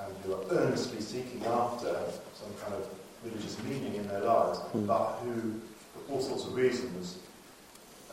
and 0.04 0.16
who 0.24 0.34
are 0.34 0.44
earnestly 0.52 1.02
seeking 1.02 1.44
after 1.46 1.96
some 2.34 2.54
kind 2.62 2.74
of 2.74 2.88
religious 3.24 3.58
meaning 3.64 3.96
in 3.96 4.08
their 4.08 4.22
lives, 4.22 4.60
mm. 4.60 4.86
but 4.86 5.20
who, 5.24 5.60
for 5.94 6.14
all 6.14 6.22
sorts 6.22 6.46
of 6.46 6.56
reasons, 6.56 7.18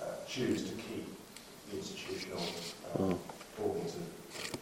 uh, 0.00 0.04
choose 0.28 0.64
to 0.68 0.74
keep 0.76 1.06
the 1.70 1.76
institutional 1.76 2.42
um, 2.98 3.10
mm. 3.10 3.18
organs 3.64 3.94
of 3.94 4.02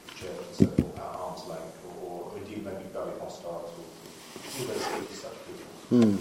the 0.07 0.14
church 0.14 0.31
and 0.49 0.57
so 0.57 0.66
forth 0.66 0.99
at 0.99 1.05
arm's 1.05 1.47
length, 1.47 1.79
or, 1.87 2.33
or 2.33 2.39
indeed 2.39 2.64
maybe 2.64 2.85
very 2.93 3.18
hostile 3.20 3.70
to, 3.70 4.64
to 4.64 5.14
such 5.14 5.37
people. 5.47 5.68
Hmm. 5.91 6.16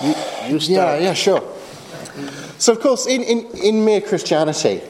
You, 0.00 0.58
you 0.58 0.74
yeah, 0.74 0.98
yeah, 0.98 1.14
sure. 1.14 1.42
So, 2.58 2.72
of 2.72 2.80
course, 2.80 3.06
in, 3.06 3.22
in, 3.22 3.46
in 3.62 3.84
Mere 3.84 4.00
Christianity, 4.00 4.80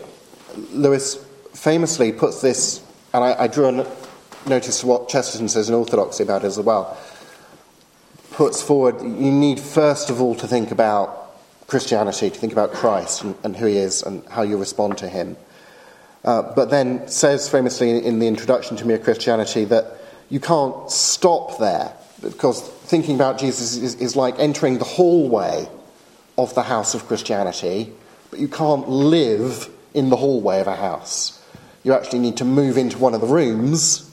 Lewis 0.72 1.24
famously 1.54 2.12
puts 2.12 2.40
this, 2.40 2.82
and 3.12 3.24
I, 3.24 3.44
I 3.44 3.46
drew 3.46 3.68
a 3.68 3.86
notice 4.46 4.80
to 4.80 4.86
what 4.86 5.08
Chesterton 5.08 5.48
says 5.48 5.68
in 5.68 5.74
Orthodoxy 5.74 6.22
about 6.22 6.44
it 6.44 6.48
as 6.48 6.60
well, 6.60 6.96
puts 8.32 8.62
forward 8.62 9.00
you 9.02 9.32
need 9.32 9.58
first 9.58 10.10
of 10.10 10.20
all 10.20 10.34
to 10.36 10.46
think 10.46 10.70
about 10.70 11.18
Christianity, 11.66 12.30
to 12.30 12.38
think 12.38 12.52
about 12.52 12.72
Christ 12.72 13.22
and, 13.22 13.34
and 13.44 13.56
who 13.56 13.66
he 13.66 13.76
is 13.76 14.02
and 14.02 14.24
how 14.28 14.42
you 14.42 14.56
respond 14.56 14.98
to 14.98 15.08
him. 15.08 15.36
Uh, 16.24 16.42
but 16.54 16.70
then 16.70 17.06
says 17.08 17.48
famously 17.48 18.04
in 18.04 18.18
the 18.18 18.26
introduction 18.26 18.76
to 18.76 18.86
Mere 18.86 18.98
Christianity 18.98 19.64
that 19.66 19.98
you 20.30 20.40
can't 20.40 20.90
stop 20.90 21.58
there 21.58 21.92
because 22.22 22.62
thinking 22.62 23.14
about 23.14 23.38
Jesus 23.38 23.76
is, 23.76 23.94
is 23.96 24.16
like 24.16 24.38
entering 24.38 24.78
the 24.78 24.84
hallway 24.84 25.68
of 26.36 26.54
the 26.54 26.62
house 26.62 26.94
of 26.94 27.06
Christianity, 27.06 27.92
but 28.30 28.38
you 28.38 28.48
can't 28.48 28.88
live 28.88 29.68
in 29.94 30.10
the 30.10 30.16
hallway 30.16 30.60
of 30.60 30.66
a 30.66 30.76
house. 30.76 31.37
You 31.82 31.94
actually 31.94 32.18
need 32.18 32.36
to 32.38 32.44
move 32.44 32.76
into 32.76 32.98
one 32.98 33.14
of 33.14 33.20
the 33.20 33.26
rooms, 33.26 34.10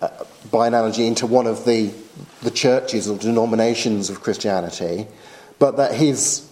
uh, 0.00 0.08
by 0.50 0.66
analogy, 0.66 1.06
into 1.06 1.26
one 1.26 1.46
of 1.46 1.64
the, 1.64 1.92
the 2.42 2.50
churches 2.50 3.08
or 3.08 3.18
denominations 3.18 4.10
of 4.10 4.22
Christianity, 4.22 5.06
but 5.58 5.76
that 5.76 5.94
he's 5.94 6.50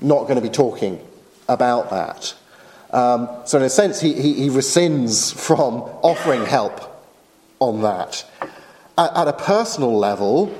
not 0.00 0.22
going 0.22 0.36
to 0.36 0.40
be 0.40 0.48
talking 0.48 1.00
about 1.48 1.90
that. 1.90 2.34
Um, 2.90 3.28
so, 3.44 3.58
in 3.58 3.64
a 3.64 3.70
sense, 3.70 4.00
he, 4.00 4.14
he, 4.14 4.34
he, 4.34 4.48
rescinds 4.48 5.34
from 5.34 5.82
offering 6.02 6.46
help 6.46 7.04
on 7.58 7.82
that. 7.82 8.24
At, 8.96 9.14
at, 9.14 9.28
a 9.28 9.32
personal 9.34 9.98
level, 9.98 10.56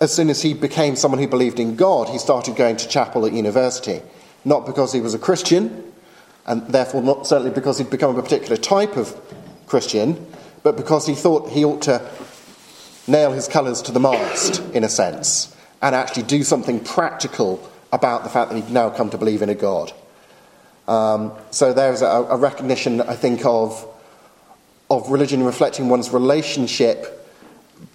as 0.00 0.14
soon 0.14 0.30
as 0.30 0.42
he 0.42 0.54
became 0.54 0.94
someone 0.94 1.20
who 1.20 1.26
believed 1.26 1.58
in 1.58 1.74
God, 1.74 2.08
he 2.08 2.18
started 2.18 2.54
going 2.54 2.76
to 2.76 2.88
chapel 2.88 3.26
at 3.26 3.32
university. 3.32 4.00
Not 4.44 4.64
because 4.64 4.92
he 4.92 5.00
was 5.00 5.14
a 5.14 5.18
Christian, 5.18 5.92
and 6.48 6.66
therefore 6.66 7.02
not 7.02 7.26
certainly 7.26 7.52
because 7.52 7.78
he'd 7.78 7.90
become 7.90 8.18
a 8.18 8.22
particular 8.22 8.56
type 8.56 8.96
of 8.96 9.14
Christian, 9.66 10.26
but 10.62 10.76
because 10.76 11.06
he 11.06 11.14
thought 11.14 11.50
he 11.50 11.64
ought 11.64 11.82
to 11.82 12.10
nail 13.06 13.32
his 13.32 13.46
colours 13.46 13.82
to 13.82 13.92
the 13.92 14.00
mast, 14.00 14.60
in 14.72 14.82
a 14.82 14.88
sense, 14.88 15.54
and 15.82 15.94
actually 15.94 16.24
do 16.24 16.42
something 16.42 16.80
practical 16.80 17.62
about 17.92 18.24
the 18.24 18.30
fact 18.30 18.50
that 18.50 18.56
he'd 18.56 18.72
now 18.72 18.90
come 18.90 19.10
to 19.10 19.18
believe 19.18 19.42
in 19.42 19.48
a 19.50 19.54
God. 19.54 19.92
Um, 20.88 21.32
so 21.50 21.74
there's 21.74 22.00
a, 22.00 22.06
a, 22.06 22.36
recognition, 22.36 23.02
I 23.02 23.14
think, 23.14 23.44
of, 23.44 23.86
of 24.90 25.10
religion 25.10 25.42
reflecting 25.44 25.90
one's 25.90 26.10
relationship 26.10 27.14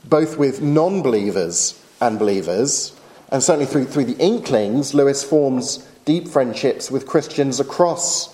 both 0.05 0.37
with 0.37 0.61
non 0.61 1.01
believers 1.01 1.81
and 1.99 2.19
believers. 2.19 2.95
And 3.31 3.41
certainly 3.41 3.65
through, 3.65 3.85
through 3.85 4.05
the 4.05 4.17
Inklings, 4.23 4.93
Lewis 4.93 5.23
forms 5.23 5.87
deep 6.05 6.27
friendships 6.27 6.91
with 6.91 7.07
Christians 7.07 7.59
across 7.59 8.32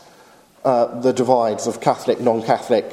uh, 0.66 1.00
the 1.00 1.14
divides 1.14 1.68
of 1.68 1.82
Catholic, 1.82 2.20
non 2.20 2.44
Catholic, 2.44 2.86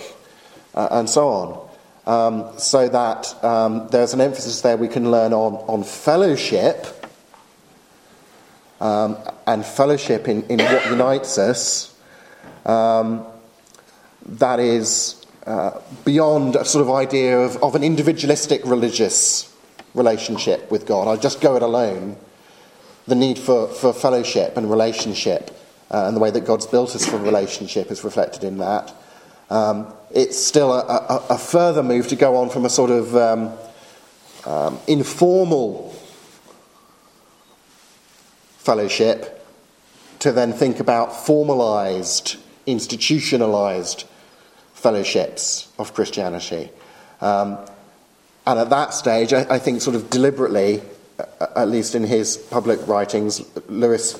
uh, 0.74 0.88
and 0.92 1.08
so 1.08 1.28
on. 1.28 1.66
Um, 2.06 2.58
so 2.58 2.88
that 2.88 3.44
um, 3.44 3.88
there's 3.90 4.14
an 4.14 4.20
emphasis 4.20 4.60
there 4.60 4.76
we 4.76 4.86
can 4.86 5.10
learn 5.10 5.32
on, 5.32 5.54
on 5.68 5.82
fellowship 5.82 6.86
um, 8.80 9.16
and 9.46 9.64
fellowship 9.64 10.28
in, 10.28 10.44
in 10.44 10.60
what 10.60 10.86
unites 10.86 11.38
us, 11.38 11.98
um, 12.64 13.26
that 14.26 14.60
is 14.60 15.24
uh, 15.46 15.80
beyond 16.04 16.56
a 16.56 16.64
sort 16.64 16.82
of 16.82 16.90
idea 16.90 17.38
of, 17.38 17.56
of 17.62 17.74
an 17.74 17.82
individualistic 17.82 18.60
religious 18.64 19.52
relationship 19.94 20.70
with 20.70 20.86
God. 20.86 21.08
I 21.08 21.20
just 21.20 21.40
go 21.40 21.56
it 21.56 21.62
alone. 21.62 22.16
The 23.06 23.14
need 23.14 23.38
for, 23.38 23.68
for 23.68 23.92
fellowship 23.92 24.56
and 24.56 24.68
relationship 24.68 25.56
uh, 25.90 26.06
and 26.06 26.16
the 26.16 26.20
way 26.20 26.30
that 26.30 26.44
God's 26.44 26.66
built 26.66 26.94
us 26.94 27.06
for 27.06 27.16
relationship 27.18 27.90
is 27.90 28.04
reflected 28.04 28.44
in 28.44 28.58
that. 28.58 28.92
Um, 29.48 29.92
it's 30.12 30.38
still 30.38 30.72
a, 30.72 30.80
a, 30.80 31.26
a, 31.30 31.38
further 31.38 31.82
move 31.82 32.08
to 32.08 32.16
go 32.16 32.36
on 32.36 32.50
from 32.50 32.64
a 32.64 32.70
sort 32.70 32.90
of 32.90 33.14
um, 33.14 33.52
um, 34.44 34.80
informal 34.88 35.92
fellowship 38.58 39.46
to 40.18 40.32
then 40.32 40.52
think 40.52 40.80
about 40.80 41.14
formalized, 41.14 42.36
institutionalized 42.66 44.04
fellowships 44.74 45.72
of 45.78 45.94
Christianity. 45.94 46.70
Um, 47.20 47.58
and 48.46 48.58
at 48.58 48.70
that 48.70 48.94
stage, 48.94 49.32
I, 49.32 49.46
I, 49.54 49.58
think, 49.58 49.80
sort 49.80 49.96
of 49.96 50.10
deliberately, 50.10 50.82
at 51.18 51.68
least 51.68 51.94
in 51.94 52.04
his 52.04 52.36
public 52.36 52.86
writings, 52.86 53.42
Lewis 53.68 54.14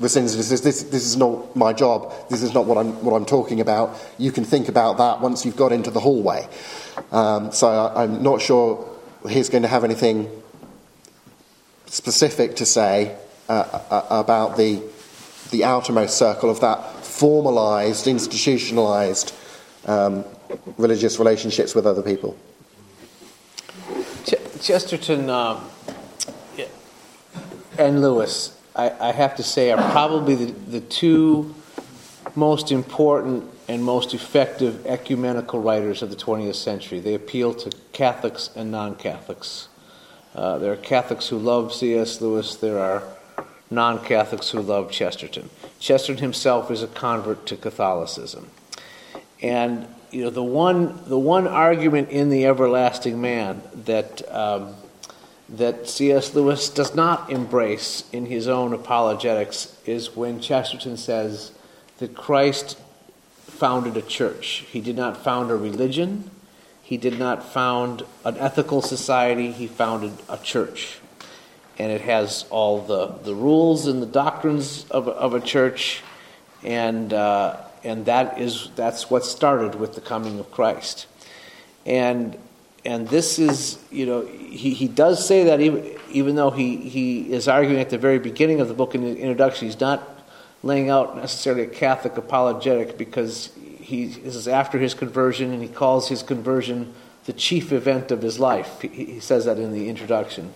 rescinds 0.00 0.36
this, 0.36 0.60
this, 0.60 0.82
this 0.82 1.04
is 1.04 1.16
not 1.16 1.56
my 1.56 1.72
job, 1.72 2.12
this 2.28 2.42
is 2.42 2.52
not 2.52 2.66
what 2.66 2.76
I'm, 2.76 3.02
what 3.04 3.14
I'm 3.14 3.24
talking 3.24 3.60
about. 3.60 3.96
You 4.18 4.30
can 4.32 4.44
think 4.44 4.68
about 4.68 4.98
that 4.98 5.20
once 5.20 5.44
you've 5.44 5.56
got 5.56 5.72
into 5.72 5.90
the 5.90 6.00
hallway. 6.00 6.46
Um, 7.10 7.52
so 7.52 7.68
I, 7.68 8.02
I'm 8.02 8.22
not 8.22 8.42
sure 8.42 8.86
he's 9.28 9.48
going 9.48 9.62
to 9.62 9.68
have 9.68 9.84
anything 9.84 10.30
specific 11.86 12.56
to 12.56 12.66
say 12.66 13.16
uh, 13.48 13.80
uh, 13.90 14.06
about 14.10 14.56
the, 14.56 14.82
the 15.50 15.64
outermost 15.64 16.18
circle 16.18 16.50
of 16.50 16.60
that 16.60 17.04
formalized, 17.04 18.06
institutionalized 18.06 19.34
um, 19.86 20.24
religious 20.76 21.18
relationships 21.18 21.74
with 21.74 21.86
other 21.86 22.02
people. 22.02 22.36
Ch- 24.24 24.34
Chesterton 24.60 25.30
um, 25.30 25.70
and 27.78 28.00
Lewis, 28.00 28.56
I, 28.74 28.90
I, 29.00 29.12
have 29.12 29.36
to 29.36 29.42
say, 29.42 29.70
are 29.70 29.90
probably 29.90 30.34
the, 30.34 30.52
the 30.52 30.80
two 30.80 31.54
most 32.34 32.70
important 32.70 33.44
and 33.68 33.82
most 33.82 34.14
effective 34.14 34.86
ecumenical 34.86 35.60
writers 35.60 36.02
of 36.02 36.10
the 36.10 36.16
20th 36.16 36.54
century. 36.54 37.00
They 37.00 37.14
appeal 37.14 37.54
to 37.54 37.70
Catholics 37.92 38.50
and 38.54 38.70
non 38.70 38.94
Catholics. 38.94 39.68
Uh, 40.34 40.58
there 40.58 40.72
are 40.72 40.76
Catholics 40.76 41.28
who 41.28 41.38
love 41.38 41.72
C.S. 41.72 42.20
Lewis, 42.20 42.56
there 42.56 42.78
are 42.78 43.02
non 43.70 44.04
Catholics 44.04 44.50
who 44.50 44.60
love 44.60 44.90
Chesterton. 44.90 45.50
Chesterton 45.80 46.22
himself 46.22 46.70
is 46.70 46.82
a 46.82 46.86
convert 46.86 47.46
to 47.46 47.56
Catholicism. 47.56 48.50
And 49.42 49.86
you 50.10 50.24
know, 50.24 50.30
the 50.30 50.42
one, 50.42 51.00
the 51.06 51.18
one 51.18 51.46
argument 51.46 52.10
in 52.10 52.28
The 52.30 52.46
Everlasting 52.46 53.20
Man 53.20 53.60
that 53.84 54.22
um, 54.32 54.74
that 55.48 55.88
C.S. 55.88 56.34
Lewis 56.34 56.68
does 56.68 56.94
not 56.94 57.30
embrace 57.30 58.04
in 58.12 58.26
his 58.26 58.48
own 58.48 58.72
apologetics 58.72 59.76
is 59.86 60.16
when 60.16 60.40
Chesterton 60.40 60.96
says 60.96 61.52
that 61.98 62.16
Christ 62.16 62.78
founded 63.44 63.96
a 63.96 64.02
church. 64.02 64.64
He 64.70 64.80
did 64.80 64.96
not 64.96 65.16
found 65.16 65.50
a 65.50 65.56
religion, 65.56 66.30
he 66.82 66.96
did 66.96 67.18
not 67.18 67.44
found 67.44 68.02
an 68.24 68.36
ethical 68.38 68.82
society, 68.82 69.52
he 69.52 69.66
founded 69.66 70.12
a 70.28 70.38
church. 70.38 70.98
And 71.78 71.92
it 71.92 72.00
has 72.02 72.46
all 72.50 72.80
the, 72.80 73.06
the 73.06 73.34
rules 73.34 73.86
and 73.86 74.02
the 74.02 74.06
doctrines 74.06 74.86
of, 74.90 75.08
of 75.08 75.34
a 75.34 75.40
church, 75.40 76.02
and, 76.62 77.12
uh, 77.12 77.56
and 77.84 78.06
that 78.06 78.40
is, 78.40 78.70
that's 78.76 79.10
what 79.10 79.24
started 79.24 79.74
with 79.74 79.94
the 79.94 80.00
coming 80.00 80.38
of 80.38 80.50
Christ. 80.50 81.06
And 81.84 82.36
and 82.86 83.08
this 83.08 83.40
is, 83.40 83.78
you 83.90 84.06
know, 84.06 84.24
he, 84.24 84.70
he 84.70 84.86
does 84.86 85.26
say 85.26 85.44
that 85.44 85.60
even, 85.60 85.98
even 86.12 86.36
though 86.36 86.50
he, 86.50 86.76
he 86.76 87.32
is 87.32 87.48
arguing 87.48 87.80
at 87.80 87.90
the 87.90 87.98
very 87.98 88.20
beginning 88.20 88.60
of 88.60 88.68
the 88.68 88.74
book 88.74 88.94
in 88.94 89.02
the 89.02 89.18
introduction, 89.18 89.66
he's 89.66 89.80
not 89.80 90.08
laying 90.62 90.88
out 90.88 91.16
necessarily 91.16 91.64
a 91.64 91.66
Catholic 91.66 92.16
apologetic 92.16 92.96
because 92.96 93.50
he, 93.80 94.04
is 94.04 94.46
after 94.46 94.78
his 94.78 94.94
conversion 94.94 95.52
and 95.52 95.62
he 95.62 95.68
calls 95.68 96.08
his 96.08 96.22
conversion 96.22 96.94
the 97.24 97.32
chief 97.32 97.72
event 97.72 98.12
of 98.12 98.22
his 98.22 98.38
life. 98.38 98.80
He, 98.80 98.88
he 98.88 99.20
says 99.20 99.46
that 99.46 99.58
in 99.58 99.72
the 99.72 99.88
introduction. 99.88 100.52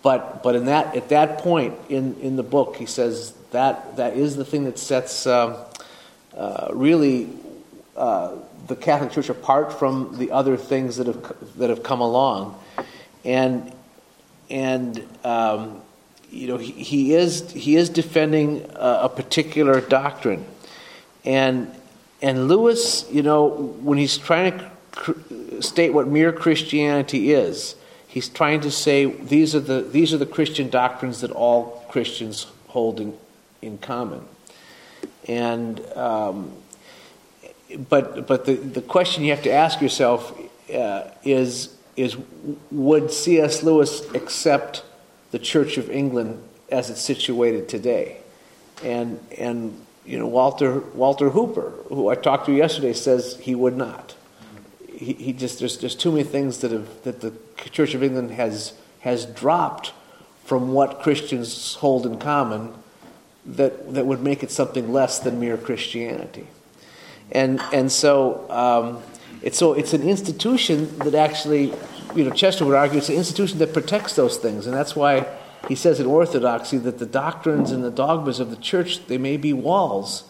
But, 0.00 0.44
but 0.44 0.54
in 0.54 0.66
that, 0.66 0.94
at 0.94 1.08
that 1.08 1.38
point 1.38 1.74
in, 1.88 2.14
in 2.20 2.36
the 2.36 2.44
book, 2.44 2.76
he 2.76 2.86
says 2.86 3.32
that, 3.50 3.96
that 3.96 4.16
is 4.16 4.36
the 4.36 4.44
thing 4.44 4.64
that 4.64 4.78
sets 4.78 5.26
um, 5.26 5.56
uh, 6.36 6.68
really 6.72 7.30
uh, 7.96 8.36
the 8.66 8.76
Catholic 8.76 9.12
Church 9.12 9.28
apart 9.28 9.72
from 9.72 10.16
the 10.18 10.30
other 10.30 10.56
things 10.56 10.96
that 10.96 11.06
have 11.06 11.58
that 11.58 11.70
have 11.70 11.82
come 11.82 12.00
along, 12.00 12.58
and 13.24 13.72
and 14.50 15.06
um, 15.24 15.80
you 16.30 16.46
know 16.48 16.56
he, 16.56 16.72
he, 16.72 17.14
is 17.14 17.50
he 17.52 17.76
is 17.76 17.88
defending 17.88 18.66
a, 18.74 19.00
a, 19.02 19.08
particular 19.08 19.80
doctrine, 19.80 20.44
and 21.24 21.74
and 22.20 22.48
Lewis, 22.48 23.06
you 23.10 23.22
know, 23.22 23.48
when 23.48 23.98
he's 23.98 24.16
trying 24.16 24.58
to 24.58 24.70
cr- 24.92 25.60
state 25.60 25.92
what 25.92 26.06
mere 26.06 26.32
Christianity 26.32 27.32
is, 27.32 27.74
he's 28.06 28.28
trying 28.28 28.60
to 28.60 28.70
say 28.70 29.06
these 29.06 29.54
are 29.54 29.60
the 29.60 29.82
these 29.82 30.14
are 30.14 30.18
the 30.18 30.26
Christian 30.26 30.70
doctrines 30.70 31.20
that 31.22 31.32
all 31.32 31.84
Christians 31.88 32.46
hold 32.68 33.00
in 33.00 33.14
in 33.60 33.78
common, 33.78 34.22
and 35.26 35.80
um, 35.96 36.52
but 37.76 38.26
but 38.26 38.44
the, 38.44 38.54
the 38.54 38.82
question 38.82 39.24
you 39.24 39.30
have 39.30 39.42
to 39.42 39.52
ask 39.52 39.80
yourself 39.80 40.38
uh, 40.72 41.04
is 41.24 41.76
is 41.96 42.16
would 42.70 43.12
C.S. 43.12 43.62
Lewis 43.62 44.08
accept 44.14 44.84
the 45.30 45.38
Church 45.38 45.76
of 45.76 45.90
England 45.90 46.42
as 46.70 46.90
it's 46.90 47.00
situated 47.00 47.68
today? 47.68 48.18
And 48.82 49.20
and 49.38 49.84
you 50.04 50.18
know 50.18 50.26
Walter 50.26 50.80
Walter 50.94 51.30
Hooper, 51.30 51.72
who 51.88 52.08
I 52.08 52.14
talked 52.14 52.46
to 52.46 52.52
yesterday, 52.52 52.92
says 52.92 53.38
he 53.40 53.54
would 53.54 53.76
not. 53.76 54.14
He, 54.88 55.12
he 55.14 55.32
just 55.32 55.58
there's 55.58 55.78
there's 55.78 55.96
too 55.96 56.12
many 56.12 56.24
things 56.24 56.58
that 56.58 56.70
have 56.70 57.02
that 57.04 57.20
the 57.20 57.32
Church 57.70 57.94
of 57.94 58.02
England 58.02 58.32
has 58.32 58.74
has 59.00 59.26
dropped 59.26 59.92
from 60.44 60.72
what 60.72 61.00
Christians 61.00 61.74
hold 61.76 62.06
in 62.06 62.18
common 62.18 62.74
that 63.44 63.94
that 63.94 64.06
would 64.06 64.22
make 64.22 64.42
it 64.42 64.50
something 64.50 64.92
less 64.92 65.18
than 65.18 65.38
mere 65.38 65.56
Christianity. 65.56 66.46
And, 67.32 67.60
and 67.72 67.90
so, 67.90 68.48
um, 68.50 69.02
it's, 69.42 69.58
so 69.58 69.72
it's 69.72 69.94
an 69.94 70.08
institution 70.08 70.96
that 70.98 71.14
actually, 71.14 71.72
you 72.14 72.24
know, 72.24 72.30
Chester 72.30 72.64
would 72.64 72.76
argue 72.76 72.98
it's 72.98 73.08
an 73.08 73.16
institution 73.16 73.58
that 73.58 73.72
protects 73.72 74.14
those 74.14 74.36
things. 74.36 74.66
And 74.66 74.76
that's 74.76 74.94
why 74.94 75.26
he 75.68 75.74
says 75.74 75.98
in 75.98 76.06
Orthodoxy 76.06 76.76
that 76.78 76.98
the 76.98 77.06
doctrines 77.06 77.70
and 77.70 77.82
the 77.82 77.90
dogmas 77.90 78.38
of 78.38 78.50
the 78.50 78.56
church, 78.56 79.06
they 79.06 79.18
may 79.18 79.36
be 79.36 79.52
walls, 79.52 80.24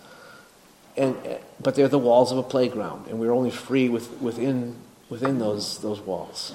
and, 0.97 1.17
but 1.61 1.75
they're 1.75 1.89
the 1.89 1.99
walls 1.99 2.31
of 2.31 2.39
a 2.39 2.43
playground. 2.43 3.09
And 3.09 3.19
we're 3.19 3.33
only 3.33 3.51
free 3.51 3.89
with, 3.89 4.21
within, 4.21 4.77
within 5.09 5.39
those, 5.39 5.79
those 5.81 6.01
walls. 6.01 6.55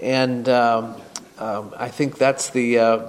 And 0.00 0.48
um, 0.48 0.96
um, 1.38 1.74
I 1.76 1.88
think 1.88 2.16
that's 2.16 2.48
the, 2.50 2.78
uh, 2.78 3.08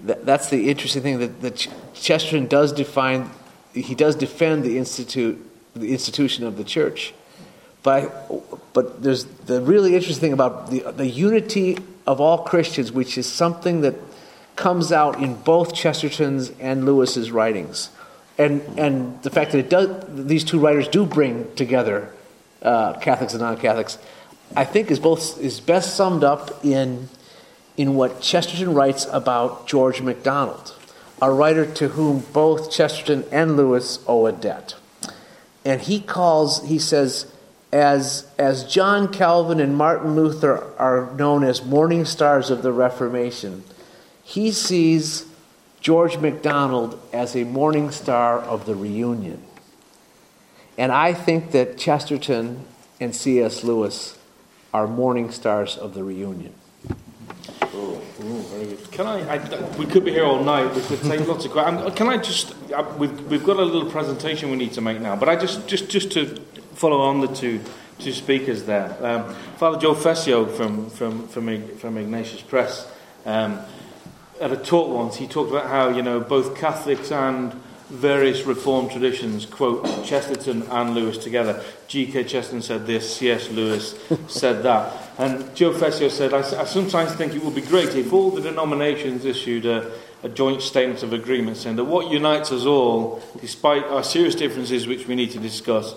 that's 0.00 0.50
the 0.50 0.68
interesting 0.68 1.02
thing 1.02 1.18
that, 1.20 1.40
that 1.40 1.68
Chesterton 1.94 2.48
does 2.48 2.72
define, 2.72 3.30
he 3.72 3.94
does 3.94 4.14
defend 4.14 4.64
the 4.64 4.76
Institute 4.76 5.49
the 5.74 5.92
institution 5.92 6.46
of 6.46 6.56
the 6.56 6.64
church. 6.64 7.14
But, 7.82 8.72
but 8.74 9.02
there's 9.02 9.24
the 9.24 9.62
really 9.62 9.94
interesting 9.94 10.20
thing 10.20 10.32
about 10.32 10.70
the, 10.70 10.80
the 10.92 11.06
unity 11.06 11.78
of 12.06 12.20
all 12.20 12.38
Christians, 12.38 12.92
which 12.92 13.16
is 13.16 13.30
something 13.30 13.80
that 13.82 13.94
comes 14.56 14.92
out 14.92 15.20
in 15.20 15.34
both 15.34 15.74
Chesterton's 15.74 16.50
and 16.60 16.84
Lewis's 16.84 17.30
writings. 17.30 17.90
And, 18.36 18.60
and 18.78 19.22
the 19.22 19.30
fact 19.30 19.52
that 19.52 19.58
it 19.58 19.70
does, 19.70 20.04
these 20.08 20.44
two 20.44 20.58
writers 20.58 20.88
do 20.88 21.06
bring 21.06 21.54
together 21.54 22.12
uh, 22.62 22.94
Catholics 22.98 23.32
and 23.32 23.42
non 23.42 23.56
Catholics, 23.56 23.98
I 24.54 24.64
think 24.64 24.90
is, 24.90 24.98
both, 24.98 25.40
is 25.40 25.60
best 25.60 25.96
summed 25.96 26.24
up 26.24 26.64
in, 26.64 27.08
in 27.76 27.94
what 27.94 28.20
Chesterton 28.20 28.74
writes 28.74 29.06
about 29.10 29.66
George 29.66 30.02
MacDonald, 30.02 30.74
a 31.22 31.30
writer 31.30 31.64
to 31.64 31.88
whom 31.88 32.20
both 32.32 32.70
Chesterton 32.70 33.24
and 33.32 33.56
Lewis 33.56 34.00
owe 34.06 34.26
a 34.26 34.32
debt 34.32 34.74
and 35.64 35.80
he 35.80 36.00
calls, 36.00 36.66
he 36.66 36.78
says, 36.78 37.30
as, 37.72 38.26
as 38.38 38.64
John 38.64 39.12
Calvin 39.12 39.60
and 39.60 39.76
Martin 39.76 40.16
Luther 40.16 40.72
are 40.78 41.12
known 41.16 41.44
as 41.44 41.64
morning 41.64 42.04
stars 42.04 42.50
of 42.50 42.62
the 42.62 42.72
Reformation, 42.72 43.64
he 44.22 44.50
sees 44.50 45.26
George 45.80 46.18
MacDonald 46.18 47.00
as 47.12 47.36
a 47.36 47.44
morning 47.44 47.90
star 47.90 48.38
of 48.40 48.66
the 48.66 48.74
reunion. 48.74 49.42
And 50.76 50.92
I 50.92 51.12
think 51.14 51.52
that 51.52 51.78
Chesterton 51.78 52.64
and 53.00 53.14
C.S. 53.14 53.64
Lewis 53.64 54.18
are 54.72 54.86
morning 54.86 55.30
stars 55.30 55.76
of 55.76 55.94
the 55.94 56.04
reunion. 56.04 56.54
Can 58.90 59.06
I, 59.06 59.36
I, 59.36 59.76
We 59.78 59.86
could 59.86 60.04
be 60.04 60.12
here 60.12 60.24
all 60.24 60.42
night. 60.42 60.74
We 60.74 60.82
could 60.82 61.02
take 61.02 61.26
lots 61.26 61.44
of 61.44 61.52
questions. 61.52 61.94
Can 61.94 62.08
I 62.08 62.16
just? 62.18 62.54
Uh, 62.72 62.84
we've, 62.98 63.20
we've 63.30 63.44
got 63.44 63.56
a 63.56 63.64
little 63.64 63.90
presentation 63.90 64.50
we 64.50 64.56
need 64.56 64.72
to 64.74 64.80
make 64.80 65.00
now, 65.00 65.16
but 65.16 65.28
I 65.28 65.36
just 65.36 65.66
just 65.66 65.88
just 65.88 66.12
to 66.12 66.26
follow 66.74 67.00
on 67.00 67.20
the 67.20 67.28
two 67.28 67.60
two 67.98 68.12
speakers 68.12 68.64
there. 68.64 68.96
Um, 69.04 69.34
Father 69.56 69.78
Joe 69.78 69.94
Fessio 69.94 70.46
from 70.46 70.90
from 70.90 71.28
from, 71.28 71.68
from 71.76 71.96
Ignatius 71.96 72.42
Press 72.42 72.90
um, 73.24 73.60
at 74.40 74.52
a 74.52 74.56
talk 74.56 74.88
once. 74.94 75.16
He 75.16 75.26
talked 75.26 75.50
about 75.50 75.66
how 75.66 75.88
you 75.88 76.02
know 76.02 76.20
both 76.20 76.56
Catholics 76.56 77.10
and 77.12 77.52
various 77.90 78.44
Reformed 78.44 78.90
traditions 78.92 79.44
quote 79.46 79.84
Chesterton 80.04 80.62
and 80.70 80.94
Lewis 80.94 81.18
together. 81.18 81.62
G.K. 81.88 82.24
Chesterton 82.24 82.62
said 82.62 82.86
this, 82.86 83.16
C.S. 83.16 83.50
Lewis 83.50 83.98
said 84.28 84.62
that. 84.62 85.09
And 85.18 85.54
Joe 85.54 85.72
Fessio 85.72 86.08
said, 86.08 86.32
I, 86.32 86.38
I, 86.38 86.64
sometimes 86.64 87.12
think 87.14 87.34
it 87.34 87.44
would 87.44 87.54
be 87.54 87.60
great 87.60 87.94
if 87.94 88.12
all 88.12 88.30
the 88.30 88.40
denominations 88.40 89.24
issued 89.24 89.66
a, 89.66 89.92
a 90.22 90.28
joint 90.28 90.62
statement 90.62 91.02
of 91.02 91.12
agreement 91.12 91.56
saying 91.56 91.76
that 91.76 91.84
what 91.84 92.10
unites 92.10 92.52
us 92.52 92.64
all, 92.64 93.22
despite 93.40 93.84
our 93.84 94.02
serious 94.02 94.34
differences 94.34 94.86
which 94.86 95.06
we 95.06 95.14
need 95.14 95.30
to 95.32 95.38
discuss, 95.38 95.94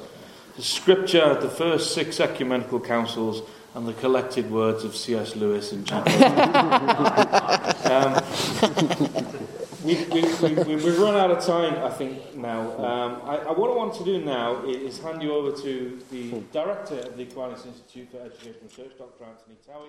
the 0.55 0.61
scripture, 0.61 1.35
the 1.35 1.49
first 1.49 1.93
six 1.93 2.19
ecumenical 2.19 2.79
councils, 2.79 3.41
and 3.75 3.87
the 3.87 3.93
collected 3.93 4.51
words 4.51 4.83
of 4.83 4.95
C.S. 4.95 5.35
Lewis 5.35 5.71
and 5.71 5.87
Chapel. 5.87 6.13
um, 7.91 9.59
we, 9.83 9.95
we, 10.05 10.21
we, 10.41 10.75
we've 10.75 10.99
run 10.99 11.15
out 11.15 11.31
of 11.31 11.43
time, 11.45 11.83
I 11.83 11.89
think, 11.89 12.35
now. 12.35 12.61
Um, 12.77 13.21
I, 13.25 13.37
I, 13.37 13.51
what 13.51 13.69
I 13.69 13.75
want 13.75 13.93
to 13.95 14.03
do 14.03 14.23
now 14.23 14.63
is 14.65 14.99
hand 14.99 15.21
you 15.21 15.33
over 15.33 15.51
to 15.61 15.99
the 16.11 16.41
director 16.51 16.99
of 16.99 17.17
the 17.17 17.23
Aquinas 17.23 17.65
Institute 17.65 18.09
for 18.11 18.21
Education 18.21 18.61
Research, 18.63 18.91
Dr. 18.97 19.25
Anthony 19.25 19.57
Towey. 19.67 19.81